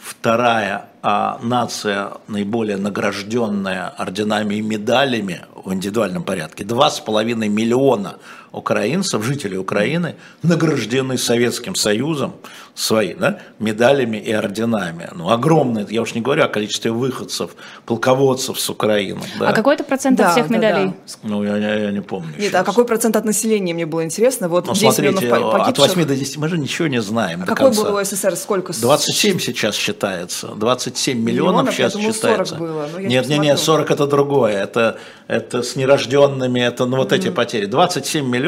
Вторая 0.06 0.86
а, 1.02 1.40
нация, 1.42 2.12
наиболее 2.28 2.76
награжденная 2.76 3.88
орденами 3.88 4.54
и 4.54 4.62
медалями 4.62 5.44
в 5.52 5.72
индивидуальном 5.72 6.22
порядке, 6.22 6.62
2,5 6.62 7.48
миллиона 7.48 8.14
украинцев, 8.56 9.22
жителей 9.22 9.58
Украины, 9.58 10.16
награждены 10.42 11.18
Советским 11.18 11.74
Союзом 11.74 12.32
свои, 12.74 13.14
да, 13.14 13.38
медалями 13.58 14.16
и 14.18 14.32
орденами. 14.32 15.08
Ну, 15.14 15.30
огромное, 15.30 15.86
я 15.88 16.02
уж 16.02 16.14
не 16.14 16.20
говорю 16.20 16.44
о 16.44 16.48
количестве 16.48 16.90
выходцев, 16.90 17.50
полководцев 17.86 18.58
с 18.60 18.68
Украины. 18.70 19.22
Да. 19.38 19.48
А 19.50 19.52
какой-то 19.52 19.84
процент 19.84 20.18
да, 20.18 20.28
от 20.28 20.32
всех 20.32 20.50
медалей? 20.50 20.86
Да, 20.86 20.92
да. 20.92 21.28
Ну, 21.28 21.44
я, 21.44 21.56
я, 21.56 21.74
я 21.74 21.90
не 21.90 22.02
помню. 22.02 22.28
Нет, 22.38 22.50
сейчас. 22.50 22.62
а 22.62 22.64
какой 22.64 22.84
процент 22.84 23.16
от 23.16 23.24
населения, 23.24 23.72
мне 23.74 23.86
было 23.86 24.04
интересно? 24.04 24.48
Вот 24.48 24.66
ну, 24.66 24.74
смотрите, 24.74 25.28
от 25.30 25.78
8 25.78 26.04
до 26.04 26.16
10 26.16 26.36
мы 26.36 26.48
же 26.48 26.58
ничего 26.58 26.88
не 26.88 27.00
знаем 27.00 27.42
а 27.42 27.46
какой 27.46 27.66
конца. 27.66 27.90
был 27.90 28.04
СССР, 28.04 28.36
сколько? 28.36 28.72
27 28.72 29.38
сейчас 29.38 29.74
считается, 29.74 30.48
27 30.48 31.18
миллионов, 31.18 31.26
миллионов 31.26 31.74
сейчас 31.74 31.92
думаю, 31.92 32.12
считается. 32.12 32.56
40 32.56 32.60
было, 32.60 32.88
но 32.92 33.00
я 33.00 33.08
нет, 33.08 33.28
нет, 33.28 33.40
нет, 33.40 33.58
40 33.58 33.90
это 33.90 34.06
другое, 34.06 34.62
это, 34.62 34.98
это 35.28 35.62
с 35.62 35.76
нерожденными, 35.76 36.60
это 36.60 36.84
ну, 36.86 36.98
вот 36.98 37.12
mm-hmm. 37.12 37.16
эти 37.16 37.28
потери. 37.30 37.66
27 37.66 38.26
миллионов. 38.26 38.45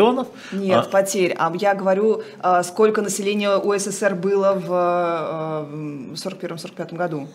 Нет, 0.53 0.87
а... 0.87 0.89
потерь, 0.89 1.35
а 1.39 1.53
я 1.55 1.75
говорю, 1.75 2.23
а, 2.41 2.63
сколько 2.63 3.03
населения 3.03 3.57
у 3.57 3.77
СССР 3.77 4.15
было 4.15 4.53
в 4.55 5.69
41-45 6.15 6.89
э, 6.93 6.97
году. 6.97 7.29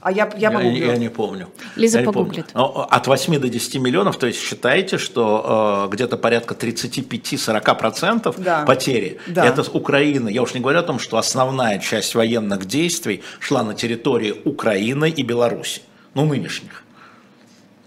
А 0.00 0.12
я, 0.12 0.30
я, 0.36 0.50
я, 0.50 0.60
я 0.60 0.96
не 0.96 1.10
помню. 1.10 1.48
Лиза 1.76 2.00
я 2.00 2.04
погуглит. 2.04 2.52
Помню. 2.52 2.72
Ну, 2.74 2.80
от 2.82 3.06
8 3.06 3.40
до 3.40 3.48
10 3.48 3.74
миллионов, 3.76 4.16
то 4.16 4.26
есть 4.26 4.40
считайте, 4.40 4.96
что 4.96 5.86
э, 5.86 5.92
где-то 5.92 6.16
порядка 6.16 6.54
35-40% 6.54 8.34
да. 8.38 8.64
потери. 8.64 9.18
Да. 9.26 9.44
Это 9.44 9.62
с 9.64 9.68
Украины. 9.68 10.28
Я 10.28 10.42
уж 10.42 10.54
не 10.54 10.60
говорю 10.60 10.78
о 10.78 10.82
том, 10.82 10.98
что 10.98 11.16
основная 11.16 11.78
часть 11.78 12.14
военных 12.14 12.66
действий 12.66 13.22
шла 13.40 13.64
на 13.64 13.74
территории 13.74 14.34
Украины 14.44 15.10
и 15.10 15.22
Беларуси. 15.22 15.82
Ну, 16.14 16.24
нынешних. 16.24 16.84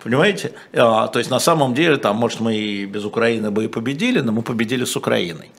Понимаете? 0.04 0.54
А, 0.74 1.08
то 1.08 1.20
есть 1.20 1.32
на 1.32 1.40
самом 1.40 1.74
деле, 1.74 1.98
там, 1.98 2.16
может, 2.16 2.40
мы 2.40 2.56
и 2.56 2.86
без 2.86 3.06
Украины 3.06 3.52
бы 3.52 3.66
и 3.66 3.68
победили, 3.68 4.22
но 4.22 4.32
мы 4.32 4.42
победили 4.42 4.86
с 4.86 4.96
Украиной. 4.96 5.52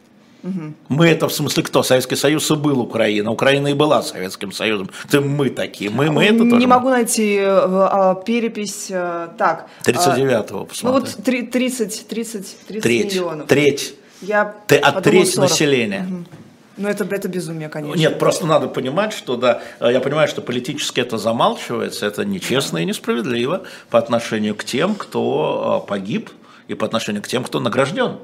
Угу. 0.43 0.75
Мы 0.89 1.07
это 1.07 1.29
в 1.29 1.33
смысле 1.33 1.63
кто? 1.63 1.83
Советский 1.83 2.17
Союз 2.17 2.51
и 2.51 2.57
был 2.57 2.81
Украина. 2.81 3.31
Украина 3.31 3.69
и 3.69 3.75
была 3.75 4.03
Советским 4.03 4.51
Союзом. 4.51 4.91
Это 5.05 5.21
мы 5.21 5.51
такие. 5.51 5.91
Мы, 5.91 6.11
мы 6.11 6.25
это 6.25 6.43
Не 6.43 6.51
тоже. 6.51 6.67
могу 6.67 6.89
найти 6.89 7.37
э, 7.37 7.47
а, 7.47 8.15
перепись. 8.17 8.89
Э, 8.91 9.29
так. 9.39 9.69
39-го 9.85 10.65
посмотри. 10.65 10.83
Ну 10.83 10.93
вот 10.93 11.25
30, 11.25 12.09
30, 12.09 12.57
30 12.67 12.83
треть, 12.83 13.15
миллионов. 13.15 13.47
Треть. 13.47 13.95
Я 14.21 14.55
Ты 14.67 14.77
от 14.77 15.05
треть 15.05 15.37
населения. 15.37 16.07
Угу. 16.11 16.42
Ну, 16.77 16.89
это, 16.89 17.05
это 17.05 17.29
безумие, 17.29 17.69
конечно. 17.69 17.99
Нет, 17.99 18.19
просто 18.19 18.47
надо 18.47 18.69
понимать, 18.69 19.13
что, 19.13 19.37
да, 19.37 19.63
я 19.81 20.01
понимаю, 20.01 20.29
что 20.29 20.41
политически 20.41 21.01
это 21.01 21.19
замалчивается, 21.19 22.07
это 22.07 22.25
нечестно 22.25 22.79
и 22.79 22.85
несправедливо 22.85 23.63
по 23.91 23.99
отношению 23.99 24.55
к 24.55 24.65
тем, 24.65 24.95
кто 24.95 25.83
а, 25.83 25.87
погиб, 25.87 26.31
и 26.69 26.75
по 26.75 26.87
отношению 26.87 27.23
к 27.23 27.29
тем, 27.29 27.45
кто 27.45 27.61
награжден. 27.61 28.19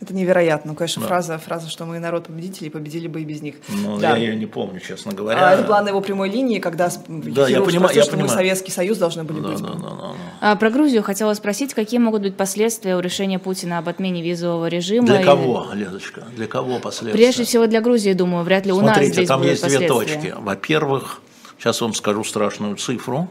Это 0.00 0.12
невероятно. 0.12 0.72
Ну, 0.72 0.76
конечно, 0.76 1.02
да. 1.02 1.08
фраза, 1.08 1.38
фраза, 1.38 1.68
что 1.70 1.84
мы 1.84 1.98
народ 1.98 2.26
победителей, 2.26 2.68
победили 2.68 3.06
бы 3.08 3.22
и 3.22 3.24
без 3.24 3.42
них. 3.42 3.56
Ну, 3.68 3.98
да. 3.98 4.10
я 4.10 4.16
ее 4.16 4.36
не 4.36 4.46
помню, 4.46 4.80
честно 4.80 5.12
говоря. 5.12 5.48
А, 5.48 5.52
это 5.54 5.62
была 5.62 5.82
на 5.82 5.88
его 5.88 6.00
прямой 6.00 6.30
линии, 6.30 6.58
когда 6.58 6.90
да, 7.08 7.48
я 7.48 7.60
понимаю, 7.62 7.94
я 7.94 8.02
что 8.02 8.12
понимаю. 8.12 8.30
мы 8.30 8.34
Советский 8.34 8.72
Союз 8.72 8.98
должны 8.98 9.24
были 9.24 9.40
да, 9.40 9.48
быть. 9.48 9.60
Да, 9.60 9.68
да, 9.68 9.74
да, 9.74 9.90
да. 9.90 10.14
А, 10.40 10.56
про 10.56 10.70
Грузию 10.70 11.02
хотела 11.02 11.32
спросить, 11.34 11.74
какие 11.74 12.00
могут 12.00 12.22
быть 12.22 12.36
последствия 12.36 12.96
у 12.96 13.00
решения 13.00 13.38
Путина 13.38 13.78
об 13.78 13.88
отмене 13.88 14.22
визового 14.22 14.66
режима? 14.66 15.06
Для 15.06 15.22
кого, 15.22 15.68
Ледочка? 15.72 16.24
Для 16.36 16.46
кого 16.46 16.80
последствия? 16.80 17.12
Прежде 17.12 17.44
всего 17.44 17.66
для 17.66 17.80
Грузии, 17.80 18.12
думаю, 18.12 18.44
вряд 18.44 18.66
ли 18.66 18.72
у 18.72 18.80
Смотрите, 18.80 19.06
нас 19.06 19.12
здесь 19.12 19.28
там 19.28 19.42
есть 19.42 19.66
две 19.66 19.86
точки. 19.86 20.34
Во-первых, 20.36 21.20
сейчас 21.58 21.80
вам 21.80 21.94
скажу 21.94 22.24
страшную 22.24 22.76
цифру. 22.76 23.28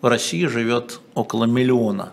В 0.00 0.06
России 0.06 0.46
живет 0.46 1.00
около 1.14 1.44
миллиона 1.44 2.12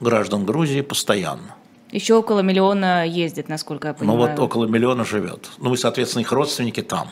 граждан 0.00 0.44
Грузии 0.44 0.82
постоянно. 0.82 1.54
Еще 1.92 2.14
около 2.14 2.40
миллиона 2.40 3.06
ездит, 3.06 3.48
насколько 3.48 3.88
я 3.88 3.94
понимаю. 3.94 4.18
Ну 4.18 4.26
вот 4.26 4.38
около 4.40 4.64
миллиона 4.64 5.04
живет. 5.04 5.50
Ну 5.58 5.74
и, 5.74 5.76
соответственно, 5.76 6.22
их 6.22 6.32
родственники 6.32 6.80
там. 6.80 7.10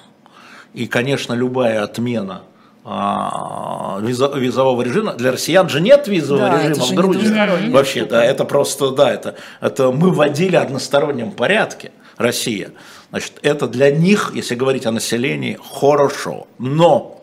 И, 0.73 0.87
конечно, 0.87 1.35
любая 1.35 1.83
отмена 1.83 2.43
а, 2.83 3.99
визового 4.01 4.81
режима. 4.81 5.13
Для 5.13 5.33
россиян 5.33 5.69
же 5.69 5.83
нет 5.83 6.09
визового 6.09 6.49
да, 6.49 6.69
режима 6.69 6.87
в 6.87 6.95
Грузии. 6.95 7.71
Вообще, 7.71 8.07
да, 8.07 8.25
это 8.25 8.47
просто, 8.47 8.91
да, 8.91 9.13
это, 9.13 9.37
это 9.61 9.91
мы 9.91 10.11
вводили 10.11 10.57
одностороннем 10.57 11.33
порядке 11.33 11.93
Россия. 12.17 12.71
Значит, 13.11 13.35
это 13.43 13.69
для 13.69 13.91
них, 13.91 14.33
если 14.35 14.55
говорить 14.55 14.87
о 14.87 14.93
населении, 14.93 15.59
хорошо. 15.79 16.47
Но 16.59 17.23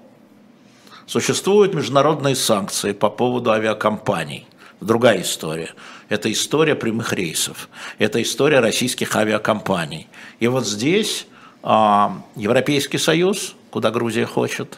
существуют 1.07 1.73
международные 1.73 2.35
санкции 2.35 2.91
по 2.91 3.09
поводу 3.09 3.51
авиакомпаний. 3.51 4.45
Другая 4.79 5.21
история. 5.21 5.73
Это 6.09 6.31
история 6.31 6.75
прямых 6.75 7.13
рейсов. 7.13 7.69
Это 7.97 8.21
история 8.21 8.59
российских 8.59 9.15
авиакомпаний. 9.15 10.07
И 10.39 10.47
вот 10.47 10.67
здесь 10.67 11.27
а, 11.63 12.21
Европейский 12.35 12.97
Союз, 12.97 13.55
куда 13.71 13.89
Грузия 13.89 14.25
хочет, 14.25 14.77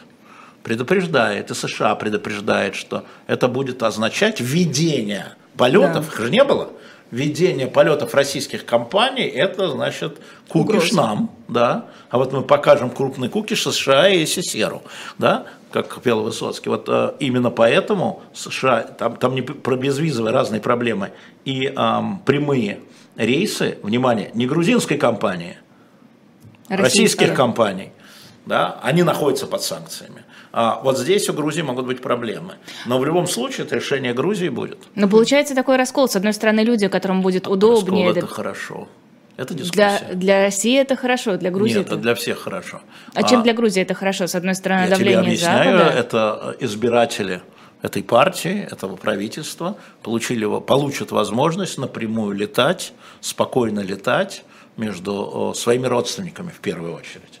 предупреждает, 0.62 1.50
и 1.50 1.54
США 1.54 1.94
предупреждает, 1.94 2.74
что 2.74 3.04
это 3.26 3.48
будет 3.48 3.82
означать 3.82 4.40
введение 4.40 5.34
полетов, 5.56 6.06
да. 6.06 6.12
их 6.12 6.20
же 6.20 6.30
не 6.30 6.44
было, 6.44 6.70
введение 7.10 7.66
полетов 7.66 8.14
российских 8.14 8.64
компаний, 8.64 9.24
это 9.24 9.70
значит 9.70 10.18
кукиш 10.48 10.92
нам, 10.92 11.30
да, 11.48 11.86
а 12.08 12.18
вот 12.18 12.32
мы 12.32 12.42
покажем 12.42 12.90
крупный 12.90 13.28
кукиш 13.28 13.62
США 13.62 14.08
и 14.08 14.24
СССР, 14.24 14.80
да, 15.18 15.46
как 15.72 16.00
пел 16.02 16.22
Высоцкий. 16.22 16.68
Вот 16.68 16.88
э, 16.88 17.14
именно 17.20 17.50
поэтому 17.50 18.22
США, 18.34 18.82
там, 18.82 19.16
там 19.16 19.34
не 19.34 19.42
про 19.42 19.76
безвизовые 19.76 20.32
разные 20.32 20.60
проблемы, 20.60 21.12
и 21.44 21.66
э, 21.66 22.00
прямые 22.24 22.80
рейсы, 23.16 23.78
внимание, 23.82 24.30
не 24.34 24.46
грузинской 24.46 24.96
компании, 24.96 25.56
российских 26.68 27.34
компаний, 27.34 27.92
да, 28.46 28.78
они 28.82 29.02
находятся 29.02 29.46
под 29.46 29.62
санкциями. 29.62 30.24
А 30.52 30.80
вот 30.82 30.98
здесь 30.98 31.28
у 31.28 31.32
Грузии 31.32 31.62
могут 31.62 31.86
быть 31.86 32.02
проблемы. 32.02 32.54
Но 32.86 32.98
в 32.98 33.04
любом 33.04 33.28
случае 33.28 33.66
это 33.66 33.76
решение 33.76 34.12
Грузии 34.12 34.48
будет. 34.48 34.78
Но 34.96 35.08
получается 35.08 35.54
такой 35.54 35.76
раскол. 35.76 36.08
С 36.08 36.16
одной 36.16 36.32
стороны, 36.32 36.60
люди, 36.60 36.88
которым 36.88 37.22
будет 37.22 37.46
удобнее. 37.46 38.06
Раскол 38.06 38.10
это, 38.10 38.18
это 38.18 38.26
хорошо. 38.26 38.88
Это 39.40 39.54
дискуссия. 39.54 40.00
Для, 40.08 40.14
для 40.14 40.42
России 40.42 40.78
это 40.78 40.96
хорошо, 40.96 41.38
для 41.38 41.50
Грузии 41.50 41.78
Нет, 41.78 41.86
это... 41.86 41.96
для 41.96 42.14
всех 42.14 42.40
хорошо. 42.40 42.82
А, 43.14 43.20
а 43.20 43.22
чем 43.22 43.42
для 43.42 43.54
Грузии 43.54 43.80
это 43.80 43.94
хорошо? 43.94 44.26
С 44.26 44.34
одной 44.34 44.54
стороны, 44.54 44.82
я 44.82 44.90
давление 44.90 45.14
тебе 45.14 45.28
объясняю, 45.28 45.78
Запада. 45.78 45.98
это 45.98 46.56
избиратели 46.60 47.40
этой 47.80 48.02
партии, 48.02 48.68
этого 48.70 48.96
правительства 48.96 49.76
получили, 50.02 50.44
получат 50.60 51.10
возможность 51.10 51.78
напрямую 51.78 52.36
летать, 52.36 52.92
спокойно 53.22 53.80
летать 53.80 54.44
между 54.76 55.54
своими 55.56 55.86
родственниками 55.86 56.50
в 56.50 56.60
первую 56.60 56.94
очередь. 56.94 57.40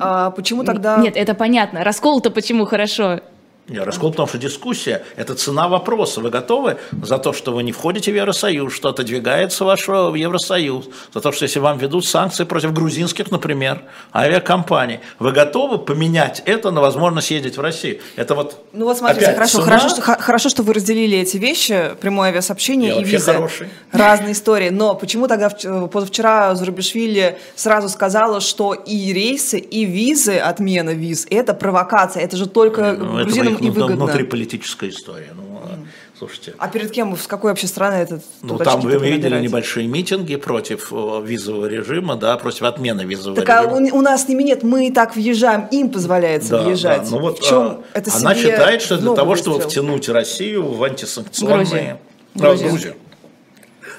А 0.00 0.32
почему 0.32 0.64
тогда... 0.64 0.96
Нет, 0.96 1.16
это 1.16 1.34
понятно. 1.34 1.84
Раскол-то 1.84 2.30
почему 2.32 2.64
хорошо? 2.64 3.20
Раскол, 3.68 4.10
потому 4.12 4.28
что 4.28 4.38
дискуссия– 4.38 5.04
это 5.16 5.34
цена 5.34 5.66
вопроса. 5.68 6.20
Вы 6.20 6.30
готовы 6.30 6.76
за 7.02 7.18
то, 7.18 7.32
что 7.32 7.52
вы 7.52 7.64
не 7.64 7.72
входите 7.72 8.12
в 8.12 8.14
Евросоюз, 8.14 8.72
что 8.72 8.90
отодвигается 8.90 9.64
ваш 9.64 9.88
в 9.88 10.14
Евросоюз, 10.14 10.84
за 11.12 11.20
то, 11.20 11.32
что 11.32 11.44
если 11.44 11.58
вам 11.58 11.76
ведут 11.78 12.04
санкции 12.06 12.44
против 12.44 12.72
грузинских, 12.72 13.30
например, 13.32 13.82
авиакомпаний, 14.14 15.00
вы 15.18 15.32
готовы 15.32 15.78
поменять 15.78 16.42
это 16.46 16.70
на 16.70 16.80
возможность 16.80 17.30
ездить 17.30 17.56
в 17.56 17.60
Россию? 17.60 17.98
Это 18.16 18.34
вот 18.36 18.64
Ну 18.72 18.84
вот 18.84 18.98
смотрите, 18.98 19.26
опять 19.26 19.36
хорошо, 19.36 19.52
цена. 19.62 19.64
хорошо, 19.64 19.88
что, 19.88 20.02
хорошо, 20.02 20.48
что 20.48 20.62
вы 20.62 20.72
разделили 20.72 21.18
эти 21.18 21.36
вещи, 21.36 21.90
прямое 22.00 22.28
авиасообщение 22.30 22.90
Я 22.90 23.00
и 23.00 23.04
визы. 23.04 23.32
хороший. 23.32 23.68
Разные 23.92 24.32
истории. 24.32 24.68
Но 24.70 24.94
почему 24.94 25.26
тогда 25.28 25.48
вч- 25.48 25.88
позавчера 25.88 26.54
Зурабишвили 26.54 27.38
сразу 27.56 27.88
сказала, 27.88 28.40
что 28.40 28.74
и 28.74 29.12
рейсы, 29.12 29.58
и 29.58 29.84
визы, 29.84 30.36
отмена 30.38 30.90
виз, 30.90 31.26
это 31.30 31.52
провокация, 31.54 32.22
это 32.22 32.36
же 32.36 32.46
только 32.46 32.92
Ну, 32.92 33.22
грузинам 33.24 33.55
их 33.56 33.66
и 33.66 33.70
внутри- 33.70 33.82
выгодно. 33.82 34.04
внутриполитическая 34.06 34.90
история. 34.90 35.32
Ну, 35.34 35.60
а, 35.64 35.78
слушайте. 36.18 36.54
А 36.58 36.68
перед 36.68 36.90
кем, 36.90 37.16
с 37.16 37.26
какой 37.26 37.50
вообще 37.50 37.66
страны 37.66 37.94
этот 37.94 38.22
Ну, 38.42 38.58
там 38.58 38.80
вы 38.80 38.92
видели 38.98 39.22
набирать? 39.24 39.42
небольшие 39.42 39.86
митинги 39.86 40.36
против 40.36 40.90
визового 40.90 41.66
режима, 41.66 42.16
да, 42.16 42.36
против 42.36 42.62
отмены 42.62 43.02
визового 43.02 43.40
Так 43.40 43.48
а 43.50 43.62
режима. 43.64 43.94
у, 43.94 43.98
у 43.98 44.00
нас 44.02 44.24
с 44.24 44.28
ними 44.28 44.42
нет, 44.42 44.62
мы 44.62 44.88
и 44.88 44.90
так 44.92 45.16
въезжаем, 45.16 45.66
им 45.70 45.90
позволяется 45.90 46.50
Да, 46.50 46.62
въезжать. 46.62 47.02
да. 47.04 47.10
Ну 47.10 47.18
вот, 47.20 47.38
в 47.40 47.42
чем 47.46 47.58
а, 47.62 47.82
это 47.94 48.10
она 48.16 48.34
считает, 48.34 48.82
что 48.82 48.96
для 48.98 49.14
того, 49.14 49.36
чтобы 49.36 49.56
выстрел? 49.56 49.70
втянуть 49.70 50.08
Россию 50.08 50.68
в 50.72 50.82
антисанкционные... 50.82 51.98
Грузию. 52.34 52.68
Грузию. 52.70 52.94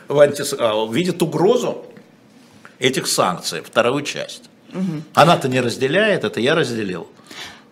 В 0.08 0.20
антис- 0.20 0.56
а, 0.60 0.90
видит 0.92 1.22
угрозу 1.22 1.84
этих 2.80 3.08
санкций, 3.08 3.62
вторую 3.62 4.04
часть. 4.04 4.44
Она-то 5.16 5.48
не 5.50 5.60
разделяет, 5.60 6.24
это 6.24 6.40
я 6.40 6.54
разделил. 6.54 7.08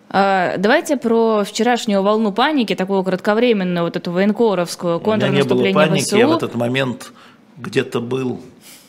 А, 0.08 0.56
Давайте 0.58 0.96
про 0.96 1.44
вчерашнюю 1.44 2.02
волну 2.02 2.32
паники, 2.32 2.74
такую 2.74 3.02
кратковременную, 3.02 3.84
вот 3.84 3.96
эту 3.96 4.12
военкоровскую 4.12 4.98
У 4.98 5.00
меня 5.00 5.28
не 5.28 5.42
было 5.42 5.48
контрнаступление 5.58 5.74
паники, 5.74 6.04
ВСУ. 6.04 6.16
я 6.16 6.26
в 6.28 6.32
этот 6.36 6.54
момент 6.54 7.12
где-то 7.56 8.00
был, 8.00 8.40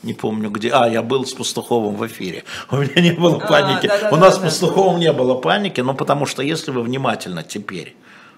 не 0.03 0.13
помню 0.13 0.49
где, 0.49 0.69
а, 0.71 0.87
я 0.87 1.01
был 1.01 1.25
с 1.25 1.33
Пастуховым 1.33 1.95
в 1.95 2.05
эфире. 2.07 2.43
У 2.71 2.77
меня 2.77 3.01
не 3.01 3.11
было 3.11 3.37
А, 3.41 3.47
паники. 3.47 3.87
да-да-да, 3.87 4.15
У 4.15 4.19
нас 4.19 4.35
с 4.35 4.37
да. 4.37 4.45
Пастуховым 4.45 4.99
не 4.99 5.11
было 5.11 5.35
паники, 5.35 5.81
но 5.81 5.93
потому 5.95 6.25
что 6.25 6.43
если 6.43 6.71
вы 6.71 6.81
внимательно 6.83 7.43
теперь 7.43 7.95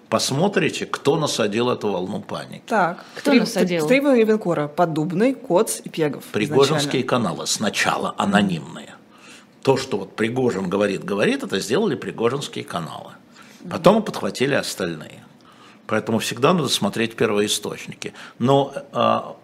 посмотрите, 0.07 0.86
кто 0.88 1.17
насадил 1.17 1.69
эту 1.69 1.91
волну 1.91 2.21
паники. 2.21 2.63
Так, 2.65 3.03
Кто 3.15 3.32
три, 3.32 3.41
насадил? 3.41 3.88
Три 3.88 3.99
военкора. 3.99 4.67
Поддубный, 4.67 5.34
Коц 5.36 5.82
и 5.84 5.89
Пегов. 5.89 6.23
Пригожинские 6.32 7.03
изначально. 7.03 7.07
каналы 7.07 7.47
сначала 7.47 8.15
анонимные. 8.17 8.95
То, 9.70 9.78
что 9.78 9.97
вот 9.97 10.15
Пригожин 10.15 10.67
говорит, 10.67 11.03
говорит, 11.03 11.43
это 11.43 11.59
сделали 11.59 11.93
Пригожинские 11.93 12.65
каналы. 12.65 13.11
Потом 13.70 14.01
подхватили 14.01 14.55
остальные. 14.55 15.24
Поэтому 15.86 16.17
всегда 16.17 16.53
надо 16.53 16.70
смотреть 16.70 17.15
первоисточники. 17.15 18.15
Но 18.39 18.74
а, 18.93 19.36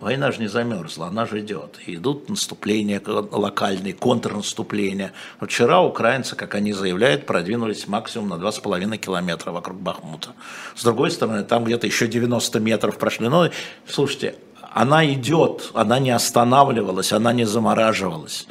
война 0.00 0.32
же 0.32 0.40
не 0.40 0.48
замерзла, 0.48 1.06
она 1.06 1.24
же 1.24 1.38
идет. 1.38 1.78
И 1.86 1.94
идут 1.94 2.28
наступления 2.30 3.00
локальные, 3.06 3.94
контрнаступления. 3.94 5.12
Вчера 5.40 5.80
украинцы, 5.84 6.34
как 6.34 6.56
они 6.56 6.72
заявляют, 6.72 7.24
продвинулись 7.24 7.86
максимум 7.86 8.30
на 8.30 8.34
2,5 8.44 8.96
километра 8.96 9.52
вокруг 9.52 9.78
Бахмута. 9.80 10.30
С 10.74 10.82
другой 10.82 11.12
стороны, 11.12 11.44
там 11.44 11.62
где-то 11.62 11.86
еще 11.86 12.08
90 12.08 12.58
метров 12.58 12.98
прошли. 12.98 13.28
Но, 13.28 13.50
слушайте, 13.86 14.34
она 14.72 15.06
идет, 15.06 15.70
она 15.74 16.00
не 16.00 16.10
останавливалась, 16.10 17.12
она 17.12 17.32
не 17.32 17.44
замораживалась. 17.44 18.48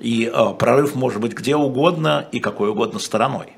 И 0.00 0.30
э, 0.32 0.54
прорыв 0.58 0.94
может 0.94 1.20
быть 1.20 1.32
где 1.32 1.56
угодно 1.56 2.26
и 2.32 2.40
какой 2.40 2.70
угодно 2.70 2.98
стороной. 2.98 3.52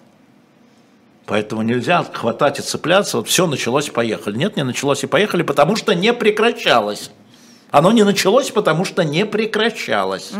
Поэтому 1.26 1.62
нельзя 1.62 2.02
хватать 2.02 2.58
и 2.58 2.62
цепляться, 2.62 3.18
вот 3.18 3.28
все 3.28 3.46
началось, 3.46 3.88
поехали. 3.88 4.36
Нет, 4.36 4.56
не 4.56 4.64
началось 4.64 5.04
и 5.04 5.06
поехали, 5.06 5.42
потому 5.42 5.76
что 5.76 5.94
не 5.94 6.12
прекращалось. 6.12 7.12
Оно 7.72 7.90
не 7.90 8.04
началось, 8.04 8.50
потому 8.50 8.84
что 8.84 9.02
не 9.02 9.24
прекращалось. 9.24 10.32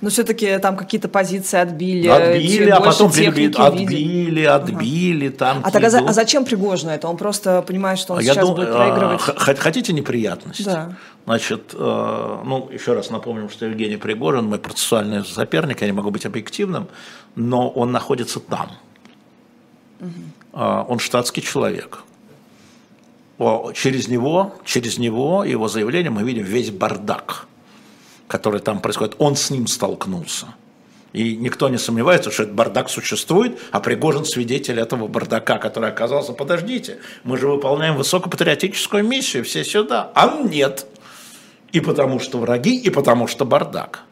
Но 0.00 0.10
все-таки 0.10 0.58
там 0.58 0.76
какие-то 0.76 1.08
позиции 1.08 1.58
отбили. 1.58 2.06
Отбили, 2.06 2.70
а 2.70 2.80
потом 2.80 3.10
перебили, 3.10 3.52
отбили, 3.58 4.44
отбили, 4.44 5.28
там. 5.28 5.60
А 5.64 5.70
тогда 5.72 5.90
за- 5.90 5.98
а 6.08 6.12
зачем 6.12 6.44
Пригожину 6.44 6.92
это? 6.92 7.08
Он 7.08 7.16
просто 7.16 7.62
понимает, 7.62 7.98
что 7.98 8.12
он 8.12 8.20
А 8.20 8.22
я 8.22 8.32
сейчас 8.32 8.46
дум- 8.46 8.54
будет 8.54 8.68
а, 8.70 8.76
проигрывать. 8.76 9.20
Хотите 9.58 9.92
неприятности? 9.92 10.62
Да. 10.62 10.92
Значит, 11.26 11.74
э, 11.74 12.38
ну, 12.46 12.70
еще 12.72 12.94
раз 12.94 13.10
напомним, 13.10 13.50
что 13.50 13.66
Евгений 13.66 13.96
Пригожин, 13.96 14.44
мой 14.46 14.58
процессуальный 14.58 15.24
соперник, 15.24 15.80
я 15.80 15.88
не 15.88 15.92
могу 15.92 16.10
быть 16.12 16.24
объективным, 16.26 16.86
но 17.34 17.68
он 17.68 17.90
находится 17.90 18.38
там. 18.38 18.70
А, 20.52 20.84
Он 20.88 21.00
штатский 21.00 21.42
человек. 21.42 21.98
Через 23.74 24.08
него, 24.08 24.54
через 24.64 24.98
него, 24.98 25.44
его 25.44 25.68
заявление, 25.68 26.10
мы 26.10 26.22
видим 26.22 26.42
весь 26.42 26.70
бардак, 26.70 27.46
который 28.26 28.60
там 28.60 28.80
происходит. 28.80 29.14
Он 29.18 29.36
с 29.36 29.50
ним 29.50 29.66
столкнулся. 29.66 30.46
И 31.12 31.36
никто 31.36 31.68
не 31.68 31.78
сомневается, 31.78 32.30
что 32.30 32.42
этот 32.42 32.54
бардак 32.54 32.90
существует, 32.90 33.58
а 33.70 33.80
Пригожин 33.80 34.24
свидетель 34.24 34.78
этого 34.78 35.06
бардака, 35.06 35.58
который 35.58 35.88
оказался, 35.88 36.32
подождите, 36.32 36.98
мы 37.24 37.38
же 37.38 37.48
выполняем 37.48 37.96
высокопатриотическую 37.96 39.04
миссию, 39.04 39.44
все 39.44 39.64
сюда. 39.64 40.10
А 40.14 40.42
нет. 40.42 40.86
И 41.72 41.80
потому 41.80 42.20
что 42.20 42.38
враги, 42.38 42.76
и 42.76 42.90
потому 42.90 43.26
что 43.26 43.44
бардак. 43.44 44.04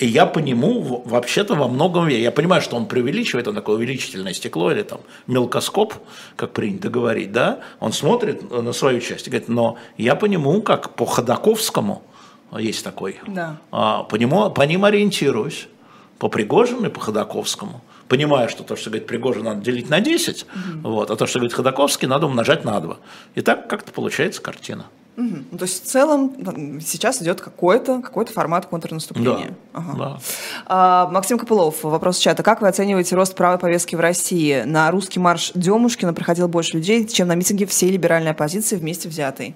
И 0.00 0.06
я 0.06 0.24
по 0.24 0.38
нему 0.38 1.02
вообще-то 1.04 1.54
во 1.54 1.68
многом 1.68 2.08
верю. 2.08 2.22
Я 2.22 2.32
понимаю, 2.32 2.62
что 2.62 2.74
он 2.76 2.86
преувеличивает, 2.86 3.46
он 3.48 3.54
такое 3.54 3.76
увеличительное 3.76 4.32
стекло 4.32 4.72
или 4.72 4.82
там 4.82 5.00
мелкоскоп, 5.26 5.92
как 6.36 6.52
принято 6.52 6.88
говорить, 6.88 7.32
да, 7.32 7.60
он 7.80 7.92
смотрит 7.92 8.50
на 8.50 8.72
свою 8.72 9.00
часть 9.00 9.26
и 9.26 9.30
говорит, 9.30 9.48
но 9.48 9.76
я 9.98 10.14
по 10.16 10.24
нему, 10.24 10.62
как 10.62 10.94
по 10.94 11.04
Ходаковскому, 11.04 12.02
есть 12.58 12.82
такой, 12.82 13.20
Да. 13.26 13.58
а, 13.70 14.02
по, 14.04 14.16
нему, 14.16 14.50
по 14.50 14.62
ним 14.62 14.86
ориентируюсь, 14.86 15.68
по 16.18 16.28
Пригожину 16.28 16.86
и 16.86 16.90
по 16.90 17.00
Ходаковскому. 17.00 17.82
Понимаю, 18.08 18.48
что 18.48 18.64
то, 18.64 18.76
что 18.76 18.88
говорит 18.90 19.06
Пригожин, 19.06 19.44
надо 19.44 19.60
делить 19.60 19.90
на 19.90 20.00
10, 20.00 20.46
вот, 20.82 21.10
а 21.10 21.16
то, 21.16 21.26
что 21.26 21.40
говорит 21.40 21.52
Ходаковский, 21.54 22.08
надо 22.08 22.26
умножать 22.26 22.64
на 22.64 22.80
2. 22.80 22.96
И 23.34 23.42
так 23.42 23.68
как-то 23.68 23.92
получается 23.92 24.40
картина. 24.40 24.86
Ну, 25.50 25.58
то 25.58 25.64
есть 25.64 25.84
в 25.84 25.86
целом 25.86 26.80
сейчас 26.80 27.20
идет 27.22 27.40
какой-то 27.40 28.00
какой 28.00 28.24
формат 28.26 28.66
контрнаступления. 28.66 29.54
Ага. 29.72 29.98
да. 29.98 30.18
А, 30.66 31.08
Максим 31.10 31.38
Копылов, 31.38 31.82
вопрос 31.82 32.18
чата. 32.18 32.42
Как 32.42 32.60
вы 32.62 32.68
оцениваете 32.68 33.14
рост 33.16 33.34
правой 33.34 33.58
повестки 33.58 33.96
в 33.96 34.00
России? 34.00 34.62
На 34.64 34.90
русский 34.90 35.20
марш 35.20 35.52
Демушкина 35.54 36.14
проходило 36.14 36.46
больше 36.48 36.76
людей, 36.78 37.06
чем 37.06 37.28
на 37.28 37.34
митинге 37.34 37.66
всей 37.66 37.90
либеральной 37.90 38.30
оппозиции 38.30 38.76
вместе 38.76 39.08
взятой. 39.08 39.54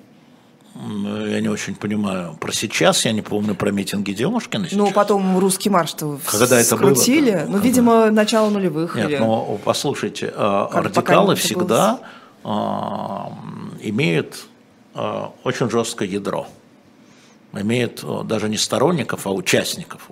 Я 0.76 1.40
не 1.40 1.48
очень 1.48 1.76
понимаю. 1.76 2.36
Про 2.40 2.52
сейчас 2.52 3.04
я 3.04 3.12
не 3.12 3.22
помню 3.22 3.54
про 3.54 3.70
митинги 3.70 4.12
Демушкина. 4.12 4.66
Ну, 4.72 4.86
сейчас. 4.86 4.94
потом 4.94 5.38
русский 5.38 5.70
марш-то 5.70 6.18
Когда 6.26 6.58
это 6.58 6.76
скрутили. 6.76 7.30
Ну, 7.46 7.52
Когда? 7.52 7.58
видимо, 7.60 8.10
начало 8.10 8.50
нулевых. 8.50 8.96
Нет, 8.96 9.08
или... 9.10 9.16
но 9.18 9.58
послушайте, 9.64 10.32
э, 10.34 10.66
Как- 10.72 10.84
радикалы 10.84 11.36
всегда 11.36 12.00
э, 12.42 12.48
м, 12.48 13.72
имеют 13.82 14.46
очень 14.94 15.70
жесткое 15.70 16.08
ядро. 16.08 16.46
Имеют 17.52 18.02
э, 18.02 18.22
даже 18.24 18.48
не 18.48 18.56
сторонников, 18.56 19.26
а 19.26 19.30
участников. 19.30 20.10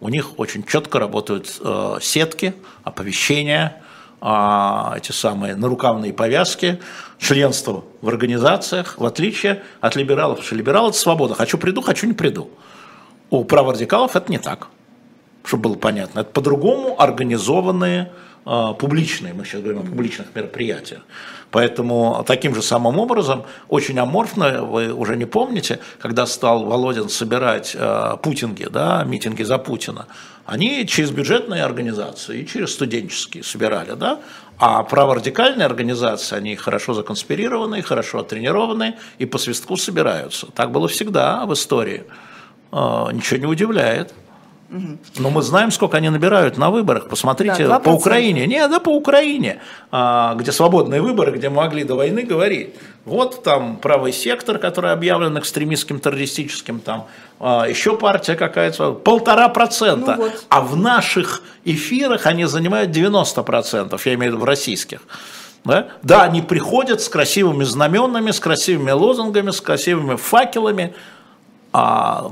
У 0.00 0.08
них 0.08 0.38
очень 0.38 0.64
четко 0.64 0.98
работают 0.98 1.60
э, 1.60 1.98
сетки, 2.00 2.54
оповещения, 2.84 3.82
а, 4.22 4.94
эти 4.96 5.12
самые 5.12 5.56
нарукавные 5.56 6.12
повязки, 6.12 6.80
членство 7.18 7.84
в 8.00 8.08
организациях, 8.08 8.98
в 8.98 9.04
отличие 9.04 9.62
от 9.80 9.96
либералов. 9.96 10.36
Потому 10.36 10.46
что 10.46 10.56
либерал– 10.56 10.88
это 10.90 10.98
свобода. 10.98 11.34
Хочу– 11.34 11.58
приду, 11.58 11.80
хочу– 11.82 12.06
не 12.08 12.12
приду. 12.12 12.50
У 13.30 13.44
праворадикалов 13.44 14.16
это 14.16 14.30
не 14.30 14.38
так 14.38 14.68
чтобы 15.42 15.70
было 15.70 15.74
понятно. 15.76 16.20
Это 16.20 16.30
по-другому 16.30 17.00
организованные 17.00 18.12
публичные, 18.78 19.32
мы 19.32 19.44
сейчас 19.44 19.60
говорим 19.60 19.82
о 19.82 19.84
публичных 19.84 20.34
мероприятиях. 20.34 21.02
Поэтому 21.50 22.24
таким 22.26 22.54
же 22.54 22.62
самым 22.62 22.98
образом, 22.98 23.44
очень 23.68 23.98
аморфно, 23.98 24.62
вы 24.62 24.92
уже 24.92 25.16
не 25.16 25.24
помните, 25.24 25.80
когда 25.98 26.26
стал 26.26 26.64
Володин 26.64 27.08
собирать 27.08 27.76
а, 27.78 28.16
путинги, 28.16 28.66
да, 28.70 29.04
митинги 29.04 29.42
за 29.42 29.58
Путина, 29.58 30.06
они 30.46 30.86
через 30.86 31.10
бюджетные 31.10 31.64
организации 31.64 32.40
и 32.40 32.46
через 32.46 32.72
студенческие 32.72 33.42
собирали, 33.42 33.92
да, 33.92 34.20
а 34.58 34.82
праворадикальные 34.82 35.66
организации, 35.66 36.36
они 36.36 36.54
хорошо 36.54 36.94
законспирированы, 36.94 37.82
хорошо 37.82 38.20
оттренированы 38.20 38.96
и 39.18 39.26
по 39.26 39.38
свистку 39.38 39.76
собираются. 39.76 40.46
Так 40.54 40.70
было 40.70 40.86
всегда 40.86 41.46
в 41.46 41.52
истории. 41.52 42.04
А, 42.70 43.10
Ничего 43.12 43.40
не 43.40 43.46
удивляет. 43.46 44.14
Но 45.18 45.30
мы 45.30 45.42
знаем, 45.42 45.70
сколько 45.70 45.96
они 45.96 46.10
набирают 46.10 46.56
на 46.56 46.70
выборах. 46.70 47.08
Посмотрите 47.08 47.66
Да, 47.66 47.80
по 47.80 47.90
2%. 47.90 47.92
Украине. 47.94 48.46
Не, 48.46 48.68
да, 48.68 48.78
по 48.78 48.90
Украине, 48.90 49.60
а, 49.90 50.34
где 50.34 50.52
свободные 50.52 51.02
выборы, 51.02 51.32
где 51.32 51.48
могли 51.48 51.82
до 51.82 51.96
войны 51.96 52.22
говорить. 52.22 52.74
Вот 53.04 53.42
там 53.42 53.78
правый 53.78 54.12
сектор, 54.12 54.58
который 54.58 54.92
объявлен 54.92 55.36
экстремистским, 55.38 55.98
террористическим, 55.98 56.78
там 56.78 57.08
а, 57.40 57.66
еще 57.68 57.96
партия 57.96 58.36
какая-то, 58.36 58.92
полтора 58.92 59.48
процента. 59.48 60.14
Ну 60.16 60.24
вот. 60.24 60.44
А 60.48 60.60
в 60.60 60.76
наших 60.76 61.42
эфирах 61.64 62.26
они 62.26 62.44
занимают 62.44 62.92
90 62.92 63.42
процентов, 63.42 64.06
я 64.06 64.14
имею 64.14 64.32
в 64.32 64.34
виду 64.34 64.44
в 64.44 64.46
российских. 64.46 65.00
Да? 65.64 65.88
да, 66.02 66.22
они 66.22 66.40
приходят 66.40 67.02
с 67.02 67.08
красивыми 67.08 67.64
знаменами, 67.64 68.30
с 68.30 68.40
красивыми 68.40 68.92
лозунгами, 68.92 69.50
с 69.50 69.60
красивыми 69.60 70.16
факелами, 70.16 70.94
а 71.72 72.30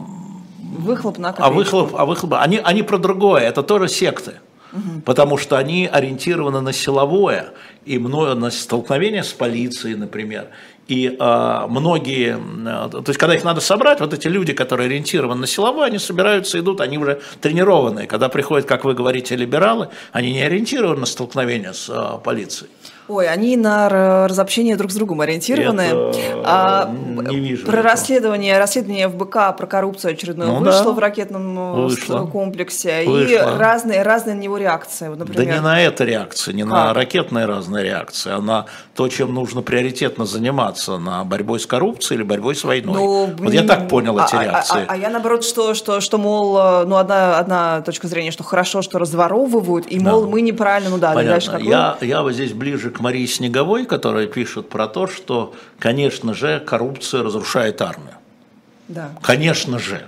Выхлоп 0.69 1.19
на 1.19 1.31
а 1.31 1.33
копейку. 1.33 1.55
выхлоп, 1.55 1.95
а 1.97 2.05
выхлоп, 2.05 2.35
они, 2.35 2.61
они 2.63 2.83
про 2.83 2.99
другое, 2.99 3.43
это 3.43 3.63
тоже 3.63 3.89
секты. 3.89 4.35
Потому 5.07 5.39
что 5.39 5.57
они 5.57 5.89
ориентированы 5.91 6.61
на 6.61 6.75
силовое 6.75 7.55
и 7.87 7.99
много 7.99 8.35
на 8.35 8.51
столкновение 8.51 9.25
с 9.25 9.33
полицией, 9.33 9.97
например. 9.97 10.49
И 10.89 11.17
а, 11.19 11.67
многие, 11.69 12.39
а, 12.67 12.89
то 12.89 13.05
есть 13.07 13.19
когда 13.19 13.35
их 13.35 13.45
надо 13.45 13.61
собрать, 13.61 14.01
вот 14.01 14.15
эти 14.15 14.29
люди, 14.29 14.53
которые 14.53 14.87
ориентированы 14.87 15.43
на 15.43 15.47
силовое, 15.47 15.87
они 15.87 15.99
собираются, 15.99 16.59
идут, 16.59 16.81
они 16.81 16.99
уже 16.99 17.21
тренированные. 17.41 18.07
Когда 18.07 18.29
приходят, 18.29 18.67
как 18.67 18.85
вы 18.85 18.95
говорите, 18.95 19.37
либералы, 19.37 19.89
они 20.13 20.33
не 20.33 20.43
ориентированы 20.43 21.01
на 21.01 21.07
столкновение 21.07 21.75
с 21.75 21.91
а, 21.91 22.19
полицией. 22.19 22.71
Ой, 23.09 23.27
они 23.27 23.57
на 23.57 24.27
разобщение 24.29 24.77
друг 24.77 24.91
с 24.93 24.95
другом 24.95 25.23
ориентированы. 25.23 25.81
Это, 25.81 26.13
А, 26.45 26.91
не 27.31 27.41
вижу 27.41 27.65
Про 27.65 27.79
этого. 27.79 27.89
расследование, 27.91 28.59
расследование 28.59 29.09
ФБК 29.09 29.57
про 29.57 29.67
коррупцию 29.67 30.13
очередное 30.13 30.49
Ну 30.49 30.59
вышло 30.61 30.85
да. 30.87 30.93
в 30.93 30.99
ракетном 30.99 31.59
э, 31.59 31.73
Вышло. 31.85 32.27
комплексе. 32.27 33.05
И 33.05 33.09
Вышло. 33.09 33.57
разные, 33.59 34.03
разные 34.03 34.37
на 34.37 34.41
него 34.41 34.59
реакции. 34.59 35.09
Вот, 35.09 35.19
Да 35.19 35.25
Например, 35.25 35.55
не 35.55 35.61
на 35.63 35.81
это 35.81 36.05
реакция, 36.05 36.53
не 36.53 36.65
на 36.65 36.89
Как? 36.89 36.97
ракетные 36.97 37.47
разные 37.47 37.85
реакции, 37.85 38.31
а 38.33 38.41
на 38.43 38.67
то, 38.95 39.09
чем 39.09 39.33
нужно 39.33 39.63
приоритетно 39.63 40.27
заниматься, 40.27 40.99
на 40.99 41.25
борьбой 41.25 41.61
с 41.61 41.67
коррупцией 41.67 42.19
или 42.19 42.25
борьбой 42.25 42.55
с 42.57 42.65
войной. 42.65 42.95
Ну, 42.95 43.31
вот 43.39 43.53
я 43.55 43.63
так 43.63 43.89
понял 43.89 44.19
а- 44.19 44.27
эти 44.27 44.35
а- 44.35 44.39
а- 44.41 44.45
реакции. 44.45 44.85
А, 44.87 44.97
я 44.97 45.09
наоборот, 45.09 45.45
что, 45.45 45.73
что, 45.73 46.01
что 46.01 46.19
мол, 46.19 46.59
э, 46.59 46.85
ну, 46.85 46.97
одна, 46.97 47.39
одна 47.39 47.81
точка 47.81 48.07
зрения, 48.07 48.33
что 48.33 48.45
хорошо, 48.45 48.83
что 48.83 48.99
разворовывают, 48.99 49.87
и, 49.89 49.99
мол, 49.99 50.27
мы 50.27 50.43
неправильно, 50.43 50.91
ну 50.91 50.99
да, 50.99 51.15
дальше 51.15 51.51
Понятно. 51.53 51.97
как 51.97 52.01
Я, 52.03 52.07
я 52.07 52.23
вот 52.23 52.33
здесь 52.33 52.53
ближе 52.53 52.91
к 52.91 52.98
Марии 53.01 53.27
Снеговой, 53.27 53.87
которая 53.87 54.27
пишет 54.27 54.69
про 54.69 54.87
то, 54.87 55.07
что, 55.07 55.55
конечно 55.79 56.35
же, 56.35 56.61
коррупция 56.61 57.23
разрушает 57.23 57.81
армию. 57.83 58.15
Да. 58.89 59.11
Конечно 59.23 59.79
же. 59.79 60.07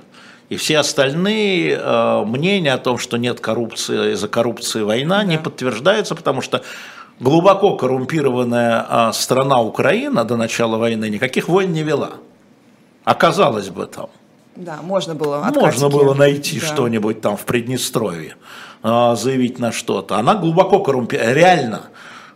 И 0.48 0.56
все 0.56 0.78
остальные 0.78 1.78
э, 1.80 2.24
мнения 2.24 2.72
о 2.72 2.78
том, 2.78 2.98
что 2.98 3.16
нет 3.18 3.40
коррупции, 3.40 4.14
из-за 4.14 4.26
коррупции 4.26 4.82
война, 4.82 5.22
не 5.22 5.38
подтверждаются, 5.38 6.14
потому 6.14 6.40
что 6.40 6.62
глубоко 7.20 7.76
коррумпированная 7.76 8.86
э, 8.88 9.12
страна 9.12 9.60
Украина 9.60 10.24
до 10.24 10.36
начала 10.36 10.76
войны 10.76 11.08
никаких 11.08 11.48
войн 11.48 11.72
не 11.72 11.82
вела. 11.82 12.10
Оказалось 13.04 13.68
бы 13.68 13.86
там. 13.86 14.08
Да, 14.56 14.80
можно 14.82 15.14
было 15.14 15.48
Можно 15.54 15.88
было 15.88 16.14
найти 16.14 16.60
Да. 16.60 16.66
что-нибудь 16.66 17.20
там 17.20 17.36
в 17.36 17.44
Приднестровье, 17.44 18.34
а, 18.82 19.14
заявить 19.14 19.58
на 19.58 19.72
что-то. 19.72 20.16
Она 20.16 20.34
глубоко 20.34 20.80
коррумпирована, 20.80 21.32
реально 21.32 21.82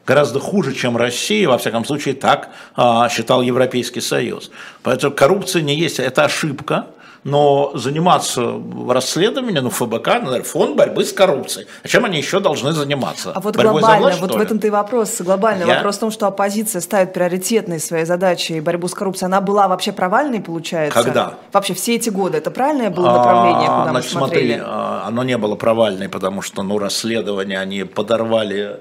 гораздо 0.06 0.40
хуже, 0.40 0.74
чем 0.74 0.96
Россия, 0.96 1.48
во 1.48 1.58
всяком 1.58 1.84
случае, 1.84 2.14
так 2.14 2.50
а, 2.76 3.08
считал 3.08 3.42
Европейский 3.42 4.00
Союз. 4.00 4.50
Поэтому 4.82 5.14
коррупция 5.14 5.62
не 5.62 5.74
есть, 5.74 5.98
это 5.98 6.24
ошибка, 6.24 6.86
но 7.24 7.72
заниматься 7.74 8.60
расследованием, 8.86 9.64
ну, 9.64 9.70
ФБК, 9.70 10.06
наверное, 10.06 10.42
фонд 10.42 10.76
борьбы 10.76 11.06
с 11.06 11.12
коррупцией. 11.12 11.66
А 11.82 11.88
чем 11.88 12.04
они 12.04 12.18
еще 12.18 12.38
должны 12.38 12.72
заниматься? 12.72 13.32
А 13.34 13.40
вот 13.40 13.56
Борьбой 13.56 13.80
глобально, 13.80 14.00
власть, 14.02 14.20
вот 14.20 14.34
в 14.34 14.38
этом-то 14.38 14.66
и 14.66 14.70
вопрос. 14.70 15.22
Глобальный 15.22 15.66
Я- 15.66 15.76
вопрос 15.76 15.96
в 15.96 16.00
том, 16.00 16.10
что 16.10 16.26
оппозиция 16.26 16.82
ставит 16.82 17.14
приоритетной 17.14 17.80
своей 17.80 18.04
задачей 18.04 18.60
борьбу 18.60 18.88
с 18.88 18.94
коррупцией. 18.94 19.26
Она 19.28 19.40
была 19.40 19.68
вообще 19.68 19.92
провальной, 19.92 20.40
получается? 20.40 21.02
Когда? 21.02 21.34
Вообще 21.50 21.72
все 21.72 21.94
эти 21.94 22.10
годы. 22.10 22.36
Это 22.36 22.50
правильное 22.50 22.90
было 22.90 23.06
направление, 23.10 23.68
А, 23.70 23.80
куда 23.80 23.90
значит, 23.92 24.12
мы 24.12 24.18
смотрели? 24.18 24.52
смотри, 24.56 24.64
а, 24.66 25.04
оно 25.06 25.24
не 25.24 25.38
было 25.38 25.56
провальной, 25.56 26.10
потому 26.10 26.42
что 26.42 26.62
ну, 26.62 26.78
расследования, 26.78 27.58
они 27.58 27.84
подорвали 27.84 28.60
а, 28.64 28.80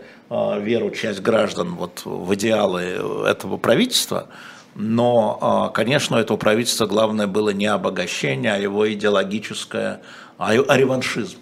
веру 0.59 0.91
часть 0.91 1.21
граждан 1.21 1.75
вот, 1.75 2.01
в 2.05 2.33
идеалы 2.35 2.81
этого 3.27 3.57
правительства. 3.57 4.27
Но, 4.75 5.37
а, 5.39 5.69
конечно, 5.69 6.17
у 6.17 6.19
этого 6.19 6.37
правительства 6.37 6.87
главное 6.87 7.27
было 7.27 7.51
не 7.51 7.67
обогащение, 7.67 8.53
а 8.53 8.57
его 8.57 8.91
идеологическое, 8.91 10.01
а, 10.37 10.51
а 10.51 10.77
реваншизм. 10.77 11.37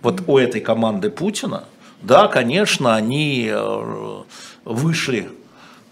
Вот 0.00 0.22
у 0.26 0.38
этой 0.38 0.60
команды 0.60 1.10
Путина, 1.10 1.64
да, 2.02 2.26
конечно, 2.28 2.94
они 2.94 3.48
э, 3.50 4.22
вышли 4.64 5.30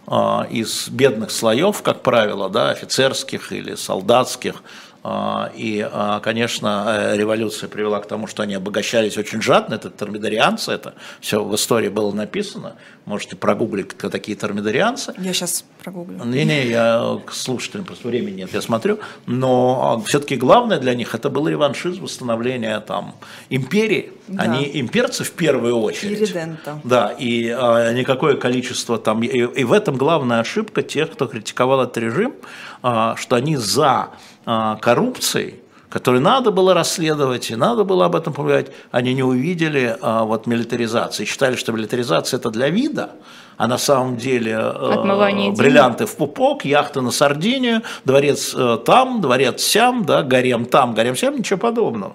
а, 0.07 0.47
из 0.51 0.89
бедных 0.89 1.31
слоев, 1.31 1.83
как 1.83 2.03
правило, 2.03 2.49
да, 2.49 2.71
офицерских 2.71 3.53
или 3.53 3.77
солдатских. 3.77 4.63
А, 5.03 5.51
И, 5.55 5.81
а, 5.81 6.21
конечно, 6.21 6.85
э, 6.89 7.17
революция 7.17 7.69
привела 7.69 8.01
к 8.01 8.07
тому, 8.07 8.27
что 8.27 8.43
они 8.43 8.55
обогащались 8.55 9.17
очень 9.17 9.41
жадно. 9.41 9.75
Это 9.75 9.89
термидорианцы, 9.91 10.73
это 10.73 10.95
все 11.21 11.43
в 11.43 11.55
истории 11.55 11.89
было 11.89 12.13
написано. 12.13 12.75
Можете 13.07 13.37
прогуглить, 13.37 13.89
кто 13.89 14.11
такие 14.11 14.37
термидорианцы. 14.37 15.15
Я 15.19 15.33
сейчас 15.33 15.65
прогуглю. 15.83 16.23
Не-не, 16.25 16.67
я 16.67 17.19
к 17.25 17.33
слушателям 17.33 17.87
просто 17.87 18.09
времени 18.09 18.37
нет, 18.41 18.53
я 18.53 18.61
смотрю. 18.61 18.99
Но 19.27 20.03
все-таки 20.07 20.37
главное 20.37 20.79
для 20.79 20.95
них 20.95 21.15
это 21.15 21.31
был 21.31 21.49
реваншизм, 21.49 22.03
восстановление 22.03 22.79
там 22.81 23.15
империи. 23.49 24.13
Да. 24.29 24.45
Они 24.45 24.71
имперцы 24.75 25.25
в 25.25 25.33
первую 25.33 25.79
очередь. 25.79 26.21
Иридента. 26.21 26.81
Да, 26.85 27.09
и 27.19 27.49
а, 27.49 27.93
никакое 27.93 28.37
количество 28.37 28.99
там, 28.99 29.23
и, 29.23 29.27
и 29.29 29.65
в 29.65 29.73
этом 29.73 29.97
главная 29.97 30.41
ошибка 30.41 30.83
тех, 30.83 31.11
кто 31.11 31.27
критиковал 31.27 31.83
этот 31.83 31.97
режим, 31.97 32.35
а, 32.83 33.17
что 33.17 33.37
они 33.37 33.57
за 33.57 33.91
а, 33.91 34.11
коррупцией, 34.45 35.61
которую 35.91 36.23
надо 36.23 36.53
было 36.53 36.73
расследовать, 36.73 37.51
и 37.51 37.57
надо 37.57 37.85
было 37.85 38.07
об 38.07 38.15
этом 38.15 38.33
поговорить, 38.33 38.69
они 38.93 39.13
не 39.13 39.25
увидели 39.25 39.97
а, 40.01 40.25
вот 40.25 40.47
милитаризации, 40.47 41.25
считали, 41.25 41.57
что 41.57 41.73
милитаризация 41.73 42.39
это 42.39 42.51
для 42.51 42.71
вида, 42.71 43.11
а 43.57 43.67
на 43.67 43.77
самом 43.77 44.17
деле 44.17 44.53
э, 44.53 45.53
бриллианты 45.53 46.07
в 46.07 46.17
пупок, 46.17 46.65
яхты 46.65 47.01
на 47.01 47.11
Сардинию, 47.11 47.83
дворец 48.05 48.55
э, 48.57 48.79
там, 48.87 49.21
дворец 49.21 49.61
сям, 49.63 50.07
да, 50.07 50.23
гарем 50.23 50.65
там, 50.65 50.95
гарем 50.95 51.17
сям, 51.17 51.37
ничего 51.37 51.59
подобного. 51.59 52.15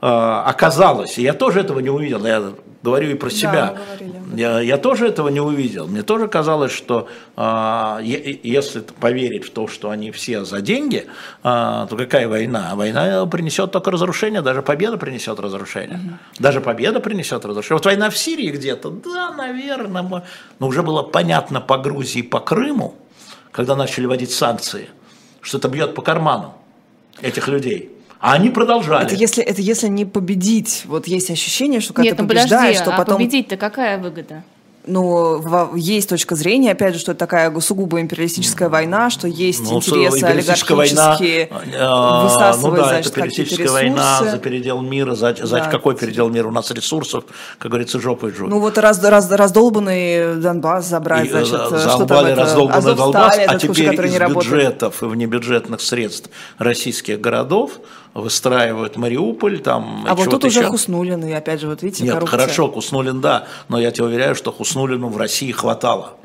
Э, 0.00 0.42
оказалось, 0.46 1.18
и 1.18 1.22
я 1.22 1.34
тоже 1.34 1.60
этого 1.60 1.80
не 1.80 1.90
увидел, 1.90 2.24
я 2.24 2.52
говорю 2.84 3.10
и 3.10 3.14
про 3.14 3.30
себя, 3.30 3.76
об 4.00 4.36
я, 4.38 4.60
я 4.60 4.78
тоже 4.78 5.08
этого 5.08 5.28
не 5.28 5.40
увидел. 5.40 5.88
Мне 5.88 6.02
тоже 6.02 6.28
казалось, 6.28 6.70
что 6.70 7.08
э, 7.36 7.98
если 8.02 8.80
поверить 9.00 9.46
в 9.46 9.50
то, 9.50 9.66
что 9.66 9.90
они 9.90 10.12
все 10.12 10.44
за 10.44 10.60
деньги, 10.60 11.06
э, 11.06 11.06
то 11.42 11.88
какая 11.90 12.28
война? 12.28 12.76
Война 12.76 13.26
принесет 13.26 13.72
только 13.72 13.90
разрушение, 13.90 14.40
даже 14.40 14.62
победа 14.62 14.98
принесет 14.98 15.40
разрушение. 15.40 16.18
Даже 16.38 16.60
победа 16.60 17.00
принесет 17.00 17.44
разрушение. 17.44 17.78
Вот 17.78 17.86
война 17.86 18.10
в 18.10 18.16
Сирии 18.16 18.50
где-то, 18.50 18.90
да, 18.90 19.32
наверное, 19.32 20.22
но 20.60 20.66
уже 20.66 20.82
было 20.84 21.02
понятно 21.02 21.60
по 21.60 21.76
Грузии, 21.76 22.22
по 22.22 22.38
Крыму, 22.38 22.94
когда 23.50 23.74
начали 23.74 24.06
вводить 24.06 24.30
санкции, 24.30 24.90
что 25.40 25.58
это 25.58 25.68
бьет 25.68 25.96
по 25.96 26.02
карману 26.02 26.54
этих 27.20 27.48
людей. 27.48 27.97
А 28.20 28.32
они 28.32 28.50
продолжали. 28.50 29.06
Это 29.06 29.14
если, 29.14 29.42
это 29.44 29.62
если 29.62 29.88
не 29.88 30.04
победить. 30.04 30.82
Вот 30.86 31.06
есть 31.06 31.30
ощущение, 31.30 31.80
что 31.80 31.92
когда 31.92 32.10
Нет, 32.10 32.16
ты 32.16 32.22
ну 32.22 32.28
подожди, 32.28 32.50
побеждаешь, 32.50 32.76
что 32.76 32.94
а 32.94 32.98
потом... 32.98 33.16
победить-то 33.16 33.56
какая 33.56 33.98
выгода? 33.98 34.42
Ну, 34.90 35.76
есть 35.76 36.08
точка 36.08 36.34
зрения, 36.34 36.72
опять 36.72 36.94
же, 36.94 37.00
что 37.00 37.12
это 37.12 37.18
такая 37.18 37.54
сугубо 37.60 38.00
империалистическая 38.00 38.70
война, 38.70 39.10
что 39.10 39.28
есть 39.28 39.60
Ну, 39.60 39.76
интересы 39.76 40.20
империалистическая 40.20 40.76
война, 40.78 41.12
олигархические, 41.16 41.50
э, 41.74 42.22
высасывать, 42.22 42.62
ну 42.62 42.76
да, 42.76 42.88
значит, 42.88 43.12
это 43.12 43.20
империалистическая 43.20 43.70
война 43.70 44.24
за 44.24 44.38
передел 44.38 44.80
мира, 44.80 45.14
за, 45.14 45.34
за 45.34 45.56
Да. 45.56 45.66
какой 45.66 45.94
передел 45.94 46.30
мира? 46.30 46.48
У 46.48 46.52
нас 46.52 46.70
ресурсов, 46.70 47.24
как 47.58 47.70
говорится, 47.70 48.00
жопой 48.00 48.30
жжет. 48.32 48.48
Ну 48.48 48.60
вот 48.60 48.78
раз, 48.78 49.04
раз, 49.04 49.30
раздолбанный 49.30 50.36
Донбасс 50.36 50.86
забрать, 50.86 51.26
И, 51.26 51.30
значит, 51.30 51.52
э, 51.52 51.78
что 51.80 52.06
там 52.06 52.24
это, 52.24 52.40
раздолбанный 52.42 52.78
Азовсталь, 52.78 53.12
Донбасс, 53.12 53.38
а 53.46 53.58
теперь 53.58 53.90
который 53.90 54.10
из 54.10 54.16
работает. 54.16 54.52
бюджетов 54.52 55.02
и 55.02 55.06
внебюджетных 55.06 55.82
средств 55.82 56.30
российских 56.56 57.20
городов 57.20 57.72
выстраивают 58.20 58.96
Мариуполь, 58.96 59.60
там 59.60 60.04
А 60.08 60.14
вот 60.14 60.30
тут 60.30 60.44
уже 60.44 60.60
еще. 60.60 60.68
Хуснулин, 60.68 61.24
и 61.24 61.32
опять 61.32 61.60
же, 61.60 61.68
вот 61.68 61.82
видите, 61.82 62.04
Нет, 62.04 62.14
коррупция. 62.14 62.38
хорошо, 62.40 62.70
Хуснулин, 62.70 63.20
да, 63.20 63.46
но 63.68 63.78
я 63.78 63.90
тебе 63.90 64.04
уверяю, 64.04 64.34
что 64.34 64.52
Хуснулину 64.52 65.08
в 65.08 65.16
России 65.16 65.50
хватало. 65.52 66.17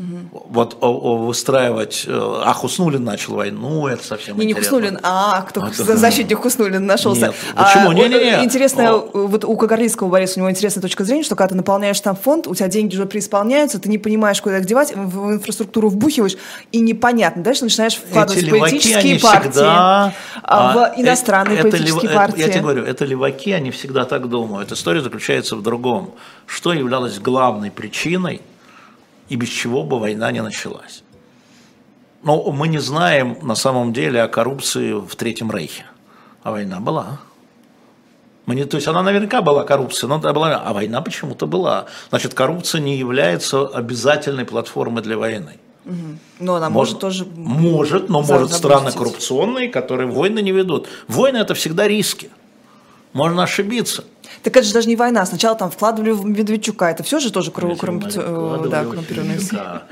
Угу. 0.00 0.44
Вот 0.48 0.78
о, 0.80 0.86
о, 0.88 1.16
выстраивать, 1.18 2.04
э, 2.06 2.10
а 2.10 2.54
Хуснулин 2.54 3.04
начал 3.04 3.34
войну, 3.34 3.86
это 3.86 4.02
совсем 4.02 4.38
не, 4.38 4.44
интересно. 4.44 4.76
Не 4.76 4.80
Хуснулин, 4.80 4.98
а 5.02 5.42
кто 5.42 5.62
а, 5.62 5.72
защитник 5.72 6.38
Хуснулин 6.38 6.86
нашелся. 6.86 7.26
Нет, 7.26 7.34
почему? 7.54 7.90
А, 7.90 7.94
не, 7.94 8.08
не, 8.08 8.14
не. 8.14 8.44
Интересно, 8.44 8.94
о. 8.94 9.26
вот 9.26 9.44
у 9.44 9.54
Кагарлицкого 9.58 10.08
Бориса, 10.08 10.34
у 10.36 10.38
него 10.38 10.50
интересная 10.50 10.80
точка 10.80 11.04
зрения, 11.04 11.22
что 11.22 11.36
когда 11.36 11.50
ты 11.50 11.54
наполняешь 11.54 12.00
там 12.00 12.16
фонд, 12.16 12.46
у 12.46 12.54
тебя 12.54 12.68
деньги 12.68 12.94
уже 12.94 13.04
преисполняются, 13.04 13.78
ты 13.78 13.90
не 13.90 13.98
понимаешь, 13.98 14.40
куда 14.40 14.56
их 14.56 14.64
девать, 14.64 14.96
в 14.96 15.34
инфраструктуру 15.34 15.90
вбухиваешь, 15.90 16.36
и 16.72 16.80
непонятно. 16.80 17.42
Дальше 17.42 17.64
начинаешь 17.64 17.96
вкладывать 17.96 18.42
в 18.42 18.48
политические 18.48 19.20
партии, 19.20 19.50
всегда, 19.50 20.14
а, 20.42 20.72
в 20.72 20.78
а, 20.78 20.94
иностранные 20.96 21.58
это, 21.58 21.68
политические 21.68 22.04
это, 22.04 22.14
партии. 22.14 22.40
Я 22.40 22.48
тебе 22.48 22.62
говорю, 22.62 22.84
это 22.84 23.04
леваки, 23.04 23.52
они 23.52 23.70
всегда 23.70 24.06
так 24.06 24.30
думают. 24.30 24.72
История 24.72 25.02
заключается 25.02 25.56
в 25.56 25.62
другом. 25.62 26.14
Что 26.46 26.72
являлось 26.72 27.18
главной 27.18 27.70
причиной 27.70 28.40
и 29.30 29.36
без 29.36 29.48
чего 29.48 29.84
бы 29.84 29.98
война 29.98 30.30
не 30.32 30.42
началась. 30.42 31.02
Но 32.22 32.52
мы 32.52 32.68
не 32.68 32.78
знаем 32.78 33.38
на 33.40 33.54
самом 33.54 33.94
деле 33.94 34.22
о 34.22 34.28
коррупции 34.28 34.92
в 34.92 35.14
Третьем 35.16 35.50
Рейхе. 35.50 35.86
А 36.42 36.50
война 36.50 36.80
была. 36.80 37.20
Мы 38.44 38.56
не, 38.56 38.64
то 38.64 38.76
есть 38.76 38.88
она 38.88 39.02
наверняка 39.02 39.40
была 39.40 39.64
коррупция, 39.64 40.08
но 40.08 40.18
была, 40.18 40.56
а 40.56 40.72
война 40.72 41.00
почему-то 41.00 41.46
была. 41.46 41.86
Значит, 42.08 42.34
коррупция 42.34 42.80
не 42.80 42.96
является 42.96 43.66
обязательной 43.66 44.44
платформой 44.44 45.02
для 45.02 45.16
войны. 45.16 45.58
Угу. 45.86 45.94
Но 46.40 46.56
она 46.56 46.68
может, 46.68 46.94
может 46.94 47.00
тоже... 47.00 47.26
Может, 47.36 48.08
но 48.08 48.22
может 48.22 48.52
страны 48.52 48.90
коррупционные, 48.92 49.68
которые 49.68 50.10
войны 50.10 50.42
не 50.42 50.52
ведут. 50.52 50.88
Войны 51.08 51.38
это 51.38 51.54
всегда 51.54 51.86
риски. 51.86 52.30
Можно 53.12 53.42
ошибиться. 53.42 54.04
Так 54.42 54.56
это 54.56 54.66
же 54.66 54.72
даже 54.72 54.88
не 54.88 54.96
война. 54.96 55.26
Сначала 55.26 55.56
там 55.56 55.70
вкладывали 55.70 56.12
в 56.12 56.24
Медведчука. 56.24 56.86
Это 56.86 57.02
все 57.02 57.20
же 57.20 57.32
тоже 57.32 57.50
коррумпированные 57.50 58.70
да, 59.50 59.82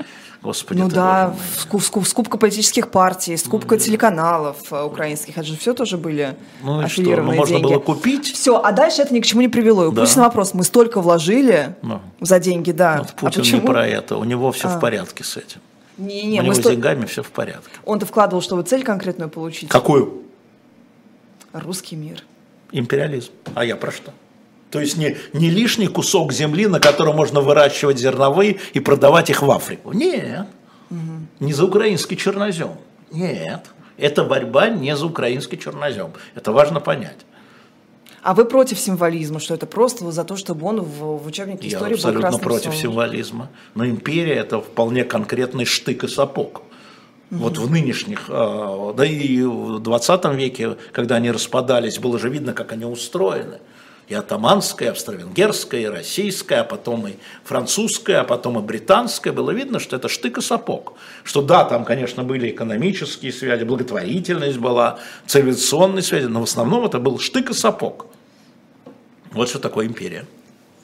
Господи, 0.41 0.79
ну 0.79 0.87
да, 0.87 1.35
было... 1.69 1.81
скуп, 1.81 2.07
скупка 2.07 2.37
политических 2.37 2.91
партий, 2.91 3.35
скупка 3.35 3.75
mm. 3.75 3.79
телеканалов 3.79 4.71
э, 4.71 4.83
украинских, 4.83 5.37
это 5.37 5.45
же 5.45 5.57
все 5.57 5.73
тоже 5.73 5.97
были 5.97 6.37
ну, 6.63 6.79
аффилированные 6.79 7.33
что? 7.33 7.41
Ну, 7.41 7.47
деньги. 7.49 7.61
можно 7.63 7.67
было 7.67 7.79
купить. 7.79 8.31
Все, 8.31 8.57
а 8.57 8.71
дальше 8.71 9.01
это 9.01 9.13
ни 9.13 9.19
к 9.19 9.25
чему 9.25 9.41
не 9.41 9.49
привело. 9.49 9.89
И 9.89 9.93
да. 9.93 10.01
Путин 10.05 10.21
вопрос, 10.21 10.53
мы 10.53 10.63
столько 10.63 11.01
вложили 11.01 11.75
ну. 11.81 11.99
за 12.21 12.39
деньги, 12.39 12.71
да. 12.71 12.99
Вот 12.99 13.13
Путин 13.15 13.41
а 13.41 13.43
почему? 13.43 13.61
не 13.61 13.67
про 13.67 13.85
это, 13.85 14.15
у 14.15 14.23
него 14.23 14.53
все 14.53 14.69
а. 14.69 14.77
в 14.77 14.79
порядке 14.79 15.25
с 15.25 15.35
этим. 15.35 15.59
Не, 15.97 16.23
не, 16.23 16.39
у 16.39 16.43
него 16.43 16.53
с 16.53 16.59
сто... 16.59 16.71
деньгами 16.71 17.05
все 17.05 17.21
в 17.21 17.31
порядке. 17.31 17.71
Он-то 17.83 18.05
вкладывал, 18.05 18.41
чтобы 18.41 18.63
цель 18.63 18.83
конкретную 18.83 19.29
получить. 19.29 19.67
Какую? 19.67 20.23
Русский 21.51 21.97
мир. 21.97 22.23
Империализм. 22.71 23.31
А 23.55 23.65
я 23.65 23.75
про 23.75 23.91
что? 23.91 24.13
То 24.71 24.79
есть 24.79 24.97
не, 24.97 25.17
не 25.33 25.49
лишний 25.49 25.87
кусок 25.87 26.31
земли, 26.31 26.67
на 26.67 26.79
котором 26.79 27.15
можно 27.15 27.41
выращивать 27.41 27.97
зерновые 27.97 28.59
и 28.73 28.79
продавать 28.79 29.29
их 29.29 29.41
в 29.41 29.51
Африку. 29.51 29.91
Нет. 29.93 30.47
Угу. 30.91 30.99
Не 31.39 31.53
за 31.53 31.65
украинский 31.65 32.17
чернозем. 32.17 32.75
Нет. 33.11 33.65
Это 33.97 34.23
борьба 34.23 34.69
не 34.69 34.95
за 34.95 35.05
украинский 35.05 35.57
чернозем. 35.57 36.11
Это 36.35 36.51
важно 36.51 36.79
понять. 36.79 37.17
А 38.21 38.33
вы 38.33 38.45
против 38.45 38.79
символизма, 38.79 39.39
что 39.39 39.53
это 39.53 39.65
просто 39.65 40.11
за 40.11 40.23
то, 40.23 40.35
чтобы 40.35 40.67
он 40.67 40.81
в, 40.81 41.23
в 41.23 41.25
учебнике 41.25 41.67
Я 41.67 41.77
истории 41.77 41.93
был 41.93 41.99
абсолютно 41.99 42.37
против 42.37 42.75
символизма. 42.75 43.49
Но 43.75 43.85
империя 43.85 44.35
это 44.35 44.59
вполне 44.59 45.03
конкретный 45.03 45.65
штык 45.65 46.03
и 46.03 46.07
сапог. 46.07 46.63
Вот 47.31 47.57
в 47.57 47.69
нынешних, 47.69 48.25
а, 48.29 48.93
да 48.93 49.05
и 49.05 49.43
в 49.43 49.79
20 49.79 50.25
веке, 50.35 50.77
когда 50.91 51.17
они 51.17 51.29
распадались, 51.29 51.99
было 51.99 52.17
же 52.17 52.29
видно, 52.29 52.53
как 52.53 52.71
они 52.71 52.85
устроены 52.85 53.59
и 54.09 54.15
атаманская, 54.15 54.87
и 54.87 54.91
австро-венгерская, 54.91 55.81
и 55.81 55.85
российская, 55.85 56.61
а 56.61 56.63
потом 56.63 57.07
и 57.07 57.13
французская, 57.43 58.21
а 58.21 58.23
потом 58.23 58.57
и 58.57 58.61
британская, 58.63 59.31
было 59.31 59.51
видно, 59.51 59.79
что 59.79 59.95
это 59.95 60.09
штык 60.09 60.39
и 60.39 60.41
сапог. 60.41 60.93
Что 61.23 61.43
да, 61.43 61.63
там, 61.63 61.85
конечно, 61.85 62.23
были 62.23 62.49
экономические 62.49 63.31
связи, 63.31 63.63
благотворительность 63.63 64.57
была, 64.57 64.97
цивилизационные 65.27 66.01
связи, 66.01 66.25
но 66.25 66.41
в 66.41 66.45
основном 66.45 66.85
это 66.85 66.97
был 66.99 67.19
штык 67.19 67.51
и 67.51 67.53
сапог. 67.53 68.07
Вот 69.31 69.49
что 69.49 69.59
такое 69.59 69.85
империя. 69.85 70.25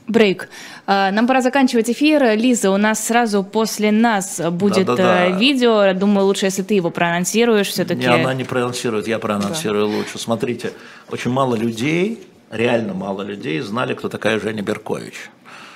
Брейк. 0.08 0.49
А, 0.86 1.12
нам 1.12 1.28
пора 1.28 1.41
заканчивать 1.41 1.89
эфир. 1.89 2.36
Лиза, 2.36 2.72
у 2.72 2.78
нас 2.78 3.06
сразу 3.06 3.43
после 3.43 3.91
нас 3.91 4.39
будет 4.51 4.86
да, 4.86 4.95
да, 4.95 5.03
да. 5.03 5.30
видео. 5.30 5.93
Думаю, 5.93 6.28
лучше, 6.28 6.45
если 6.45 6.62
ты 6.62 6.76
его 6.76 6.91
проанонсируешь 6.91 7.68
все-таки. 7.68 8.01
Не, 8.01 8.08
она 8.08 8.34
не 8.34 8.43
проанонсирует, 8.43 9.08
я 9.08 9.20
проанонсирую 9.20 9.88
да. 9.88 9.95
лучше. 9.97 10.20
Смотрите, 10.20 10.74
очень 11.10 11.32
мало 11.32 11.56
людей 11.56 12.28
реально 12.51 12.93
мало 12.93 13.22
людей 13.22 13.60
знали, 13.60 13.93
кто 13.93 14.10
такая 14.10 14.39
Женя 14.39 14.62
Беркович. 14.62 15.30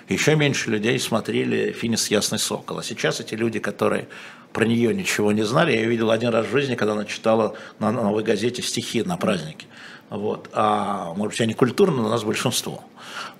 Еще 0.07 0.35
меньше 0.35 0.71
людей 0.71 0.97
смотрели 0.99 1.71
«Финис 1.71 2.09
Ясный 2.09 2.39
Сокол». 2.39 2.79
А 2.79 2.83
сейчас 2.83 3.19
эти 3.19 3.35
люди, 3.35 3.59
которые 3.59 4.07
про 4.53 4.65
нее 4.65 4.93
ничего 4.93 5.31
не 5.31 5.43
знали, 5.43 5.71
я 5.71 5.81
ее 5.81 5.87
видел 5.87 6.09
один 6.09 6.29
раз 6.29 6.47
в 6.47 6.51
жизни, 6.51 6.73
когда 6.73 6.93
она 6.93 7.05
читала 7.05 7.55
на 7.77 7.91
новой 7.91 8.23
газете 8.23 8.63
стихи 8.63 9.03
на 9.03 9.17
празднике. 9.17 9.67
Вот. 10.09 10.49
А, 10.53 11.13
может 11.15 11.33
быть, 11.33 11.41
они 11.41 11.53
культурные, 11.53 12.01
но 12.01 12.07
у 12.07 12.11
нас 12.11 12.23
большинство. 12.23 12.83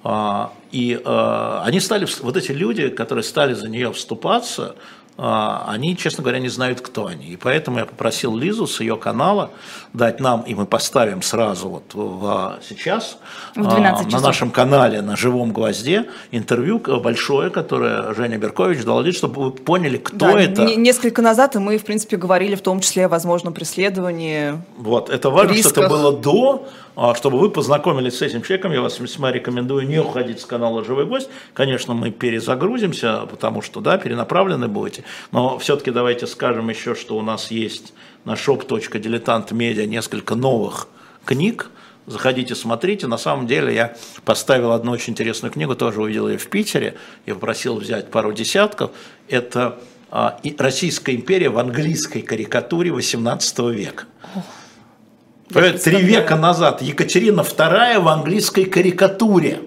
А, 0.04 0.54
и 0.72 1.02
а, 1.04 1.64
они 1.66 1.80
стали, 1.80 2.08
вот 2.22 2.38
эти 2.38 2.52
люди, 2.52 2.90
которые 2.90 3.24
стали 3.24 3.54
за 3.54 3.70
нее 3.70 3.92
вступаться, 3.92 4.76
они, 5.22 5.98
честно 5.98 6.24
говоря, 6.24 6.40
не 6.40 6.48
знают, 6.48 6.80
кто 6.80 7.08
они. 7.08 7.28
И 7.28 7.36
поэтому 7.36 7.80
я 7.80 7.86
попросил 7.86 8.38
Лизу 8.38 8.68
с 8.68 8.80
ее 8.80 8.96
канала 8.96 9.52
дать 9.92 10.20
нам, 10.20 10.42
и 10.44 10.56
мы 10.56 10.66
поставим 10.66 11.22
сразу 11.22 11.70
вот 11.70 11.94
в, 11.94 12.60
сейчас 12.68 13.18
в 13.56 13.68
а, 13.68 14.04
на 14.10 14.22
нашем 14.22 14.50
канале 14.50 15.02
на 15.02 15.18
живом 15.18 15.52
гвозде 15.52 16.06
интервью 16.32 16.80
большое, 16.80 17.50
которое 17.50 18.14
Женя 18.14 18.38
Беркович 18.38 18.84
дала, 18.86 19.10
чтобы 19.12 19.44
вы 19.46 19.52
поняли, 19.52 19.98
кто 19.98 20.18
да, 20.18 20.40
это. 20.40 20.76
Несколько 20.76 21.22
назад 21.22 21.56
мы, 21.56 21.78
в 21.78 21.84
принципе, 21.84 22.16
говорили 22.16 22.56
в 22.56 22.62
том 22.62 22.80
числе 22.80 23.06
о 23.06 23.10
возможном 23.10 23.54
преследовании. 23.54 24.54
Вот, 24.78 25.10
это 25.10 25.30
важно, 25.30 25.54
рисках. 25.54 25.72
что 25.72 25.82
это 25.82 25.90
было 25.90 26.14
до 26.14 26.68
а 27.02 27.16
чтобы 27.16 27.40
вы 27.40 27.50
познакомились 27.50 28.18
с 28.18 28.22
этим 28.22 28.42
человеком, 28.42 28.74
я 28.74 28.82
вас 28.82 29.00
весьма 29.00 29.32
рекомендую 29.32 29.88
не 29.88 30.00
уходить 30.00 30.42
с 30.42 30.46
канала 30.46 30.84
«Живой 30.84 31.06
гость». 31.06 31.30
Конечно, 31.54 31.94
мы 31.94 32.12
перезагрузимся, 32.12 33.26
потому 33.32 33.62
что, 33.62 33.80
да, 33.80 33.98
перенаправлены 33.98 34.68
будете. 34.68 35.06
Но 35.32 35.58
все-таки 35.60 35.92
давайте 35.92 36.28
скажем 36.28 36.70
еще, 36.70 36.96
что 36.96 37.18
у 37.18 37.22
нас 37.22 37.52
есть 37.52 37.94
на 38.26 38.34
shop.diletant.media 38.34 39.86
несколько 39.86 40.36
новых 40.36 40.88
книг. 41.26 41.70
Заходите, 42.06 42.56
смотрите. 42.56 43.08
На 43.08 43.18
самом 43.18 43.46
деле 43.46 43.74
я 43.74 43.96
поставил 44.26 44.72
одну 44.72 44.92
очень 44.92 45.14
интересную 45.14 45.52
книгу, 45.52 45.76
тоже 45.76 46.02
увидел 46.02 46.28
ее 46.28 46.38
в 46.38 46.50
Питере. 46.50 46.96
Я 47.26 47.36
попросил 47.36 47.76
взять 47.76 48.10
пару 48.10 48.34
десятков. 48.34 48.92
Это 49.28 49.80
а, 50.10 50.40
«Российская 50.58 51.16
империя 51.16 51.50
в 51.50 51.60
английской 51.60 52.22
карикатуре 52.22 52.90
XVIII 52.90 53.72
века». 53.74 54.06
Три 55.50 56.02
века 56.02 56.36
назад 56.36 56.82
Екатерина 56.82 57.42
II 57.42 58.00
в 58.00 58.08
английской 58.08 58.66
карикатуре. 58.66 59.62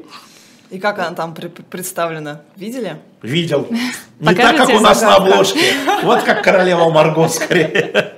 И 0.73 0.79
как 0.79 0.99
она 0.99 1.11
там 1.11 1.35
представлена? 1.35 2.41
Видели? 2.57 2.97
Видел. 3.21 3.69
Не 4.21 4.35
так, 4.35 4.57
как 4.57 4.71
у 4.71 4.81
нас 4.81 5.03
на 5.03 5.17
обложке. 5.17 5.61
Вот 6.03 6.23
как 6.23 6.43
королева 6.43 6.89
Марго 6.89 7.29
скорее. 7.29 8.15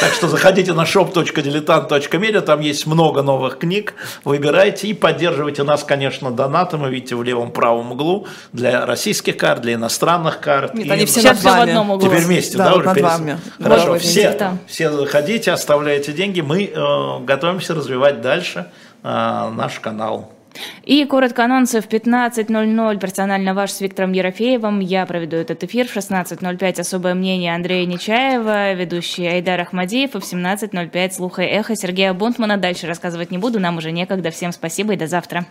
Так 0.00 0.14
что 0.14 0.28
заходите 0.28 0.72
на 0.72 0.84
shop.diletant.media, 0.84 2.40
там 2.40 2.60
есть 2.60 2.86
много 2.86 3.20
новых 3.20 3.58
книг, 3.58 3.94
выбирайте 4.24 4.88
и 4.88 4.94
поддерживайте 4.94 5.62
нас, 5.62 5.84
конечно, 5.84 6.30
донатом, 6.30 6.80
вы 6.80 6.90
видите 6.90 7.16
в 7.16 7.22
левом 7.22 7.52
правом 7.52 7.92
углу, 7.92 8.26
для 8.54 8.86
российских 8.86 9.36
карт, 9.36 9.60
для 9.60 9.74
иностранных 9.74 10.40
карт. 10.40 10.74
Нет, 10.74 10.86
и... 10.86 10.90
они 10.90 11.04
все 11.04 11.20
вами. 11.20 11.36
в 11.36 11.46
одном 11.46 11.90
углу. 11.90 12.08
Теперь 12.08 12.24
вместе, 12.24 12.56
да, 12.56 12.64
да, 12.64 12.76
вот 12.76 12.86
уже 12.86 13.02
вами. 13.02 13.38
Хорошо, 13.62 13.98
все, 13.98 14.58
все 14.66 14.90
заходите, 14.90 15.52
оставляйте 15.52 16.12
деньги, 16.12 16.40
мы 16.40 16.64
э, 16.64 17.24
готовимся 17.24 17.74
развивать 17.74 18.22
дальше 18.22 18.70
э, 19.02 19.50
наш 19.54 19.78
канал. 19.80 20.32
И 20.84 21.04
коротко 21.04 21.44
анонсы 21.44 21.80
в 21.80 21.88
15.00 21.88 22.98
персонально 22.98 23.54
ваш 23.54 23.72
с 23.72 23.80
Виктором 23.80 24.12
Ерофеевым. 24.12 24.80
Я 24.80 25.06
проведу 25.06 25.36
этот 25.36 25.62
эфир 25.64 25.86
в 25.86 25.96
16.05 25.96 26.80
особое 26.80 27.14
мнение 27.14 27.54
Андрея 27.54 27.86
Нечаева, 27.86 28.72
ведущий 28.74 29.26
Айдар 29.26 29.60
Ахмадиев, 29.60 30.14
и 30.14 30.20
в 30.20 30.22
17.05 30.22 31.10
слуха 31.12 31.42
эхо 31.42 31.76
Сергея 31.76 32.12
Бунтмана. 32.12 32.56
Дальше 32.56 32.86
рассказывать 32.86 33.30
не 33.30 33.38
буду, 33.38 33.60
нам 33.60 33.78
уже 33.78 33.92
некогда. 33.92 34.30
Всем 34.30 34.52
спасибо 34.52 34.94
и 34.94 34.96
до 34.96 35.06
завтра. 35.06 35.46